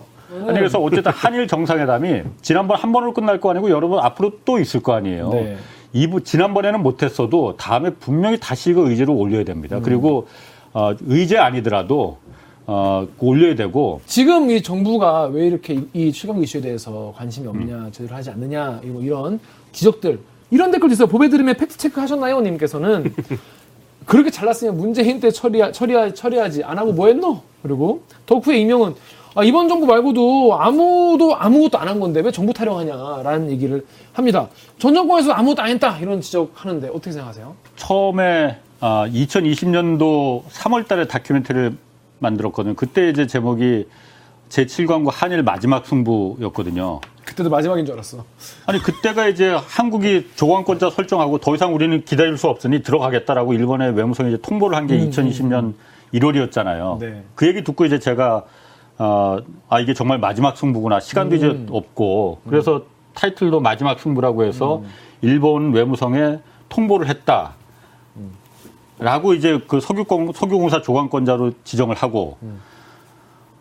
아니 0.48 0.58
그래서 0.58 0.78
어쨌든 0.80 1.12
한일 1.12 1.46
정상회담이 1.46 2.22
지난번 2.40 2.76
한 2.78 2.92
번으로 2.92 3.12
끝날 3.12 3.40
거 3.40 3.50
아니고 3.50 3.70
여러 3.70 3.88
번 3.88 4.00
앞으로 4.04 4.32
또 4.44 4.58
있을 4.58 4.80
거 4.82 4.94
아니에요. 4.94 5.30
네. 5.30 5.56
이부 5.92 6.22
지난번에는 6.22 6.82
못했어도 6.82 7.56
다음에 7.56 7.90
분명히 7.90 8.38
다시 8.40 8.70
이거 8.70 8.88
의제로 8.88 9.14
올려야 9.14 9.44
됩니다. 9.44 9.76
음. 9.76 9.82
그리고 9.82 10.26
어, 10.72 10.94
의제 11.02 11.36
아니더라도 11.36 12.18
어, 12.66 13.06
올려야 13.18 13.54
되고 13.56 14.00
지금 14.06 14.50
이 14.50 14.62
정부가 14.62 15.24
왜 15.26 15.46
이렇게 15.46 15.74
이- 15.74 15.88
이 15.92 16.12
칠광구 16.12 16.40
이슈에 16.42 16.60
대해서 16.62 17.12
관심이 17.16 17.46
없냐, 17.46 17.88
제대로 17.92 18.14
하지 18.16 18.30
않느냐, 18.30 18.80
뭐 18.84 19.02
이런 19.02 19.38
지적들, 19.72 20.18
이런 20.50 20.70
댓글도 20.70 20.92
있어요. 20.94 21.08
보배 21.08 21.28
들으면 21.28 21.56
팩트 21.56 21.76
체크 21.76 22.00
하셨나요? 22.00 22.40
님께서는 22.40 23.12
그렇게 24.06 24.30
잘났으면 24.30 24.76
문재인 24.76 25.20
때 25.20 25.30
처리, 25.30 25.60
처리, 25.72 26.14
처리하지. 26.14 26.64
안 26.64 26.78
하고 26.78 26.92
뭐 26.92 27.08
했노? 27.08 27.40
그리고 27.62 28.02
덕후의 28.26 28.60
이명은 28.62 28.94
아, 29.34 29.42
이번 29.44 29.68
정부 29.68 29.86
말고도 29.86 30.56
아무도 30.60 31.34
아무것도 31.36 31.78
안 31.78 31.88
한 31.92 32.00
건데 32.00 32.20
왜 32.20 32.30
정부 32.30 32.52
타령하냐라는 32.52 33.50
얘기를 33.50 33.84
합니다. 34.12 34.48
전 34.78 34.94
정권에서 34.94 35.32
아무것도 35.32 35.62
안 35.62 35.70
했다 35.70 35.98
이런 35.98 36.20
지적하는데 36.20 36.88
어떻게 36.88 37.12
생각하세요? 37.12 37.54
처음에 37.76 38.58
아, 38.80 39.06
2020년도 39.08 40.44
3월 40.48 40.86
달에 40.88 41.06
다큐멘터리를 41.06 41.76
만들었거든요. 42.18 42.74
그때 42.74 43.08
이제 43.08 43.26
제목이 43.26 43.86
제7광구 44.50 45.10
한일 45.12 45.42
마지막 45.42 45.86
승부였거든요. 45.86 47.00
그때도 47.24 47.48
마지막인 47.50 47.86
줄 47.86 47.94
알았어. 47.94 48.24
아니 48.66 48.78
그때가 48.80 49.28
이제 49.28 49.56
한국이 49.66 50.28
조건권자 50.34 50.90
설정하고 50.90 51.38
더 51.38 51.54
이상 51.54 51.74
우리는 51.74 52.04
기다릴 52.04 52.36
수 52.36 52.48
없으니 52.48 52.82
들어가겠다라고 52.82 53.54
일본의 53.54 53.94
외무성이 53.96 54.30
이제 54.34 54.42
통보를 54.42 54.76
한게 54.76 54.98
2020년 54.98 55.72
1월이었잖아요. 56.12 56.98
네. 56.98 57.22
그 57.34 57.46
얘기 57.46 57.64
듣고 57.64 57.84
이제 57.86 57.98
제가 57.98 58.44
어, 58.98 59.38
아 59.68 59.80
이게 59.80 59.94
정말 59.94 60.18
마지막 60.18 60.56
승부구나. 60.56 61.00
시간도 61.00 61.36
이제 61.36 61.66
없고. 61.70 62.40
그래서 62.48 62.82
타이틀도 63.14 63.60
마지막 63.60 63.98
승부라고 64.00 64.44
해서 64.44 64.82
일본 65.20 65.72
외무성에 65.72 66.38
통보를 66.68 67.08
했다. 67.08 67.54
라고 68.98 69.34
이제 69.34 69.60
그 69.66 69.80
석유공, 69.80 70.32
석유공사 70.32 70.80
조강권자로 70.82 71.52
지정을 71.64 71.96
하고, 71.96 72.38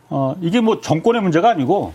어, 0.10 0.36
이게 0.42 0.62
뭐 0.62 0.80
정권의 0.82 1.22
문제가 1.22 1.50
아니고, 1.50 1.94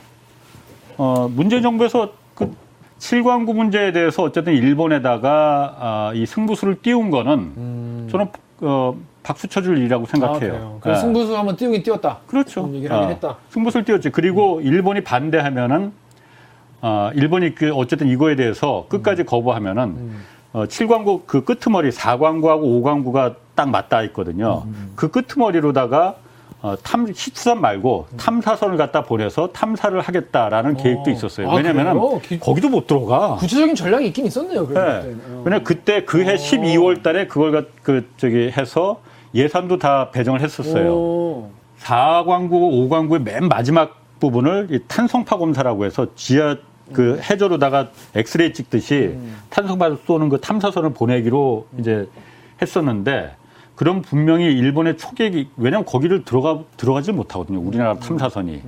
어, 0.97 1.30
문재인 1.32 1.62
정부에서 1.62 2.11
그 2.34 2.53
7광구 2.99 3.55
문제에 3.55 3.93
대해서 3.93 4.22
어쨌든 4.22 4.55
일본에다가 4.55 5.76
아, 5.78 6.12
이 6.14 6.26
승부수를 6.26 6.80
띄운 6.82 7.11
거는 7.11 8.09
저는 8.11 8.26
어, 8.62 8.97
박수 9.27 9.49
쳐줄 9.49 9.77
일이라고 9.79 10.07
생각해요. 10.07 10.79
그래서 10.81 10.99
예. 10.99 11.03
승부수 11.03 11.37
한번 11.37 11.57
띄우긴 11.57 11.83
띄웠다. 11.83 12.18
그렇죠. 12.29 12.70
얘기를 12.72 12.95
하긴 12.95 13.09
어, 13.09 13.11
했다. 13.11 13.37
승부수를 13.51 13.85
띄웠지. 13.85 14.11
그리고 14.11 14.61
일본이 14.61 15.03
반대하면은 15.03 15.93
아, 16.81 17.11
일본이 17.16 17.55
그 17.57 17.74
어쨌든 17.74 18.07
이거에 18.09 18.37
대해서 18.37 18.87
끝까지 18.89 19.22
음. 19.22 19.27
거부하면은 19.27 20.12
어, 20.53 20.64
7광구 20.66 21.22
그 21.27 21.43
끄트머리 21.45 21.91
4광구하고 21.91 22.83
5광구가 22.83 23.35
딱 23.57 23.68
맞닿아 23.68 24.05
있거든요. 24.05 24.62
음. 24.66 24.93
그 24.95 25.11
끄트머리로다가 25.11 26.14
어, 26.62 26.74
탐 26.85 27.12
시추선 27.12 27.61
말고 27.61 28.07
탐사선을 28.16 28.77
갖다 28.77 29.03
보내서 29.03 29.49
탐사를 29.49 30.01
하겠다라는 30.01 30.77
계획도 30.77 31.11
있었어요. 31.11 31.51
아, 31.51 31.57
왜냐면은? 31.57 32.20
기- 32.20 32.39
거기도 32.39 32.68
못 32.68 32.87
들어가. 32.87 33.35
구체적인 33.37 33.74
전략이 33.74 34.07
있긴 34.07 34.27
있었네요. 34.27 34.66
네. 34.68 34.81
어. 34.81 35.43
왜냐 35.45 35.59
그때 35.64 36.05
그해 36.05 36.37
12월 36.37 37.03
달에 37.03 37.27
그걸 37.27 37.51
갖- 37.53 37.66
그 37.83 38.09
저기 38.16 38.51
해서 38.57 39.01
예산도 39.37 39.78
다 39.78 40.11
배정을 40.11 40.41
했었어요. 40.41 40.93
오. 40.93 41.51
4광구, 41.82 42.51
5광구의 42.89 43.22
맨 43.22 43.49
마지막 43.49 44.01
부분을 44.18 44.68
이 44.70 44.80
탄성파 44.89 45.37
검사라고 45.37 45.84
해서 45.84 46.07
지하 46.16 46.57
그 46.93 47.20
해저로다가 47.20 47.89
엑스레이 48.14 48.53
찍듯이 48.53 49.16
탄성파 49.51 49.97
쏘는 50.07 50.28
그 50.30 50.41
탐사선을 50.41 50.91
보내기로 50.91 51.66
이제 51.78 52.09
했었는데 52.62 53.34
그럼 53.74 54.01
분명히 54.03 54.47
일본의 54.47 54.97
초계기 54.97 55.49
왜냐하면 55.59 55.84
거기를 55.84 56.24
들어가 56.24 56.61
들어가지 56.78 57.12
못하거든요. 57.12 57.61
우리나라 57.61 57.95
탐사선이. 57.97 58.62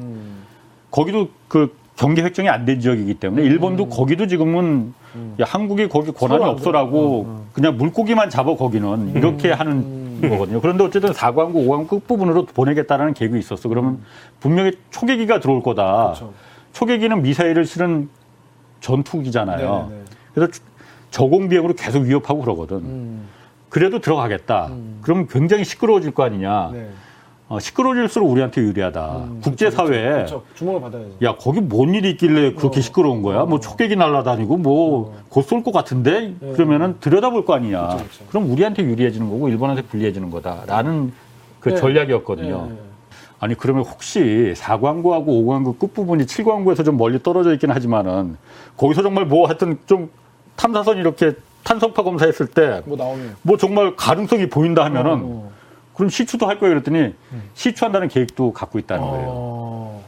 거기도 0.91 1.29
그 1.49 1.75
경계 1.97 2.23
획정이 2.23 2.49
안 2.49 2.65
된 2.67 2.79
지역이기 2.81 3.15
때문에 3.15 3.43
일본도 3.43 3.89
거기도 3.89 4.27
지금은 4.27 4.93
야, 5.41 5.45
한국이 5.47 5.89
거기 5.89 6.13
권한이 6.13 6.45
없어라고 6.45 7.45
그냥 7.55 7.77
물고기만 7.79 8.29
잡아 8.31 8.55
거기는. 8.55 9.17
이렇게 9.17 9.51
하는 9.53 10.08
거거든요. 10.21 10.61
그런데 10.61 10.85
어쨌든 10.85 11.13
4광구, 11.13 11.67
5광구 11.67 11.89
끝부분으로 11.89 12.47
보내겠다라는 12.47 13.15
계획이 13.15 13.39
있었어. 13.39 13.69
그러면 13.69 14.01
분명히 14.41 14.73
초계기가 14.91 15.41
들어올 15.41 15.63
거다. 15.63 16.05
그렇죠. 16.05 16.33
초계기는 16.73 17.23
미사일을 17.23 17.65
실은 17.65 18.09
전투기잖아요. 18.81 19.87
네네네. 19.89 20.05
그래서 20.35 20.53
저공 21.11 21.49
비행으로 21.49 21.75
계속 21.75 22.03
위협하고 22.03 22.41
그러거든. 22.41 22.77
음. 22.79 23.29
그래도 23.69 24.01
들어가겠다. 24.01 24.71
그러면 25.03 25.27
굉장히 25.27 25.65
시끄러워질 25.65 26.13
거 26.13 26.23
아니냐. 26.23 26.71
네. 26.73 26.89
어, 27.49 27.59
시끄러워질수록 27.59 28.31
우리한테 28.31 28.61
유리하다. 28.61 29.25
국제사회에 29.43 30.11
그렇죠. 30.13 30.43
주목을 30.55 30.83
받아야지. 30.83 31.17
야 31.23 31.35
거기 31.37 31.61
뭔 31.61 31.95
일이 31.95 32.11
있길래 32.11 32.53
그렇게 32.53 32.79
어. 32.79 32.83
시끄러운 32.83 33.23
거야? 33.23 33.45
뭐 33.47 33.59
초계기 33.59 33.97
날아다니고 33.97 34.59
뭐곧 34.59 35.43
쏠 35.47 35.63
것 35.63 35.73
같은데 35.73 36.35
그러면은 36.55 36.97
들여다볼 37.01 37.47
거 37.47 37.55
아니냐? 37.55 37.89
네. 37.89 37.97
그쵸, 37.97 38.09
그쵸. 38.09 38.25
그럼 38.29 38.51
우리한테 38.51 38.83
유리해지는 38.83 39.31
거고 39.31 39.49
일본한테 39.49 39.83
불리해지는 39.83 40.31
거다라는 40.31 41.13
그 41.61 41.71
네. 41.71 41.77
전략이었거든요. 41.77 42.67
네, 42.69 42.75
네. 42.75 42.81
아니 43.41 43.55
그러면 43.55 43.85
혹시 43.85 44.53
4광구하고 44.55 45.27
5광구 45.27 45.79
끝부분이 45.79 46.27
7광구에서 46.27 46.85
좀 46.85 46.99
멀리 46.99 47.23
떨어져 47.23 47.55
있긴 47.55 47.71
하지만은 47.71 48.37
거기서 48.77 49.03
정말 49.03 49.25
뭐 49.25 49.47
하여튼 49.47 49.79
좀 49.87 50.11
탐사선 50.57 50.99
이렇게 50.99 51.33
탄성파 51.65 52.03
검사했을 52.03 52.47
때뭐뭐 52.49 52.97
나오면. 52.97 53.37
정말 53.59 53.97
가능성이 53.97 54.49
보인다 54.51 54.85
하면은 54.85 55.21
어. 55.25 55.51
그럼 55.99 56.09
시추도 56.11 56.47
할 56.47 56.61
거예요 56.61 56.75
그랬더니 56.81 57.13
시추한다는 57.55 58.07
계획도 58.09 58.53
갖고 58.53 58.79
있다는 58.79 59.05
거예요. 59.05 59.27
어. 59.29 60.05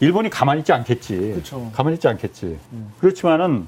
일본이 0.00 0.28
가만히 0.28 0.60
있지 0.60 0.72
않겠지. 0.72 1.32
그쵸. 1.36 1.70
가만히 1.72 1.94
있지 1.94 2.06
않겠지. 2.08 2.58
그렇지만은 3.00 3.66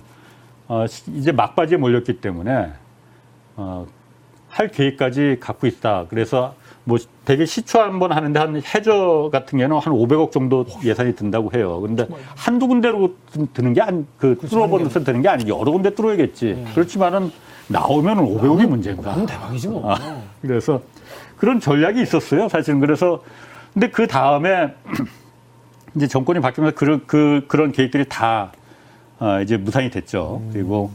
어, 0.68 0.86
시- 0.86 1.10
이제 1.14 1.32
막바지에 1.32 1.78
몰렸기 1.78 2.20
때문에 2.20 2.72
어, 3.56 3.86
할 4.50 4.68
계획까지 4.68 5.38
갖고 5.40 5.66
있다. 5.66 6.06
그래서 6.10 6.54
뭐 6.84 6.98
되게 7.24 7.46
시추 7.46 7.80
한 7.80 7.98
번 7.98 8.12
하는데 8.12 8.38
한 8.38 8.60
해저 8.74 9.30
같은 9.32 9.58
경우는 9.58 9.78
한 9.78 9.94
500억 9.94 10.32
정도 10.32 10.66
예산이 10.84 11.16
든다고 11.16 11.52
해요. 11.54 11.80
근데 11.80 12.06
한두 12.36 12.68
군데로 12.68 13.14
드- 13.32 13.46
드는 13.54 13.72
게 13.72 13.80
아니 13.80 14.04
그 14.18 14.36
뚫어버려서 14.46 15.04
드는 15.04 15.22
게 15.22 15.28
아니고 15.30 15.58
여러 15.58 15.72
군데 15.72 15.88
뚫어야겠지. 15.94 16.66
그렇지만은 16.74 17.32
나오면 17.68 18.18
500억이 18.18 18.66
문제인가. 18.66 19.24
대박이지 19.26 19.68
뭐. 19.68 19.90
아, 19.92 20.20
그래서 20.42 20.80
그런 21.36 21.60
전략이 21.60 22.00
있었어요, 22.02 22.48
사실은. 22.48 22.80
그래서 22.80 23.22
근데 23.72 23.90
그 23.90 24.06
다음에 24.06 24.74
이제 25.96 26.06
정권이 26.06 26.40
바뀌면서 26.40 26.74
그런 26.76 27.02
그 27.06 27.44
그런 27.48 27.72
계획들이 27.72 28.04
다 28.08 28.52
어, 29.18 29.40
이제 29.42 29.56
무산이 29.56 29.90
됐죠. 29.90 30.42
그리고 30.52 30.90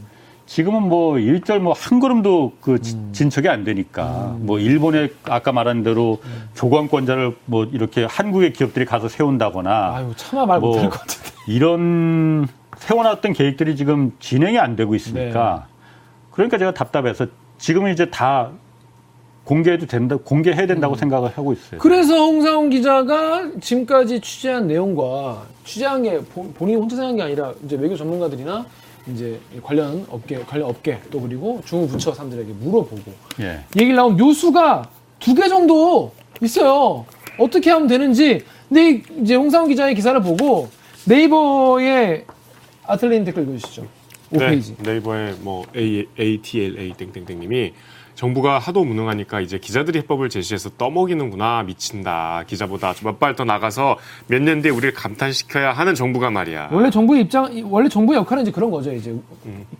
지금은 0.46 0.82
뭐 0.82 1.18
일절 1.18 1.60
뭐 1.60 1.72
한 1.72 1.98
걸음도 2.00 2.52
그 2.60 2.80
지- 2.80 2.96
진척이 3.12 3.48
안 3.48 3.64
되니까 3.64 4.36
뭐 4.38 4.58
일본의 4.58 5.14
아까 5.24 5.50
말한 5.52 5.82
대로 5.82 6.20
조광권자를 6.54 7.36
뭐 7.46 7.64
이렇게 7.64 8.04
한국의 8.04 8.52
기업들이 8.52 8.84
가서 8.84 9.08
세운다거나 9.08 9.94
아유 9.96 10.12
차마 10.16 10.44
말뭐 10.46 10.68
못할 10.68 10.90
것 10.90 11.00
같은데. 11.00 11.30
이런 11.48 12.46
세워놨던 12.76 13.32
계획들이 13.32 13.76
지금 13.76 14.12
진행이 14.18 14.58
안 14.58 14.76
되고 14.76 14.94
있으니까 14.94 15.66
네. 15.66 15.72
그러니까 16.32 16.58
제가 16.58 16.74
답답해서 16.74 17.26
지금은 17.58 17.92
이제 17.92 18.10
다 18.10 18.50
공개해도 19.52 19.84
된다, 19.86 20.16
공개해야 20.16 20.66
된다고 20.66 20.96
생각을 20.96 21.28
하고 21.36 21.52
있어요. 21.52 21.78
그래서 21.78 22.16
홍상훈 22.24 22.70
기자가 22.70 23.50
지금까지 23.60 24.20
취재한 24.22 24.66
내용과 24.66 25.42
취재한 25.66 26.02
게 26.02 26.18
본- 26.20 26.54
본인이 26.54 26.78
혼자 26.80 26.96
생각한 26.96 27.16
게 27.18 27.22
아니라 27.22 27.52
이제 27.62 27.76
외교 27.76 27.94
전문가들이나 27.94 28.64
이제 29.12 29.38
관련 29.62 30.06
업계 30.08 30.38
관련 30.38 30.70
업계 30.70 30.98
또 31.10 31.20
그리고 31.20 31.60
중국 31.66 31.90
부처 31.90 32.14
사람들에게 32.14 32.50
물어보고 32.50 33.02
예. 33.40 33.60
얘기를 33.76 33.94
나온 33.96 34.16
묘수가 34.16 34.88
두 35.20 35.34
개 35.34 35.48
정도 35.48 36.12
있어요. 36.40 37.04
어떻게 37.38 37.70
하면 37.70 37.88
되는지. 37.88 38.42
근데 38.70 38.90
이- 38.90 39.02
이제 39.22 39.34
홍상훈 39.34 39.68
기자의 39.68 39.94
기사를 39.94 40.18
보고 40.22 40.68
네이버에 41.04 42.24
아틀레인 42.86 43.24
댓글 43.24 43.42
읽어주시죠. 43.42 43.86
5페이지. 44.32 44.76
네, 44.78 44.92
네이버에 44.94 45.34
뭐 45.42 45.66
A, 45.76 46.06
ATLA 46.18 46.94
땡땡땡님이 46.96 47.72
정부가 48.14 48.58
하도 48.58 48.84
무능하니까 48.84 49.40
이제 49.40 49.58
기자들이 49.58 50.00
해법을 50.00 50.28
제시해서 50.28 50.70
떠먹이는구나 50.76 51.62
미친다 51.64 52.44
기자보다 52.46 52.94
몇 53.02 53.18
발 53.18 53.34
더 53.36 53.44
나가서 53.44 53.96
몇 54.26 54.42
년 54.42 54.60
뒤에 54.62 54.70
우리를 54.70 54.92
감탄시켜야 54.94 55.72
하는 55.72 55.94
정부가 55.94 56.30
말이야. 56.30 56.68
원래 56.72 56.90
정부의 56.90 57.22
입장, 57.22 57.50
원래 57.70 57.88
정부의 57.88 58.18
역할은 58.18 58.42
이제 58.42 58.50
그런 58.52 58.70
거죠. 58.70 58.92
이제 58.92 59.14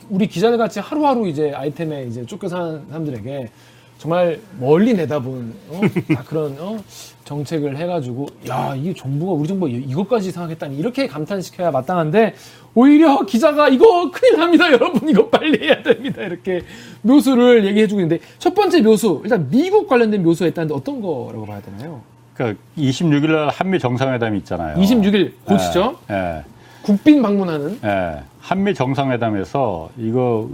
우리 0.09 0.26
기자들 0.26 0.57
같이 0.59 0.80
하루하루 0.80 1.28
이제 1.28 1.53
아이템에 1.55 2.05
이제 2.05 2.24
쫓겨 2.24 2.49
사는 2.49 2.83
사람들에게 2.89 3.51
정말 3.99 4.40
멀리 4.59 4.95
내다본 4.95 5.55
어? 5.68 5.80
다 6.14 6.24
그런 6.26 6.57
어? 6.59 6.78
정책을 7.24 7.76
해가지고 7.76 8.26
야 8.49 8.74
이게 8.74 8.93
정부가 8.95 9.32
우리 9.32 9.47
정부가 9.47 9.70
이- 9.70 9.84
이것까지 9.88 10.32
생각했다니 10.32 10.76
이렇게 10.76 11.07
감탄시켜야 11.07 11.70
마땅한데 11.70 12.34
오히려 12.74 13.24
기자가 13.24 13.68
이거 13.68 14.11
큰일 14.11 14.38
납니다 14.38 14.72
여러분 14.72 15.09
이거 15.09 15.28
빨리 15.28 15.64
해야 15.64 15.82
됩니다 15.82 16.22
이렇게 16.22 16.62
묘수를 17.03 17.64
얘기해주고 17.66 18.01
있는데 18.01 18.22
첫 18.38 18.55
번째 18.55 18.80
묘수 18.82 19.20
일단 19.22 19.49
미국 19.51 19.86
관련된 19.88 20.22
묘수가 20.24 20.49
있다는데 20.49 20.74
어떤 20.74 21.01
거라고 21.01 21.47
봐야 21.47 21.61
되나요? 21.61 22.01
그러니까 22.34 22.61
26일 22.76 23.30
날 23.30 23.49
한미 23.51 23.78
정상회담이 23.78 24.38
있잖아요. 24.38 24.76
26일 24.78 25.32
곧이죠. 25.45 25.99
예, 26.11 26.14
예, 26.14 26.43
국빈 26.82 27.20
방문하는 27.22 27.78
예. 27.84 28.20
한미 28.40 28.74
정상회담에서 28.74 29.90
이거 29.99 30.49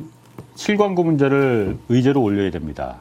7광구 0.56 1.04
문제를 1.04 1.78
의제로 1.88 2.20
올려야 2.20 2.50
됩니다. 2.50 2.96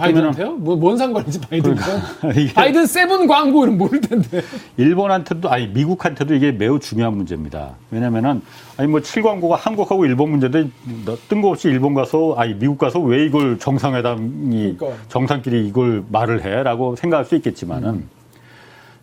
바이든한테요? 0.00 0.52
뭐, 0.56 0.76
뭔 0.76 0.96
상관이지 0.96 1.40
바이든과? 1.40 1.82
이게 2.36 2.52
바이든 2.52 2.86
세븐 2.86 3.26
광고 3.26 3.64
이름 3.64 3.78
모를 3.78 4.00
텐데. 4.00 4.42
일본한테도 4.76 5.50
아니 5.50 5.66
미국한테도 5.68 6.34
이게 6.34 6.52
매우 6.52 6.78
중요한 6.78 7.16
문제입니다. 7.16 7.74
왜냐면은 7.90 8.42
아니 8.76 8.88
뭐 8.88 9.00
7광구가 9.00 9.56
한국하고 9.56 10.06
일본 10.06 10.30
문제인데 10.30 10.70
뜬금없이 11.28 11.68
일본 11.68 11.94
가서 11.94 12.34
아니 12.36 12.54
미국 12.54 12.78
가서 12.78 12.98
왜 13.00 13.24
이걸 13.24 13.58
정상회담이 13.58 14.76
그러니까. 14.76 15.02
정상끼리 15.08 15.66
이걸 15.68 16.02
말을 16.10 16.42
해라고 16.44 16.96
생각할 16.96 17.24
수 17.24 17.36
있겠지만은 17.36 18.08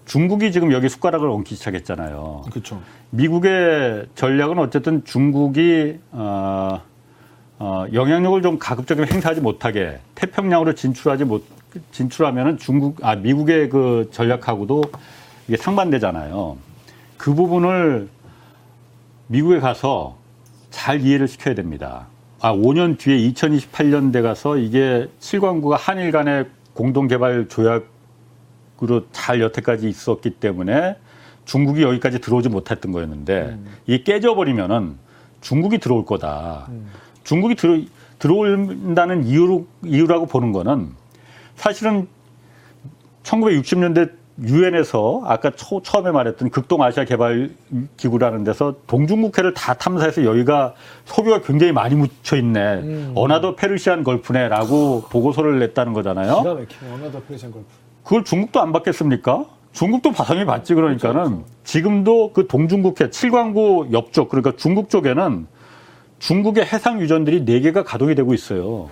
중국이 0.06 0.52
지금 0.52 0.72
여기 0.72 0.88
숟가락을 0.89 1.30
얹기 1.30 1.56
시작했잖아요. 1.56 2.43
그렇죠. 2.50 2.82
미국의 3.10 4.06
전략은 4.16 4.58
어쨌든 4.58 5.04
중국이 5.04 6.00
어, 6.12 6.82
어, 7.60 7.86
영향력을 7.91 8.41
좀 8.41 8.60
가급적이면 8.60 9.12
행사하지 9.12 9.41
못하게 9.41 9.99
태평양으로 10.16 10.76
진출하지 10.76 11.26
못 11.26 11.43
진출하면은 11.91 12.58
중국 12.58 13.03
아 13.03 13.16
미국의 13.16 13.70
그 13.70 14.10
전략하고도 14.12 14.84
이게 15.47 15.58
상반되잖아요. 15.58 16.58
그 17.18 17.34
부분을 17.34 18.10
미국에 19.28 19.60
가서 19.60 20.18
잘 20.70 21.01
이해를 21.01 21.28
시켜야 21.28 21.55
됩니다. 21.55 22.08
아 22.39 22.53
5년 22.53 22.97
뒤에 22.97 23.18
2028년대 23.32 24.22
가서 24.22 24.58
이게 24.58 25.08
7광구가 25.20 25.78
한일 25.80 26.12
간의 26.12 26.45
공동 26.74 27.08
개발 27.08 27.47
조약으로 27.47 29.08
잘 29.12 29.41
여태까지 29.41 29.89
있었기 29.89 30.32
때문에 30.32 30.95
중국이 31.45 31.82
여기까지 31.82 32.20
들어오지 32.20 32.49
못했던 32.49 32.91
거였는데 32.91 33.58
이게 33.88 34.03
깨져버리면은 34.03 34.97
중국이 35.41 35.80
들어올 35.80 36.05
거다. 36.05 36.68
중국이 37.28 37.55
들어, 37.55 37.78
들어온다는 38.19 39.25
이유로, 39.25 39.65
이유라고 39.84 40.28
보는 40.28 40.53
거는 40.53 40.91
사실은 41.55 42.07
1960년대 43.23 44.11
유엔에서 44.41 45.23
아까 45.25 45.49
초, 45.51 45.82
처음에 45.82 46.11
말했던 46.11 46.51
극동아시아 46.51 47.03
개발 47.03 47.49
기구라는 47.97 48.45
데서 48.45 48.75
동중국해를 48.88 49.53
다 49.53 49.73
탐사해서 49.73 50.23
여기가 50.23 50.75
석유가 51.03 51.41
굉장히 51.41 51.73
많이 51.73 51.95
묻혀 51.95 52.38
있네. 52.38 53.11
another 53.16 53.55
Persian 53.55 54.05
Gulf네라고 54.05 55.05
보고서를 55.09 55.59
냈다는 55.59 55.91
거잖아요. 55.93 56.38
기가 56.38 56.53
막히네. 56.53 56.93
another 56.93 57.22
Persian 57.28 57.51
Gulf. 57.51 57.68
그걸 58.03 58.23
중국도 58.23 58.61
안 58.61 58.71
봤겠습니까? 58.72 59.45
중국도 59.73 60.13
당연히 60.13 60.45
봤지 60.45 60.74
그러니까는 60.75 61.43
지금도 61.65 62.32
그 62.32 62.47
동중국해 62.47 63.09
칠광구 63.09 63.89
옆쪽 63.91 64.30
그러니까 64.30 64.53
중국 64.55 64.89
쪽에는 64.89 65.47
중국의 66.20 66.65
해상 66.65 66.99
유전들이 66.99 67.41
네개가 67.41 67.84
가동이 67.84 68.15
되고 68.15 68.34
있어요. 68.34 68.89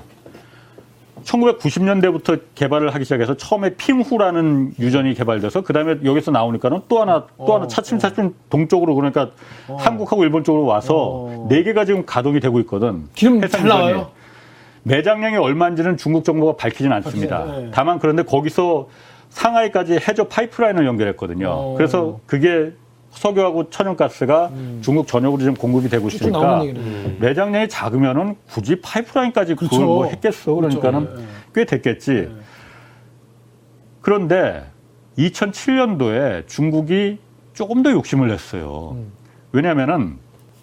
1990년대부터 1.24 2.40
개발을 2.54 2.94
하기 2.94 3.04
시작해서 3.04 3.36
처음에 3.36 3.76
핑후라는 3.76 4.74
유전이 4.80 5.16
개발돼서 5.16 5.62
그다음에 5.62 5.98
여기서 6.04 6.30
나오니까는 6.32 6.82
또 6.88 7.02
하나 7.02 7.26
또 7.38 7.56
하나 7.56 7.68
차츰차츰 7.68 8.36
동쪽으로 8.50 8.94
그러니까 8.94 9.32
한국하고 9.68 10.24
일본 10.24 10.44
쪽으로 10.44 10.66
와서 10.66 10.96
어. 10.96 11.48
네 11.50 11.64
개가 11.64 11.86
지금 11.86 12.06
가동이 12.06 12.40
되고 12.40 12.60
있거든. 12.62 13.08
기름 13.16 13.44
해상 13.44 13.62
잘 13.62 13.70
나와요? 13.70 13.96
유전이. 13.96 14.08
매장량이 14.84 15.38
얼마인지는 15.38 15.98
중국 15.98 16.24
정부가 16.24 16.58
밝히진 16.58 16.92
않습니다. 16.92 17.46
네. 17.46 17.72
다만 17.74 17.98
그런데 17.98 18.22
거기서 18.22 18.88
상하이까지 19.30 20.00
해저 20.08 20.26
파이프라인을 20.26 20.86
연결했거든요. 20.86 21.50
어. 21.50 21.74
그래서 21.76 22.20
그게 22.28 22.72
석유하고 23.16 23.70
천연가스가 23.70 24.52
중국 24.82 25.08
전역으로 25.08 25.40
지금 25.40 25.54
공급이 25.56 25.90
되고 25.90 26.08
있으니까 26.08 26.64
얘기네. 26.66 27.18
매장량이 27.20 27.70
작으면은 27.70 28.36
굳이 28.50 28.80
파이프라인까지 28.82 29.56
그걸 29.56 29.70
그렇죠. 29.70 29.86
뭐 29.86 30.06
했겠어. 30.06 30.54
그러니까는 30.54 31.06
그렇죠. 31.06 31.22
네. 31.22 31.28
꽤 31.54 31.66
됐겠지. 31.66 32.30
그런데 34.02 34.66
2007년도에 35.18 36.48
중국이 36.48 37.18
조금 37.54 37.84
더 37.84 37.92
욕심을 37.92 38.28
냈어요. 38.28 38.92
음. 38.96 39.12
왜냐면은 39.52 40.18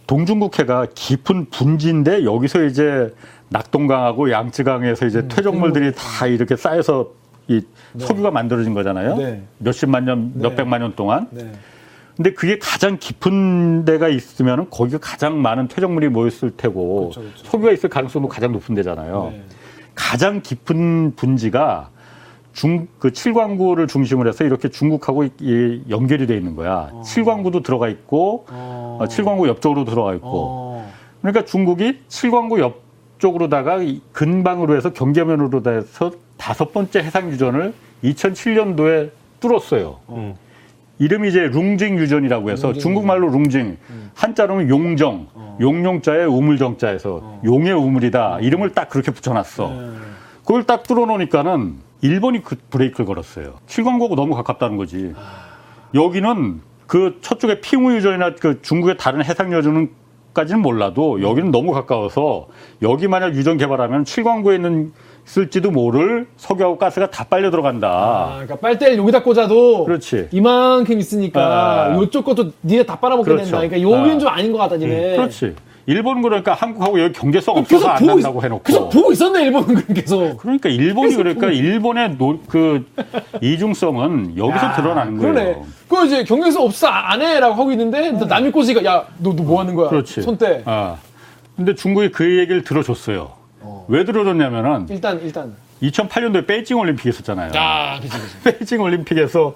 동중국해가 0.07 0.89
깊은 0.95 1.47
분지인데 1.51 2.25
여기서 2.25 2.65
이제 2.65 3.15
낙동강하고 3.49 4.31
양쯔강에서 4.31 5.07
음, 5.07 5.09
이제 5.09 5.29
퇴적물들이 5.29 5.93
다 5.95 6.27
이렇게 6.27 6.57
쌓여서 6.57 7.11
이 7.49 7.63
석유가 7.99 8.31
만들어진 8.31 8.75
거잖아요. 8.75 9.17
네. 9.17 9.43
몇십만 9.59 10.05
년, 10.05 10.33
네. 10.35 10.49
몇백만 10.49 10.81
년 10.81 10.95
동안. 10.95 11.29
네. 12.23 12.31
근데 12.31 12.35
그게 12.35 12.59
가장 12.61 12.99
깊은 12.99 13.85
데가 13.85 14.09
있으면 14.09 14.69
거기가 14.71 14.99
가장 14.99 15.43
많은 15.43 15.69
퇴적물이 15.69 16.09
모였을 16.09 16.51
테고 16.57 17.11
그렇죠, 17.11 17.21
그렇죠. 17.21 17.45
석유가 17.45 17.73
있을 17.73 17.89
가능성도 17.89 18.29
가장 18.29 18.53
높은 18.53 18.75
데잖아요. 18.77 19.31
네. 19.33 19.43
가장 19.95 20.41
깊은 20.41 21.17
분지가 21.17 21.91
중, 22.53 22.87
그 22.99 23.13
칠광구를 23.13 23.87
중심으로 23.89 24.29
해서 24.29 24.45
이렇게 24.45 24.69
중국하고 24.69 25.25
이- 25.25 25.31
이 25.41 25.83
연결이 25.91 26.27
돼 26.27 26.37
있는 26.37 26.55
거야. 26.55 26.91
칠광구도 27.03 27.63
들어가 27.63 27.89
있고, 27.89 28.45
어. 28.51 28.99
어, 29.01 29.07
칠광구 29.09 29.49
옆쪽으로 29.49 29.85
들어가 29.85 30.15
있고. 30.15 30.29
어. 30.29 30.93
그러니까 31.23 31.45
중국이 31.47 32.01
칠광구 32.09 32.61
옆쪽으로다가 32.61 33.83
이 33.83 34.03
근방으로 34.13 34.77
해서 34.77 34.93
경계면으로 34.93 35.63
해서 35.67 36.13
다섯 36.37 36.73
번째 36.75 36.99
해상 37.01 37.31
유전을 37.31 37.73
2007년도에 38.05 39.11
뚫었어요. 39.41 39.99
음. 40.11 40.35
이름이 40.99 41.29
이제 41.29 41.49
룽징 41.49 41.99
유전이라고 41.99 42.51
해서 42.51 42.69
룽징 42.69 42.81
중국말로 42.81 43.29
룽징, 43.29 43.77
한자로는 44.15 44.69
용정, 44.69 45.27
용용자의 45.61 46.27
우물정자에서 46.27 47.41
용의 47.45 47.73
우물이다. 47.73 48.41
이름을 48.41 48.71
딱 48.71 48.89
그렇게 48.89 49.11
붙여놨어. 49.11 49.69
네. 49.69 49.91
그걸 50.41 50.65
딱 50.65 50.83
뚫어놓으니까는 50.85 51.77
일본이 52.03 52.43
그 52.43 52.57
브레이크를 52.71 53.07
걸었어요. 53.07 53.55
칠광구하고 53.67 54.17
너무 54.17 54.35
가깝다는 54.35 54.77
거지. 54.77 55.15
여기는 55.95 56.61
그 56.87 57.19
저쪽에 57.21 57.61
핑우 57.61 57.93
유전이나 57.95 58.35
그 58.35 58.61
중국의 58.61 58.97
다른 58.99 59.25
해상 59.25 59.53
유전까지는 59.53 60.61
몰라도 60.61 61.23
여기는 61.23 61.51
너무 61.51 61.73
가까워서 61.73 62.49
여기 62.83 63.09
만약 63.09 63.35
유전 63.35 63.57
개발하면 63.57 64.05
칠광구에 64.05 64.57
있는 64.57 64.93
쓸지도 65.25 65.71
모를 65.71 66.27
석유하고 66.37 66.79
가스가 66.79 67.09
다 67.11 67.25
빨려 67.25 67.49
아, 67.49 67.51
들어간다. 67.51 68.31
그러니까 68.35 68.57
빨대를 68.57 68.99
여기다 68.99 69.23
꽂아도 69.23 69.85
그렇지. 69.85 70.29
이만큼 70.33 70.99
있으니까 70.99 71.93
아. 71.93 71.97
요쪽 71.97 72.25
것도 72.25 72.51
니네 72.65 72.85
다 72.85 72.97
빨아먹게 72.99 73.31
그렇죠. 73.31 73.45
된다. 73.45 73.59
그러니까 73.69 73.91
여기는 73.99 74.17
아. 74.17 74.19
좀 74.19 74.29
아닌 74.29 74.53
것 74.53 74.59
같다, 74.59 74.77
니네. 74.77 75.17
그렇지. 75.17 75.55
일본은 75.87 76.23
그러니까 76.23 76.55
한국하고 76.55 77.01
여기 77.03 77.13
경계성 77.13 77.57
없어서 77.57 77.89
안 77.89 78.07
보고 78.07 78.19
있- 78.21 78.45
해놓고. 78.45 78.63
계속 78.63 78.89
보고 78.91 79.13
있었네, 79.13 79.43
일본은 79.45 79.85
계속. 79.95 80.37
그러니까 80.39 80.69
일본이 80.69 81.15
그러니까 81.17 81.49
일본의 81.51 82.17
노, 82.19 82.39
그 82.49 82.85
이중성은 83.41 84.37
여기서 84.37 84.67
야, 84.67 84.73
드러나는 84.75 85.19
거예요. 85.19 85.33
그러네. 85.35 85.63
그거 85.89 86.05
이제 86.05 86.25
경계에서 86.25 86.63
없어 86.63 86.87
안 86.87 87.21
해라고 87.21 87.55
하고 87.55 87.73
있는데 87.73 88.13
남이 88.13 88.51
꼬시가 88.53 88.85
야 88.85 89.05
너 89.19 89.35
너 89.35 89.43
뭐 89.43 89.61
하는 89.61 89.75
거야? 89.75 89.89
그렇지. 89.89 90.23
손대. 90.23 90.63
아. 90.67 90.97
근데 91.57 91.75
중국이 91.75 92.11
그 92.11 92.39
얘기를 92.39 92.63
들어줬어요. 92.65 93.31
왜 93.89 94.05
들어줬냐면은 94.05 94.87
일단 94.91 95.21
일단. 95.23 95.55
2008년도에 95.83 96.47
베이징 96.47 96.79
올림픽 96.79 97.09
있었잖아요. 97.09 97.51
그치 98.01 98.19
그치. 98.19 98.39
베이징 98.59 98.81
올림픽에서 98.81 99.55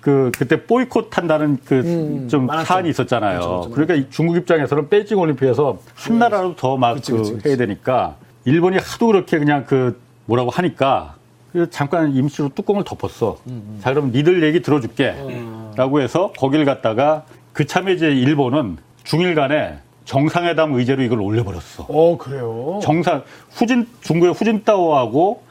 그 0.00 0.30
그때 0.36 0.64
보이콧 0.64 1.16
한다는 1.16 1.58
그좀 1.64 2.48
음. 2.50 2.64
사안이 2.64 2.88
있었잖아요. 2.90 3.38
그렇죠, 3.40 3.50
그렇죠. 3.60 3.70
그러니까 3.74 3.94
이 3.94 4.06
중국 4.10 4.36
입장에서는 4.36 4.88
베이징 4.88 5.18
올림픽에서 5.18 5.78
한 5.94 6.18
나라로 6.18 6.56
더 6.56 6.76
막 6.76 6.98
그. 7.04 7.38
해야 7.46 7.56
되니까 7.56 8.16
일본이 8.44 8.78
하도 8.78 9.06
그렇게 9.08 9.38
그냥 9.38 9.64
그 9.66 10.00
뭐라고 10.26 10.50
하니까 10.50 11.16
그래서 11.52 11.70
잠깐 11.70 12.14
임시로 12.14 12.50
뚜껑을 12.54 12.84
덮었어. 12.84 13.38
음, 13.46 13.78
자 13.82 13.90
그럼 13.92 14.10
니들 14.12 14.42
얘기 14.44 14.60
들어줄게. 14.62 15.14
어. 15.16 15.72
라고 15.76 16.00
해서 16.00 16.32
거길 16.38 16.64
갔다가 16.64 17.24
그 17.52 17.66
참에 17.66 17.92
이제 17.92 18.06
일본은 18.06 18.78
중일 19.04 19.34
간에 19.34 19.78
정상회담 20.04 20.72
의제로 20.74 21.02
이걸 21.02 21.20
올려버렸어. 21.20 21.86
어 21.88 22.16
그래요. 22.18 22.80
정상 22.82 23.22
후진 23.50 23.86
중국의 24.00 24.34
후진타오하고 24.34 25.42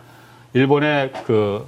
일본의 0.54 1.14
그 1.26 1.66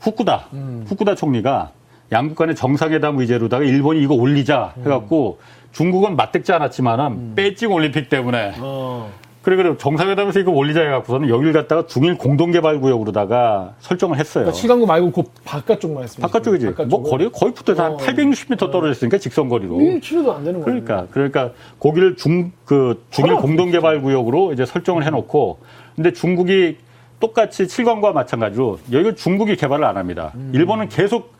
후쿠다 0.00 0.46
음. 0.52 0.84
후쿠다 0.88 1.14
총리가 1.16 1.72
양국 2.12 2.36
간의 2.36 2.54
정상회담 2.54 3.18
의제로다가 3.18 3.64
일본이 3.64 4.00
이거 4.02 4.14
올리자 4.14 4.74
해갖고 4.78 5.40
중국은 5.72 6.16
맞댔지 6.16 6.52
않았지만은 6.52 7.34
베이징 7.34 7.72
올림픽 7.72 8.08
때문에 8.08 8.54
어. 8.58 9.10
그래 9.42 9.56
그래 9.56 9.74
정상회담에서 9.78 10.40
이거 10.40 10.50
올리자 10.50 10.80
해갖고서는 10.80 11.28
여기를 11.28 11.52
갖다가 11.52 11.86
중일 11.86 12.18
공동개발구역으로다가 12.18 13.74
설정을 13.80 14.18
했어요. 14.18 14.44
그러니까 14.44 14.60
칠강구 14.60 14.86
말고 14.86 15.12
그 15.12 15.22
바깥쪽만 15.44 16.02
했습니다. 16.02 16.26
바깥쪽이지. 16.26 16.66
뭐 16.88 17.02
거리 17.02 17.30
거의 17.30 17.54
붙어서 17.54 17.82
한 17.82 17.92
어. 17.92 17.96
860m 17.98 18.70
떨어졌으니까 18.70 19.18
직선거리로. 19.18 19.76
1km도 19.76 20.34
안 20.34 20.44
되는 20.44 20.60
거예요. 20.60 20.64
그러니까 20.64 21.06
그러니까 21.10 21.50
거기를 21.78 22.16
중 22.16 22.52
그 22.64 23.02
중일 23.10 23.36
공동개발구역으로 23.36 24.52
이제 24.52 24.66
설정을 24.66 25.04
해놓고 25.06 25.58
근데 25.96 26.12
중국이 26.12 26.76
똑같이 27.18 27.66
칠광과 27.66 28.12
마찬가지로 28.12 28.78
여기 28.92 29.14
중국이 29.14 29.56
개발을 29.56 29.84
안 29.84 29.96
합니다. 29.96 30.32
일본은 30.52 30.88
계속 30.90 31.32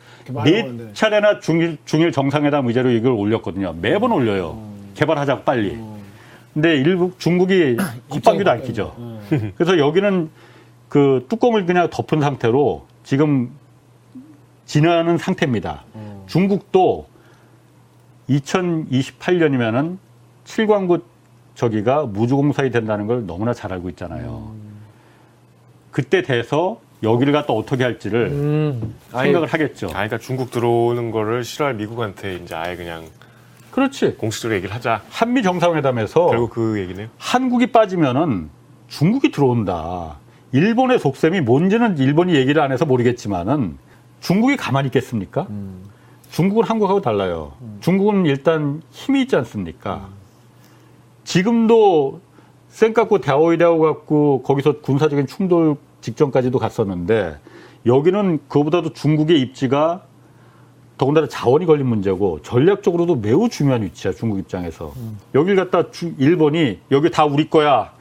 네. 0.43 0.67
차례나 0.93 1.39
중일 1.39 1.77
중일 1.85 2.11
정상회담 2.11 2.67
의제로 2.67 2.89
이걸 2.89 3.11
올렸거든요. 3.11 3.75
매번 3.79 4.11
올려요. 4.11 4.57
개발하자고 4.95 5.43
빨리. 5.43 5.77
근데 6.59 6.75
일부 6.75 7.13
중국이 7.17 7.77
콧방귀도 8.09 8.51
안 8.51 8.63
끼죠. 8.63 8.93
그래서 9.55 9.77
여기는 9.77 10.29
그 10.89 11.25
뚜껑을 11.29 11.65
그냥 11.65 11.89
덮은 11.89 12.19
상태로 12.19 12.85
지금 13.03 13.51
지나는 14.65 15.17
상태입니다. 15.17 15.85
중국도 16.27 17.07
2028년이면은 18.29 19.97
칠광구 20.43 20.99
저기가 21.55 22.03
무주공사이 22.03 22.71
된다는 22.71 23.07
걸 23.07 23.25
너무나 23.25 23.53
잘 23.53 23.71
알고 23.71 23.89
있잖아요. 23.91 24.53
그때 25.91 26.21
돼서 26.21 26.81
여기를 27.03 27.31
갖다 27.31 27.53
어떻게 27.53 27.85
할지를 27.85 28.27
음. 28.27 28.95
생각을 29.11 29.47
하겠죠. 29.47 29.87
아, 29.87 29.93
그러니까 29.93 30.17
중국 30.17 30.51
들어오는 30.51 31.11
거를 31.11 31.45
싫어할 31.45 31.75
미국한테 31.75 32.35
이제 32.35 32.53
아예 32.53 32.75
그냥 32.75 33.05
그렇지. 33.79 34.15
공식적으로 34.17 34.57
얘기를 34.57 34.75
하자. 34.75 35.03
한미 35.09 35.41
정상회담에서 35.41 36.27
결국 36.27 36.49
그 36.49 36.79
얘기네요. 36.81 37.07
한국이 37.17 37.67
빠지면은 37.67 38.49
중국이 38.89 39.31
들어온다. 39.31 40.17
일본의 40.51 40.99
속셈이 40.99 41.39
뭔지는 41.41 41.97
일본이 41.97 42.35
얘기를 42.35 42.61
안 42.61 42.73
해서 42.73 42.85
모르겠지만은 42.85 43.77
중국이 44.19 44.57
가만히 44.57 44.87
있겠습니까? 44.87 45.47
중국은 46.31 46.65
한국하고 46.65 46.99
달라요. 46.99 47.53
중국은 47.79 48.25
일단 48.25 48.81
힘이 48.91 49.21
있지 49.21 49.37
않습니까? 49.37 50.09
지금도 51.23 52.19
센갖고 52.67 53.19
대화이대하고 53.19 53.79
갖고 53.79 54.43
거기서 54.43 54.81
군사적인 54.81 55.25
충돌 55.25 55.77
직전까지도 56.01 56.59
갔었는데 56.59 57.37
여기는 57.85 58.39
그보다도 58.49 58.91
중국의 58.91 59.39
입지가 59.39 60.01
더군다나 60.99 61.27
자원이 61.29 61.65
걸린 61.65 61.87
문제고 61.87 62.41
전략적으로도 62.43 63.15
매우 63.15 63.47
중요한 63.47 63.81
위치야 63.83 64.11
중국 64.13 64.37
입장에서. 64.37 64.93
여길 65.33 65.55
갖다 65.55 65.89
주- 65.91 66.13
일본이 66.17 66.79
여기 66.91 67.09
다 67.09 67.23
우리 67.23 67.49
거야. 67.49 67.91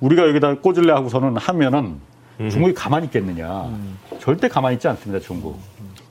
우리가 0.00 0.26
여기다 0.28 0.56
꽂을래 0.56 0.92
하고서는 0.92 1.36
하면은 1.36 2.00
중국이 2.50 2.74
가만히 2.74 3.06
있겠느냐. 3.06 3.70
절대 4.18 4.48
가만히 4.48 4.74
있지 4.74 4.88
않습니다 4.88 5.24
중국. 5.24 5.56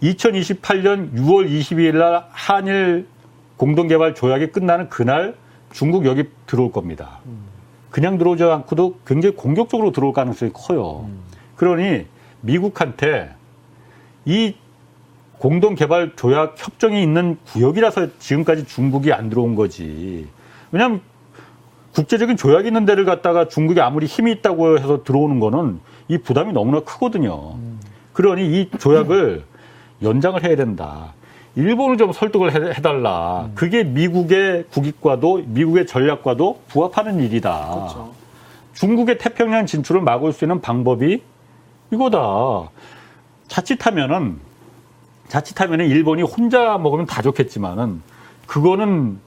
2028년 0.01 1.13
6월 1.15 1.49
22일 1.49 1.97
날 1.97 2.25
한일 2.31 3.07
공동개발 3.57 4.15
조약이 4.15 4.47
끝나는 4.53 4.87
그날 4.87 5.35
중국 5.73 6.05
여기 6.05 6.29
들어올 6.45 6.71
겁니다. 6.71 7.19
그냥 7.89 8.17
들어오지 8.17 8.43
않고도 8.43 8.99
굉장히 9.05 9.35
공격적으로 9.35 9.91
들어올 9.91 10.13
가능성이 10.13 10.51
커요. 10.53 11.09
그러니 11.57 12.05
미국한테 12.39 13.31
이 14.23 14.55
공동 15.37 15.75
개발 15.75 16.13
조약 16.15 16.55
협정이 16.57 17.01
있는 17.01 17.37
구역이라서 17.51 18.17
지금까지 18.19 18.65
중국이 18.65 19.13
안 19.13 19.29
들어온 19.29 19.55
거지. 19.55 20.27
왜냐하면 20.71 21.01
국제적인 21.93 22.37
조약이 22.37 22.67
있는 22.67 22.85
데를 22.85 23.05
갖다가 23.05 23.47
중국이 23.47 23.79
아무리 23.81 24.05
힘이 24.05 24.31
있다고 24.33 24.77
해서 24.79 25.03
들어오는 25.03 25.39
거는 25.39 25.79
이 26.07 26.17
부담이 26.17 26.53
너무나 26.53 26.79
크거든요. 26.81 27.55
그러니 28.13 28.45
이 28.61 28.69
조약을 28.79 29.43
연장을 30.01 30.43
해야 30.43 30.55
된다. 30.55 31.13
일본을 31.55 31.97
좀 31.97 32.11
설득을 32.13 32.53
해- 32.53 32.73
해달라. 32.75 33.49
그게 33.55 33.83
미국의 33.83 34.65
국익과도 34.71 35.43
미국의 35.47 35.87
전략과도 35.87 36.61
부합하는 36.67 37.19
일이다. 37.19 37.69
그렇죠. 37.73 38.11
중국의 38.73 39.17
태평양 39.17 39.65
진출을 39.65 40.01
막을 40.01 40.33
수 40.33 40.45
있는 40.45 40.61
방법이 40.61 41.21
이거다. 41.91 42.69
자칫하면은 43.47 44.37
자칫하면은 45.27 45.87
일본이 45.87 46.23
혼자 46.23 46.77
먹으면 46.77 47.05
다 47.05 47.21
좋겠지만은 47.21 48.01
그거는 48.45 49.19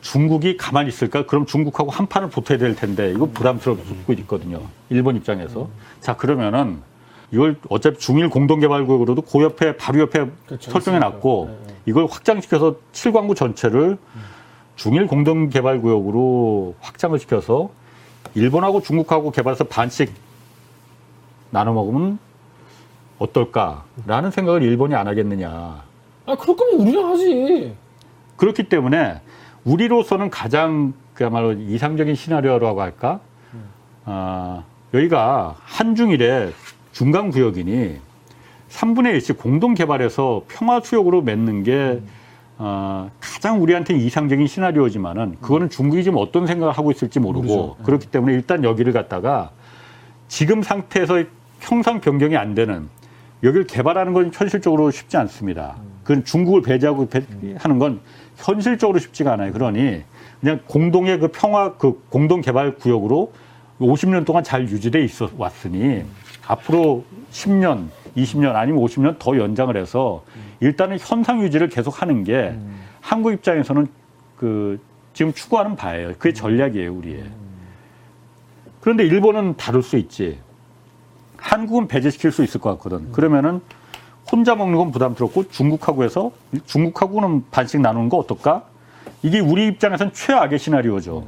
중국이 0.00 0.56
가만히 0.56 0.88
있을까? 0.88 1.26
그럼 1.26 1.46
중국하고 1.46 1.90
한 1.90 2.06
판을 2.06 2.28
붙어야 2.28 2.58
될 2.58 2.74
텐데 2.74 3.10
이거 3.12 3.26
부담스럽고 3.26 4.12
있거든요. 4.14 4.60
일본 4.90 5.16
입장에서. 5.16 5.68
자 6.00 6.16
그러면은 6.16 6.80
이걸 7.30 7.56
어차피 7.68 7.98
중일 7.98 8.28
공동개발구역으로도 8.28 9.22
그 9.22 9.42
옆에 9.42 9.76
바로 9.76 10.00
옆에 10.00 10.26
그렇죠. 10.46 10.70
설정해 10.70 10.98
놨고. 10.98 11.46
네, 11.48 11.66
네. 11.72 11.74
이걸 11.86 12.06
확장시켜서 12.06 12.76
칠광구 12.92 13.34
전체를 13.34 13.96
중일 14.76 15.06
공동개발구역으로 15.06 16.74
확장을 16.80 17.18
시켜서 17.18 17.70
일본하고 18.34 18.82
중국하고 18.82 19.30
개발해서 19.30 19.64
반씩 19.64 20.12
나눠 21.50 21.74
먹으면 21.74 22.18
어떨까라는 23.22 24.30
생각을 24.30 24.62
일본이 24.62 24.94
안 24.94 25.06
하겠느냐. 25.06 25.48
아 26.26 26.36
그럴 26.36 26.56
거면 26.56 26.74
우리랑 26.80 27.10
하지. 27.10 27.74
그렇기 28.36 28.64
때문에 28.64 29.20
우리로서는 29.64 30.30
가장 30.30 30.94
그야말로 31.14 31.52
이상적인 31.52 32.14
시나리오라고 32.14 32.80
할까? 32.80 33.20
아, 34.04 34.64
여기가 34.94 35.56
한중일의 35.60 36.52
중간 36.92 37.30
구역이니 37.30 37.98
3분의 38.70 39.16
1씩 39.18 39.38
공동 39.38 39.74
개발해서 39.74 40.42
평화 40.48 40.80
수역으로 40.80 41.22
맺는 41.22 41.62
게 41.62 42.00
어, 42.58 43.10
가장 43.20 43.62
우리한테 43.62 43.96
이상적인 43.96 44.46
시나리오지만은 44.46 45.36
그거는 45.40 45.68
중국이 45.70 46.04
지금 46.04 46.18
어떤 46.18 46.46
생각을 46.46 46.72
하고 46.72 46.90
있을지 46.90 47.20
모르고 47.20 47.44
모르죠. 47.44 47.76
그렇기 47.84 48.06
때문에 48.06 48.34
일단 48.34 48.64
여기를 48.64 48.92
갖다가 48.92 49.50
지금 50.28 50.62
상태에서 50.62 51.24
형상 51.60 52.00
변경이 52.00 52.36
안 52.36 52.54
되는 52.54 52.88
여기를 53.42 53.66
개발하는 53.66 54.12
건 54.12 54.30
현실적으로 54.32 54.90
쉽지 54.90 55.16
않습니다. 55.16 55.76
그건 56.04 56.24
중국을 56.24 56.62
배제하고 56.62 57.08
배- 57.08 57.22
하는 57.58 57.78
건 57.78 58.00
현실적으로 58.36 58.98
쉽지가 58.98 59.32
않아요. 59.32 59.52
그러니 59.52 60.02
그냥 60.40 60.60
공동의 60.66 61.18
그 61.18 61.28
평화 61.28 61.74
그 61.76 62.02
공동 62.08 62.40
개발 62.40 62.74
구역으로 62.76 63.32
50년 63.80 64.24
동안 64.24 64.44
잘 64.44 64.62
유지돼 64.68 65.02
있어 65.04 65.28
왔으니 65.36 66.04
앞으로 66.46 67.04
10년, 67.32 67.88
20년 68.16 68.54
아니면 68.54 68.82
50년 68.84 69.18
더 69.18 69.36
연장을 69.36 69.76
해서 69.76 70.24
일단은 70.60 70.98
현상 71.00 71.42
유지를 71.42 71.68
계속 71.68 72.00
하는 72.02 72.24
게 72.24 72.54
한국 73.00 73.32
입장에서는 73.32 73.86
그 74.36 74.80
지금 75.14 75.32
추구하는 75.32 75.76
바예요. 75.76 76.08
그게 76.18 76.32
전략이에요, 76.32 76.92
우리의. 76.94 77.24
그런데 78.80 79.04
일본은 79.04 79.56
다를 79.56 79.82
수 79.82 79.96
있지. 79.96 80.38
한국은 81.42 81.88
배제시킬 81.88 82.30
수 82.30 82.44
있을 82.44 82.60
것 82.60 82.70
같거든. 82.76 83.10
그러면은 83.12 83.60
혼자 84.30 84.54
먹는 84.54 84.78
건 84.78 84.92
부담스럽고 84.92 85.48
중국하고 85.50 86.04
해서 86.04 86.30
중국하고는 86.66 87.44
반씩 87.50 87.80
나누는 87.80 88.08
거 88.08 88.16
어떨까? 88.18 88.62
이게 89.22 89.40
우리 89.40 89.66
입장에서는 89.66 90.12
최악의 90.12 90.58
시나리오죠. 90.58 91.24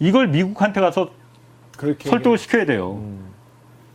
이걸 0.00 0.28
미국한테 0.28 0.80
가서 0.80 1.10
설득을 1.78 2.36
시켜야 2.36 2.66
돼요. 2.66 3.00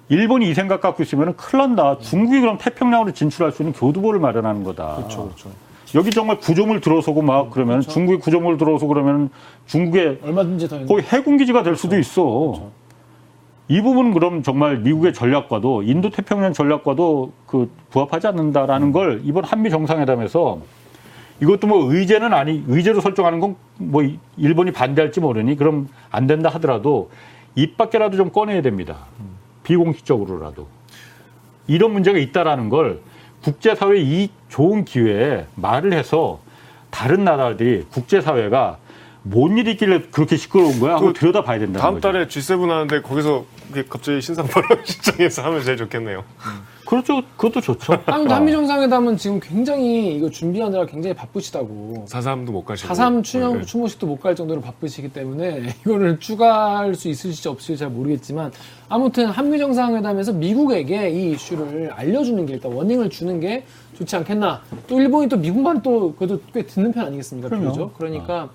일본이 0.07 0.49
이 0.49 0.53
생각 0.53 0.81
갖고 0.81 1.03
있으면 1.03 1.35
큰일 1.35 1.61
난다. 1.61 1.97
중국이 1.99 2.39
그럼 2.39 2.57
태평양으로 2.57 3.11
진출할 3.11 3.51
수 3.51 3.61
있는 3.61 3.73
교두보를 3.73 4.19
마련하는 4.19 4.63
거다. 4.63 4.95
그렇죠, 4.95 5.25
그렇죠. 5.25 5.51
여기 5.95 6.11
정말 6.11 6.37
구조물 6.39 6.81
들어서고 6.81 7.21
막 7.21 7.49
그러면 7.51 7.81
중국이 7.81 8.19
구조물 8.19 8.57
들어서 8.57 8.87
그러면 8.87 9.29
중국의 9.67 10.19
얼마든지 10.23 10.67
더 10.67 10.85
거의 10.85 11.03
해군 11.03 11.37
기지가 11.37 11.63
될 11.63 11.75
수도 11.75 11.97
있어. 11.97 12.71
이 13.69 13.81
부분은 13.81 14.13
그럼 14.13 14.43
정말 14.43 14.77
미국의 14.79 15.13
전략과도 15.13 15.83
인도 15.83 16.09
태평양 16.09 16.53
전략과도 16.53 17.31
그 17.45 17.71
부합하지 17.91 18.27
않는다라는 18.27 18.91
걸 18.91 19.21
이번 19.23 19.43
한미 19.43 19.69
정상회담에서 19.69 20.59
이것도 21.41 21.67
뭐 21.67 21.93
의제는 21.93 22.33
아니 22.33 22.63
의제로 22.67 22.99
설정하는 22.99 23.39
건 23.39 23.55
뭐 23.79 24.03
일본이 24.37 24.71
반대할지 24.71 25.21
모르니 25.21 25.55
그럼 25.55 25.87
안 26.11 26.27
된다 26.27 26.49
하더라도 26.49 27.09
입 27.55 27.77
밖에라도 27.77 28.17
좀 28.17 28.29
꺼내야 28.29 28.61
됩니다. 28.61 28.97
비공식적으로라도 29.63 30.67
이런 31.67 31.93
문제가 31.93 32.19
있다라는 32.19 32.69
걸 32.69 32.99
국제사회 33.41 33.99
이 34.01 34.29
좋은 34.49 34.83
기회에 34.83 35.45
말을 35.55 35.93
해서 35.93 36.39
다른 36.89 37.23
나라들이 37.23 37.85
국제사회가 37.89 38.77
뭔 39.23 39.57
일이 39.57 39.71
있길래 39.71 40.03
그렇게 40.11 40.37
시끄러운 40.37 40.79
거야 40.79 40.95
하고 40.95 41.07
그 41.07 41.13
들여다 41.13 41.43
봐야 41.43 41.59
된다는 41.59 41.79
다음 41.81 41.93
거죠. 41.95 42.11
달에 42.11 42.27
G7 42.27 42.67
하는데 42.67 43.01
거기서 43.01 43.45
갑자기 43.89 44.21
신상발언 44.21 44.79
시장에서 44.85 45.43
하면 45.43 45.63
제일 45.63 45.77
좋겠네요. 45.77 46.23
그렇죠. 46.87 47.21
그것도 47.37 47.61
좋죠. 47.61 47.99
한미, 48.07 48.31
어. 48.31 48.35
한미 48.35 48.51
정상회담은 48.51 49.17
지금 49.17 49.39
굉장히 49.39 50.15
이거 50.15 50.27
준비하느라 50.27 50.87
굉장히 50.87 51.13
바쁘시다고. 51.15 52.05
사삼도 52.07 52.51
못 52.51 52.63
가시고. 52.65 52.87
사삼 52.87 53.21
추영, 53.21 53.59
네. 53.59 53.65
추모식도 53.65 54.07
못 54.07 54.19
갈 54.19 54.35
정도로 54.35 54.59
바쁘시기 54.61 55.09
때문에 55.09 55.75
이거를 55.85 56.19
추가할 56.19 56.95
수 56.95 57.07
있을지 57.09 57.47
없을지 57.47 57.77
잘 57.79 57.89
모르겠지만 57.89 58.51
아무튼 58.87 59.27
한미 59.27 59.59
정상회담에서 59.59 60.33
미국에게 60.33 61.11
이 61.11 61.31
이슈를 61.33 61.91
알려주는 61.93 62.43
게 62.47 62.53
일단 62.53 62.71
워닝을 62.71 63.11
주는 63.11 63.39
게 63.39 63.65
좋지 63.95 64.15
않겠나. 64.15 64.61
또 64.87 64.99
일본이 64.99 65.29
또 65.29 65.37
미국만 65.37 65.83
또 65.83 66.15
그래도 66.15 66.39
꽤 66.53 66.63
듣는 66.65 66.91
편 66.91 67.05
아니겠습니까? 67.05 67.55
비교적. 67.55 67.95
그러니까 67.99 68.49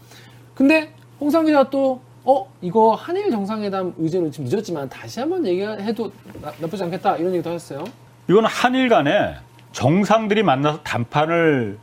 근데 0.55 0.93
홍상 1.21 1.45
기자 1.45 1.69
또 1.69 2.01
어, 2.25 2.47
이거 2.63 2.95
한일 2.95 3.31
정상회담 3.31 3.95
의제로 3.99 4.31
지금 4.31 4.49
늦었지만 4.49 4.89
다시 4.89 5.21
한번 5.21 5.47
얘기해도 5.47 6.11
나, 6.41 6.53
나쁘지 6.59 6.83
않겠다 6.85 7.17
이런 7.17 7.35
얘기도 7.35 7.51
하셨어요. 7.51 7.85
이건 8.29 8.47
한일 8.47 8.89
간에 8.89 9.35
정상들이 9.73 10.43
만나서 10.43 10.81
담판을 10.83 11.79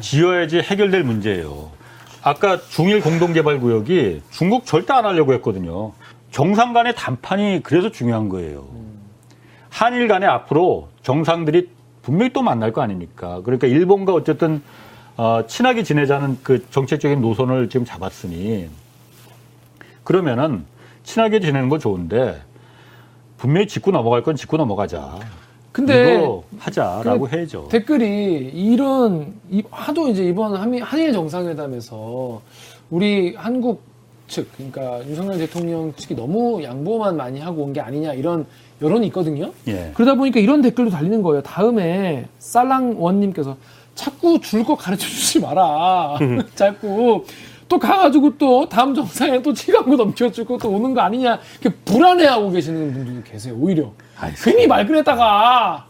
지어야지 0.00 0.58
해결될 0.58 1.04
문제예요. 1.04 1.70
아까 2.22 2.58
중일 2.58 3.02
공동개발구역이 3.02 4.22
중국 4.30 4.64
절대 4.64 4.92
안 4.94 5.04
하려고 5.04 5.34
했거든요. 5.34 5.92
정상 6.30 6.72
간의 6.72 6.94
담판이 6.96 7.60
그래서 7.62 7.90
중요한 7.90 8.28
거예요. 8.28 8.66
한일 9.68 10.08
간에 10.08 10.26
앞으로 10.26 10.88
정상들이 11.02 11.68
분명히 12.02 12.32
또 12.32 12.42
만날 12.42 12.72
거 12.72 12.80
아닙니까? 12.82 13.40
그러니까 13.44 13.66
일본과 13.66 14.14
어쨌든 14.14 14.62
어, 15.16 15.44
친하게 15.46 15.82
지내자는 15.82 16.38
그 16.42 16.64
정책적인 16.70 17.20
노선을 17.20 17.68
지금 17.68 17.86
잡았으니 17.86 18.68
그러면은 20.02 20.64
친하게 21.04 21.40
지내는 21.40 21.68
건 21.68 21.78
좋은데 21.78 22.40
분명히 23.38 23.66
짚고 23.66 23.90
넘어갈 23.90 24.22
건 24.22 24.36
짚고 24.36 24.56
넘어가자. 24.56 25.18
근데 25.70 26.14
이거 26.14 26.44
하자라고 26.58 27.26
그 27.28 27.36
해야죠. 27.36 27.68
댓글이 27.70 28.50
이런 28.54 29.34
이- 29.50 29.62
하도 29.70 30.08
이제 30.08 30.24
이번 30.24 30.54
한일 30.56 31.12
정상회담에서 31.12 32.40
우리 32.90 33.34
한국 33.36 33.82
측 34.28 34.48
그러니까 34.56 35.06
윤석열 35.06 35.36
대통령 35.38 35.92
측이 35.94 36.14
너무 36.14 36.62
양보만 36.62 37.16
많이 37.16 37.40
하고 37.40 37.64
온 37.64 37.72
게 37.72 37.80
아니냐 37.80 38.14
이런 38.14 38.46
여론이 38.80 39.06
있거든요. 39.08 39.52
예. 39.68 39.90
그러다 39.94 40.14
보니까 40.14 40.40
이런 40.40 40.62
댓글도 40.62 40.90
달리는 40.90 41.22
거예요. 41.22 41.42
다음에 41.42 42.26
살랑 42.38 42.96
원님께서 43.02 43.56
자꾸 43.94 44.40
줄 44.40 44.64
거 44.64 44.74
가르쳐 44.76 45.06
주지 45.06 45.40
마라. 45.40 46.16
자꾸 46.54 47.24
또 47.68 47.78
가가지고 47.78 48.36
또 48.38 48.68
다음 48.68 48.94
정상에 48.94 49.40
또 49.42 49.52
치가고 49.52 49.96
넘겨주고 49.96 50.58
또 50.58 50.70
오는 50.70 50.94
거 50.94 51.00
아니냐. 51.00 51.38
이렇게 51.60 51.76
불안해하고 51.84 52.50
계시는 52.50 52.92
분들도 52.92 53.22
계세요. 53.22 53.54
오히려. 53.58 53.90
아이, 54.18 54.32
괜히 54.36 54.66
말 54.66 54.86
그랬다가 54.86 55.86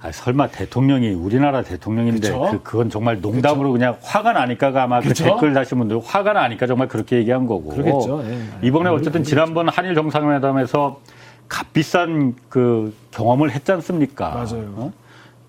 아, 0.00 0.12
설마 0.12 0.48
대통령이 0.48 1.10
우리나라 1.12 1.62
대통령인데 1.62 2.20
그쵸? 2.20 2.48
그, 2.50 2.62
그건 2.62 2.90
정말 2.90 3.20
농담으로 3.22 3.72
그냥 3.72 3.96
화가 4.02 4.32
나니까가 4.34 4.82
아마 4.82 5.00
그 5.00 5.08
그쵸? 5.08 5.24
댓글 5.24 5.54
다신 5.54 5.78
분들 5.78 6.00
화가 6.04 6.34
나니까 6.34 6.66
정말 6.66 6.88
그렇게 6.88 7.16
얘기한 7.16 7.46
거고. 7.46 7.70
그러겠죠. 7.70 8.22
예. 8.26 8.66
이번에 8.66 8.90
어쨌든 8.90 9.24
지난번 9.24 9.68
한일 9.70 9.94
정상회담에서 9.94 11.00
값비싼 11.48 12.34
그 12.50 12.94
경험을 13.12 13.50
했지 13.52 13.70
않습니까? 13.72 14.30
맞아요. 14.30 14.92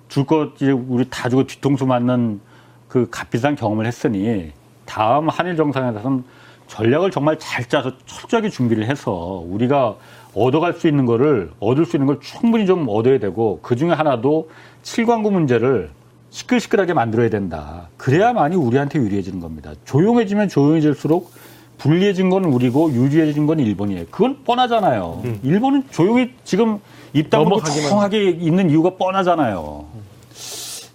줄 0.07 0.25
것 0.25 0.53
이제 0.55 0.71
우리 0.71 1.05
다 1.09 1.29
주고 1.29 1.45
뒤통수 1.45 1.85
맞는 1.85 2.39
그 2.87 3.09
값비싼 3.09 3.55
경험을 3.55 3.85
했으니 3.85 4.51
다음 4.85 5.29
한일 5.29 5.55
정상회담은 5.55 6.23
전략을 6.67 7.11
정말 7.11 7.37
잘 7.37 7.65
짜서 7.65 7.91
철저하게 8.05 8.49
준비를 8.49 8.85
해서 8.87 9.43
우리가 9.47 9.95
얻어갈 10.33 10.73
수 10.73 10.87
있는 10.87 11.05
거를 11.05 11.51
얻을 11.59 11.85
수 11.85 11.95
있는 11.95 12.07
걸 12.07 12.19
충분히 12.21 12.65
좀 12.65 12.85
얻어야 12.89 13.19
되고 13.19 13.59
그 13.61 13.75
중에 13.75 13.91
하나도 13.91 14.49
칠광구 14.83 15.31
문제를 15.31 15.89
시끌시끌하게 16.29 16.93
만들어야 16.93 17.29
된다. 17.29 17.87
그래야만이 17.97 18.55
우리한테 18.55 18.99
유리해지는 18.99 19.39
겁니다. 19.39 19.73
조용해지면 19.85 20.49
조용해질수록 20.49 21.31
불리해진 21.77 22.29
건 22.29 22.45
우리고 22.45 22.91
유리해진 22.91 23.45
건 23.45 23.59
일본이에요. 23.59 24.05
그건 24.11 24.43
뻔하잖아요. 24.43 25.23
일본은 25.43 25.83
조용히 25.91 26.31
지금 26.43 26.79
입 27.13 27.29
다물고 27.29 27.51
넘어가기만 27.51 27.89
조용하게 27.89 28.29
있는 28.31 28.69
이유가 28.69 28.95
뻔하잖아요. 28.95 29.85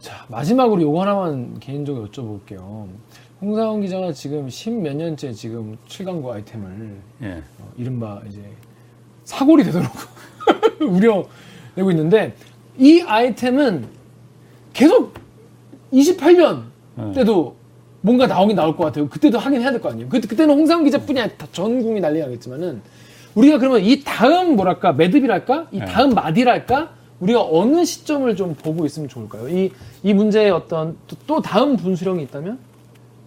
자, 0.01 0.25
마지막으로 0.29 0.83
요거 0.83 1.03
하나만 1.03 1.59
개인적으로 1.61 2.07
여쭤볼게요. 2.09 2.87
홍사원 3.41 3.81
기자가 3.81 4.13
지금 4.13 4.49
십몇 4.51 4.97
년째 4.97 5.33
지금 5.33 5.77
7강구 5.89 6.31
아이템을 6.31 6.97
예. 7.23 7.43
어, 7.59 7.73
이른바 7.79 8.21
이제 8.29 8.43
사골이 9.25 9.65
되도록 9.65 9.91
우려내고 10.81 11.91
있는데 11.91 12.35
이 12.77 13.01
아이템은 13.01 13.87
계속 14.75 15.15
28년 15.93 16.65
네. 16.97 17.13
때도 17.13 17.57
뭔가 18.03 18.27
나오긴 18.27 18.57
나올 18.57 18.77
것 18.77 18.85
같아요. 18.85 19.09
그때도 19.09 19.39
하긴 19.39 19.61
해야 19.61 19.71
될 19.71 19.81
거 19.81 19.91
아니에요. 19.91 20.09
그, 20.09 20.21
그때는 20.21 20.55
홍사원 20.55 20.85
기자뿐이 20.85 21.21
아니라 21.21 21.37
다전 21.37 21.81
국민이 21.81 22.01
난리 22.01 22.21
나겠지만은 22.21 22.81
우리가 23.35 23.59
그러면 23.59 23.81
이 23.83 24.03
다음 24.03 24.57
뭐랄까 24.57 24.93
매듭이랄까 24.93 25.69
이 25.73 25.79
네. 25.79 25.85
다음 25.85 26.11
마디랄까 26.11 26.91
우리가 27.21 27.47
어느 27.51 27.85
시점을 27.85 28.35
좀 28.37 28.55
보고 28.55 28.87
있으면 28.87 29.09
좋을까요? 29.09 29.49
이, 29.49 29.71
이 30.03 30.15
문제의 30.15 30.51
어떤 30.51 30.97
또, 31.07 31.17
또 31.27 31.43
다음 31.43 31.77
분수령이 31.77 32.23
있다면? 32.25 32.59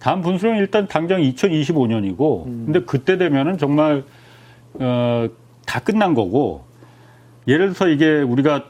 다음 0.00 0.20
분수령 0.20 0.56
일단 0.56 0.86
당장 0.88 1.20
2025년이고, 1.22 2.44
근데 2.44 2.80
그때 2.80 3.16
되면은 3.16 3.56
정말 3.56 4.04
어, 4.74 5.28
다 5.64 5.80
끝난 5.80 6.12
거고, 6.12 6.64
예를 7.46 7.66
들어서 7.68 7.88
이게 7.88 8.20
우리가 8.20 8.64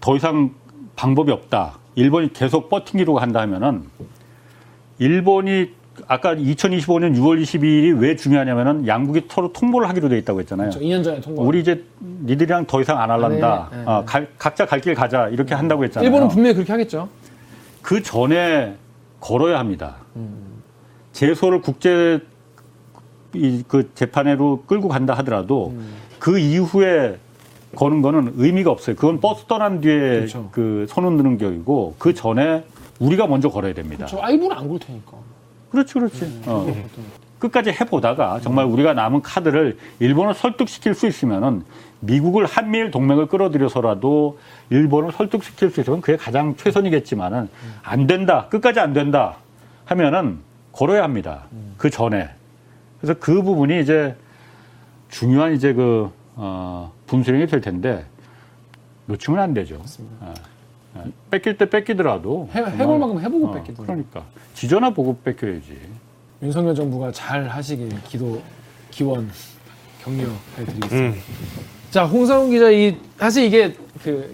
더 0.00 0.16
이상 0.16 0.54
방법이 0.96 1.30
없다. 1.30 1.78
일본이 1.94 2.32
계속 2.32 2.68
버팅기로 2.70 3.18
한다 3.18 3.40
하면은 3.42 3.84
일본이 4.98 5.70
아까 6.06 6.34
2025년 6.34 7.16
6월 7.16 7.42
22일이 7.42 8.00
왜 8.00 8.14
중요하냐면은 8.14 8.86
양국이 8.86 9.22
서로 9.28 9.52
통보를 9.52 9.88
하기로 9.88 10.08
돼 10.08 10.18
있다고 10.18 10.40
했잖아요. 10.40 10.70
저 10.70 10.78
2년 10.80 11.02
전에 11.02 11.20
통과. 11.20 11.42
우리 11.42 11.60
이제 11.60 11.84
니들이랑 12.24 12.66
더 12.66 12.80
이상 12.80 13.00
안 13.00 13.10
할란다. 13.10 13.68
네, 13.72 13.76
네, 13.78 13.82
어, 13.84 14.00
네. 14.00 14.04
갈- 14.06 14.28
각자 14.38 14.64
갈 14.64 14.80
길 14.80 14.94
가자. 14.94 15.28
이렇게 15.28 15.54
한다고 15.54 15.82
했잖아요. 15.84 16.06
일본은 16.06 16.28
분명히 16.28 16.54
그렇게 16.54 16.70
하겠죠. 16.72 17.08
그 17.82 18.02
전에 18.02 18.76
걸어야 19.20 19.58
합니다. 19.58 19.96
제소를 21.12 21.62
국제 21.62 22.20
이, 23.34 23.64
그 23.66 23.90
재판으로 23.94 24.62
끌고 24.66 24.88
간다 24.88 25.14
하더라도 25.14 25.74
그 26.20 26.38
이후에 26.38 27.18
거는 27.74 28.02
거는 28.02 28.34
의미가 28.36 28.70
없어요. 28.70 28.94
그건 28.94 29.20
버스 29.20 29.44
떠난 29.46 29.80
뒤에 29.80 29.98
그렇죠. 29.98 30.48
그 30.52 30.86
손흔 30.88 31.16
드는 31.16 31.38
격이고 31.38 31.96
그 31.98 32.14
전에 32.14 32.64
우리가 32.98 33.26
먼저 33.26 33.48
걸어야 33.48 33.72
됩니다. 33.74 34.06
저 34.06 34.18
아이브는 34.20 34.56
안 34.56 34.66
그럴 34.66 34.78
테니까. 34.78 35.12
그렇지, 35.70 35.94
그렇지. 35.94 36.42
어. 36.46 36.66
끝까지 37.38 37.70
해보다가 37.70 38.40
정말 38.40 38.64
우리가 38.64 38.94
남은 38.94 39.22
카드를 39.22 39.78
일본을 40.00 40.34
설득시킬 40.34 40.94
수 40.94 41.06
있으면은 41.06 41.62
미국을 42.00 42.46
한미일 42.46 42.90
동맹을 42.90 43.26
끌어들여서라도 43.26 44.38
일본을 44.70 45.12
설득시킬 45.12 45.70
수 45.70 45.80
있으면 45.80 46.00
그게 46.00 46.16
가장 46.16 46.56
최선이겠지만은 46.56 47.48
안 47.82 48.06
된다, 48.06 48.46
끝까지 48.48 48.80
안 48.80 48.92
된다 48.92 49.36
하면은 49.84 50.38
걸어야 50.72 51.02
합니다. 51.02 51.44
그 51.76 51.90
전에. 51.90 52.28
그래서 53.00 53.18
그 53.18 53.42
부분이 53.42 53.80
이제 53.80 54.16
중요한 55.08 55.54
이제 55.54 55.72
그, 55.72 56.10
어, 56.34 56.92
분수령이 57.06 57.46
될 57.46 57.60
텐데 57.60 58.04
놓치면 59.06 59.40
안 59.40 59.54
되죠. 59.54 59.76
어, 59.76 59.84
어, 60.20 60.34
뺏길 61.30 61.56
때 61.58 61.68
뺏기더라도. 61.68 62.48
해, 62.54 62.60
해볼 62.60 62.98
만큼 62.98 63.20
해보고 63.20 63.48
어, 63.48 63.52
뺏기든. 63.52 63.84
그러니까. 63.84 64.24
지전화 64.54 64.90
보고 64.90 65.16
뺏겨야지. 65.18 65.78
윤석열 66.42 66.74
정부가 66.74 67.12
잘 67.12 67.48
하시길 67.48 68.02
기도, 68.04 68.40
기원, 68.90 69.30
격려해드리겠습니다. 70.02 70.96
음. 70.96 71.14
자, 71.90 72.04
홍사훈 72.04 72.50
기자, 72.50 72.70
이, 72.70 72.96
사실 73.18 73.44
이게 73.44 73.74
그, 74.02 74.32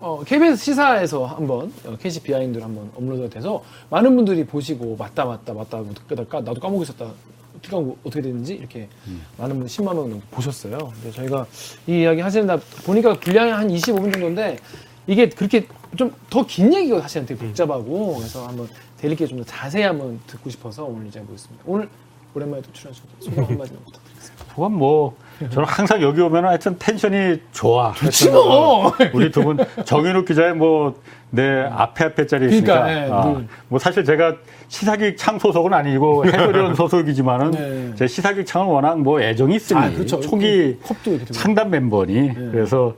어, 0.00 0.22
KBS 0.24 0.56
시사에서 0.56 1.26
한번, 1.26 1.72
어, 1.84 1.96
KC 2.00 2.22
비하인드를 2.22 2.64
한번 2.64 2.90
업로드가 2.94 3.28
돼서 3.28 3.62
많은 3.90 4.14
분들이 4.14 4.44
보시고, 4.44 4.96
맞다, 4.96 5.24
맞다, 5.24 5.52
맞다, 5.52 5.78
뭐, 5.78 5.92
까 6.28 6.40
나도 6.40 6.60
까먹고 6.60 6.82
있었다. 6.84 7.10
어떻게, 7.58 7.76
어떻게 7.76 8.22
됐는지 8.22 8.54
이렇게 8.54 8.88
많은 9.36 9.58
분 9.58 9.66
10만 9.66 9.94
명 9.94 10.08
넘게 10.10 10.24
보셨어요. 10.30 10.78
근데 10.94 11.10
저희가 11.10 11.46
이 11.88 12.02
이야기 12.02 12.20
하시는다 12.20 12.56
보니까 12.84 13.14
분량이 13.14 13.50
한 13.50 13.68
25분 13.68 14.12
정도인데 14.12 14.58
이게 15.08 15.28
그렇게 15.28 15.66
좀 15.96 16.12
더 16.30 16.44
긴 16.44 16.72
얘기가 16.72 17.00
사실은 17.00 17.26
되게 17.26 17.40
복잡하고 17.46 18.16
그래서 18.16 18.46
한번 18.46 18.68
대리께 19.00 19.26
좀 19.26 19.38
더 19.38 19.44
자세히 19.44 19.82
한번 19.84 20.20
듣고 20.26 20.50
싶어서 20.50 20.84
오늘 20.84 21.06
이제 21.06 21.18
모였습니다. 21.20 21.64
오늘 21.66 21.88
오랜만에 22.34 22.62
또 22.62 22.70
출연하셔서 22.72 23.08
소감 23.20 23.44
한마디만 23.46 23.80
부탁드리겠습니다. 23.86 24.44
그건 24.54 24.72
뭐 24.74 25.16
저는 25.50 25.64
항상 25.68 26.02
여기 26.02 26.20
오면 26.20 26.44
하여튼 26.44 26.76
텐션이 26.78 27.40
좋아. 27.52 27.92
좋지 27.94 28.30
뭐! 28.30 28.92
우리 29.14 29.30
두 29.30 29.42
분 29.42 29.56
정인욱 29.84 30.26
기자의 30.26 30.54
뭐 30.54 30.94
내 31.30 31.60
앞에 31.60 32.04
앞에 32.06 32.26
자리 32.26 32.46
있으니까. 32.46 32.84
그러니까, 32.84 33.06
예, 33.06 33.10
아, 33.12 33.24
늘. 33.34 33.46
뭐 33.68 33.78
사실 33.78 34.02
제가 34.02 34.36
시사기획 34.68 35.18
창 35.18 35.38
소속은 35.38 35.74
아니고 35.74 36.24
해설위원 36.28 36.74
소속이지만은 36.74 37.50
네. 37.50 37.92
제 37.96 38.06
시사기획 38.06 38.46
창은 38.46 38.66
워낙 38.66 38.98
뭐 38.98 39.20
애정이 39.20 39.56
있으니 39.56 39.78
아, 39.78 39.90
그렇죠. 39.90 40.20
초기 40.20 40.78
들고. 41.04 41.26
창단 41.32 41.68
멤버니 41.70 42.32
그래서 42.50 42.94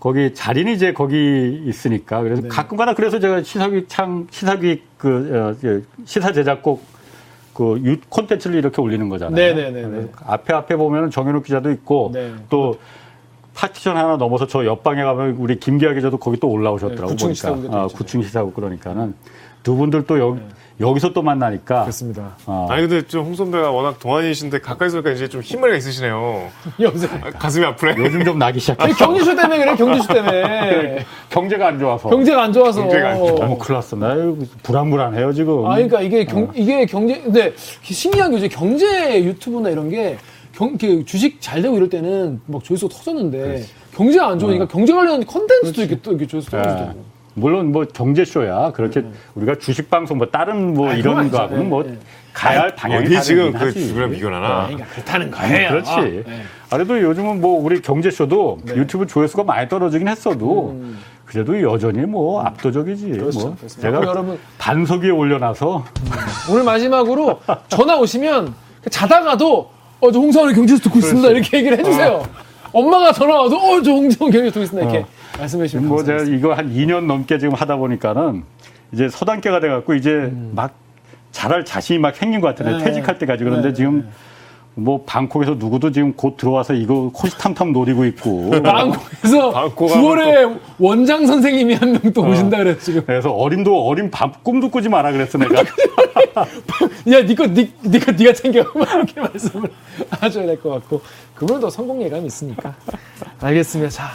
거기 0.00 0.32
자리는 0.32 0.72
이제 0.72 0.92
거기 0.92 1.62
있으니까 1.66 2.22
그래서 2.22 2.42
네. 2.42 2.48
가끔가다 2.48 2.94
그래서 2.94 3.18
제가 3.18 3.42
시사기획 3.42 3.88
창 3.88 4.26
시사기획 4.30 4.82
그 4.96 5.56
어, 5.64 5.66
예, 5.66 5.80
시사 6.04 6.32
제작곡 6.32 6.82
그 7.52 7.80
유- 7.84 8.00
콘텐츠를 8.08 8.56
이렇게 8.58 8.80
올리는 8.80 9.08
거잖아요. 9.08 9.34
네네네네. 9.34 9.88
그래서 9.88 10.08
앞에 10.24 10.54
앞에 10.54 10.76
보면은 10.76 11.10
정현욱 11.10 11.44
기자도 11.44 11.70
있고 11.72 12.12
네. 12.14 12.32
또 12.48 12.76
파티션 13.54 13.96
하나 13.96 14.16
넘어서 14.16 14.46
저 14.46 14.64
옆방에 14.64 15.02
가면 15.02 15.30
우리 15.40 15.58
김기아 15.58 15.92
기자도 15.94 16.18
거기 16.18 16.38
또 16.38 16.48
올라오셨더라고 16.48 17.06
네, 17.08 17.12
구층 17.14 17.26
보니까 17.28 17.34
시사국에도 17.34 17.76
아. 17.76 17.86
구층 17.88 18.22
시사국 18.22 18.54
그러니까는 18.54 19.14
두 19.64 19.74
분들 19.74 20.04
또 20.06 20.20
여기 20.20 20.40
여기서 20.80 21.12
또 21.12 21.22
만나니까 21.22 21.80
그렇습니다. 21.82 22.36
어, 22.46 22.68
아니 22.70 22.86
근데 22.86 23.06
좀 23.06 23.26
홍 23.26 23.34
선배가 23.34 23.70
워낙 23.72 23.98
동안이신데 23.98 24.60
가까이서 24.60 25.02
보니까 25.02 25.10
이제 25.10 25.28
좀 25.28 25.40
힘을 25.40 25.76
있으시네요. 25.76 26.48
여보세요. 26.80 27.10
아, 27.22 27.30
가슴이 27.30 27.64
아프네. 27.66 27.94
요즘 27.98 28.24
좀 28.24 28.38
나기 28.38 28.60
시작했어. 28.60 28.96
경제쇼 28.96 29.34
때문에 29.34 29.58
그래, 29.58 29.76
경제쇼 29.76 30.14
때문에. 30.14 31.04
경제가 31.30 31.66
안 31.68 31.78
좋아서. 31.80 32.08
경제가 32.08 32.42
안 32.44 32.52
좋아서. 32.52 32.80
경제가 32.82 33.08
안 33.10 33.16
너무 33.18 33.58
큰일 33.58 33.74
났어. 33.74 33.96
나 33.96 34.14
불안불안해요 34.62 35.32
지금. 35.32 35.66
아, 35.66 35.74
그러니까 35.74 36.00
이게 36.00 36.24
경, 36.24 36.50
이게 36.54 36.86
경제, 36.86 37.20
근데 37.22 37.52
신기한 37.82 38.30
게 38.30 38.36
이제 38.38 38.48
경제 38.48 39.24
유튜브나 39.24 39.70
이런 39.70 39.88
게 39.90 40.16
경, 40.54 40.78
주식 41.04 41.40
잘 41.40 41.60
되고 41.60 41.76
이럴 41.76 41.88
때는 41.88 42.40
막 42.46 42.62
조회수가 42.62 42.94
터졌는데 42.94 43.64
경제가 43.96 44.28
안 44.28 44.38
좋으니까 44.38 44.68
경제 44.68 44.92
관련 44.92 45.26
컨텐츠도 45.26 45.80
이렇게 45.82 46.00
또 46.02 46.12
이렇게 46.12 46.26
조회수 46.28 46.46
예. 46.48 46.50
떨어지더라고. 46.52 47.04
물론 47.38 47.72
뭐 47.72 47.84
경제쇼야 47.84 48.72
그렇게 48.72 49.04
우리가 49.34 49.56
주식 49.56 49.90
방송 49.90 50.18
뭐 50.18 50.26
다른 50.28 50.74
뭐 50.74 50.90
아, 50.90 50.94
이런. 50.94 51.30
거하고는 51.30 51.68
뭐 51.68 51.84
예, 51.86 51.90
예. 51.90 51.98
가야 52.32 52.60
할 52.60 52.74
방향이 52.74 53.06
어디 53.06 53.22
지금 53.22 53.52
그. 53.52 53.64
누구랑 53.76 54.10
비교를 54.12 54.36
하나? 54.36 54.66
그러니까 54.66 54.88
그렇다는 54.90 55.30
거예요. 55.30 55.68
그렇지. 55.70 55.90
아, 55.90 56.00
네. 56.02 56.24
그래도 56.70 57.00
요즘은 57.00 57.40
뭐 57.40 57.60
우리 57.60 57.80
경제쇼도 57.80 58.58
유튜브 58.76 59.06
조회수가 59.06 59.44
많이 59.44 59.68
떨어지긴 59.68 60.08
했어도 60.08 60.76
그래도 61.24 61.60
여전히 61.62 62.00
뭐 62.00 62.42
압도적이지. 62.42 63.06
음. 63.06 63.12
그렇죠. 63.12 63.38
뭐 63.40 63.56
그렇습니다. 63.56 63.90
제가 63.90 64.06
여러분 64.06 64.38
반석 64.58 65.02
위에 65.02 65.10
올려놔서 65.10 65.84
오늘 66.50 66.62
마지막으로 66.64 67.40
전화 67.68 67.96
오시면 67.98 68.54
자다가도 68.90 69.70
어, 70.00 70.12
저 70.12 70.18
홍성훈 70.18 70.54
경제에서 70.54 70.84
듣고 70.84 70.98
있습니다. 71.00 71.28
이렇게 71.30 71.58
얘기를 71.58 71.78
해주세요. 71.78 72.24
엄마가 72.72 73.12
전화 73.12 73.40
와도 73.42 73.56
어, 73.56 73.82
저 73.82 73.90
홍성훈 73.90 74.30
경제에서 74.30 74.50
듣고 74.52 74.62
있습니다. 74.64 74.90
이렇게 74.90 75.06
말씀해 75.38 75.66
주시면 75.66 75.88
뭐 75.88 76.02
제가. 76.02 76.22
이거 76.24 76.52
한 76.54 76.72
2년 76.74 77.04
넘게 77.06 77.38
지금 77.38 77.54
하다 77.54 77.76
보니까는 77.76 78.42
이제 78.92 79.08
서당계가 79.08 79.60
돼갖고 79.60 79.94
이제 79.94 80.10
음. 80.10 80.52
막 80.54 80.74
잘할 81.32 81.64
자신이 81.64 81.98
막 81.98 82.16
생긴 82.16 82.40
것 82.40 82.48
같은데 82.48 82.78
네. 82.78 82.84
퇴직할 82.84 83.18
때까지 83.18 83.44
그런데 83.44 83.68
네, 83.68 83.74
지금 83.74 84.08
뭐 84.74 85.02
방콕에서 85.04 85.56
누구도 85.56 85.90
지금 85.90 86.12
곧 86.14 86.36
들어와서 86.36 86.72
이거 86.72 87.08
호시탐탐 87.08 87.72
노리고 87.72 88.04
있고 88.06 88.50
방콕에서 88.62 89.50
방콕 89.50 89.90
9월에 89.90 90.58
원장 90.78 91.26
선생님이 91.26 91.74
한 91.74 91.90
명 91.92 92.12
또 92.14 92.22
오신다 92.22 92.58
그래서 92.58 92.80
지금 92.80 93.02
그래서 93.04 93.30
어림도 93.32 93.86
어린 93.86 94.10
밤 94.10 94.32
꿈도 94.42 94.70
꾸지 94.70 94.88
마라 94.88 95.12
그랬어 95.12 95.36
내가 95.38 95.62
야, 97.10 97.20
니거, 97.22 97.46
니, 97.48 97.68
니가, 97.84 98.12
니가 98.12 98.32
챙겨. 98.32 98.62
막 98.72 98.88
이렇게 98.94 99.20
말씀을 99.20 99.68
하셔야 100.10 100.46
될 100.46 100.60
것 100.60 100.70
같고. 100.70 101.00
그분은 101.38 101.60
더 101.60 101.70
성공 101.70 102.02
예감이 102.02 102.26
있으니까. 102.26 102.74
알겠습니다. 103.38 103.90
자, 103.90 104.10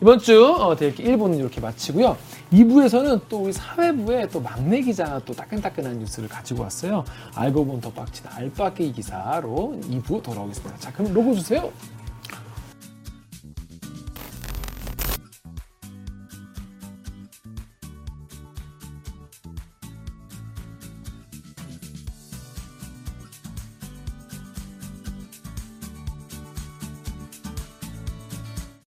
이번 0.00 0.20
주, 0.20 0.54
어, 0.54 0.76
대기 0.76 1.02
1부는 1.02 1.36
이렇게 1.40 1.60
마치고요. 1.60 2.16
2부에서는 2.52 3.22
또 3.28 3.38
우리 3.38 3.52
사회부의 3.52 4.28
또 4.30 4.40
막내 4.40 4.80
기자가 4.80 5.20
또 5.24 5.34
따끈따끈한 5.34 5.98
뉴스를 5.98 6.28
가지고 6.28 6.62
왔어요. 6.62 7.04
알고 7.34 7.64
보면 7.64 7.80
더 7.80 7.90
빡치다 7.90 8.36
알바끼 8.36 8.92
기사로 8.92 9.80
2부 9.90 10.22
돌아오겠습니다. 10.22 10.78
자, 10.78 10.92
그럼 10.92 11.12
로고 11.12 11.34
주세요. 11.34 11.72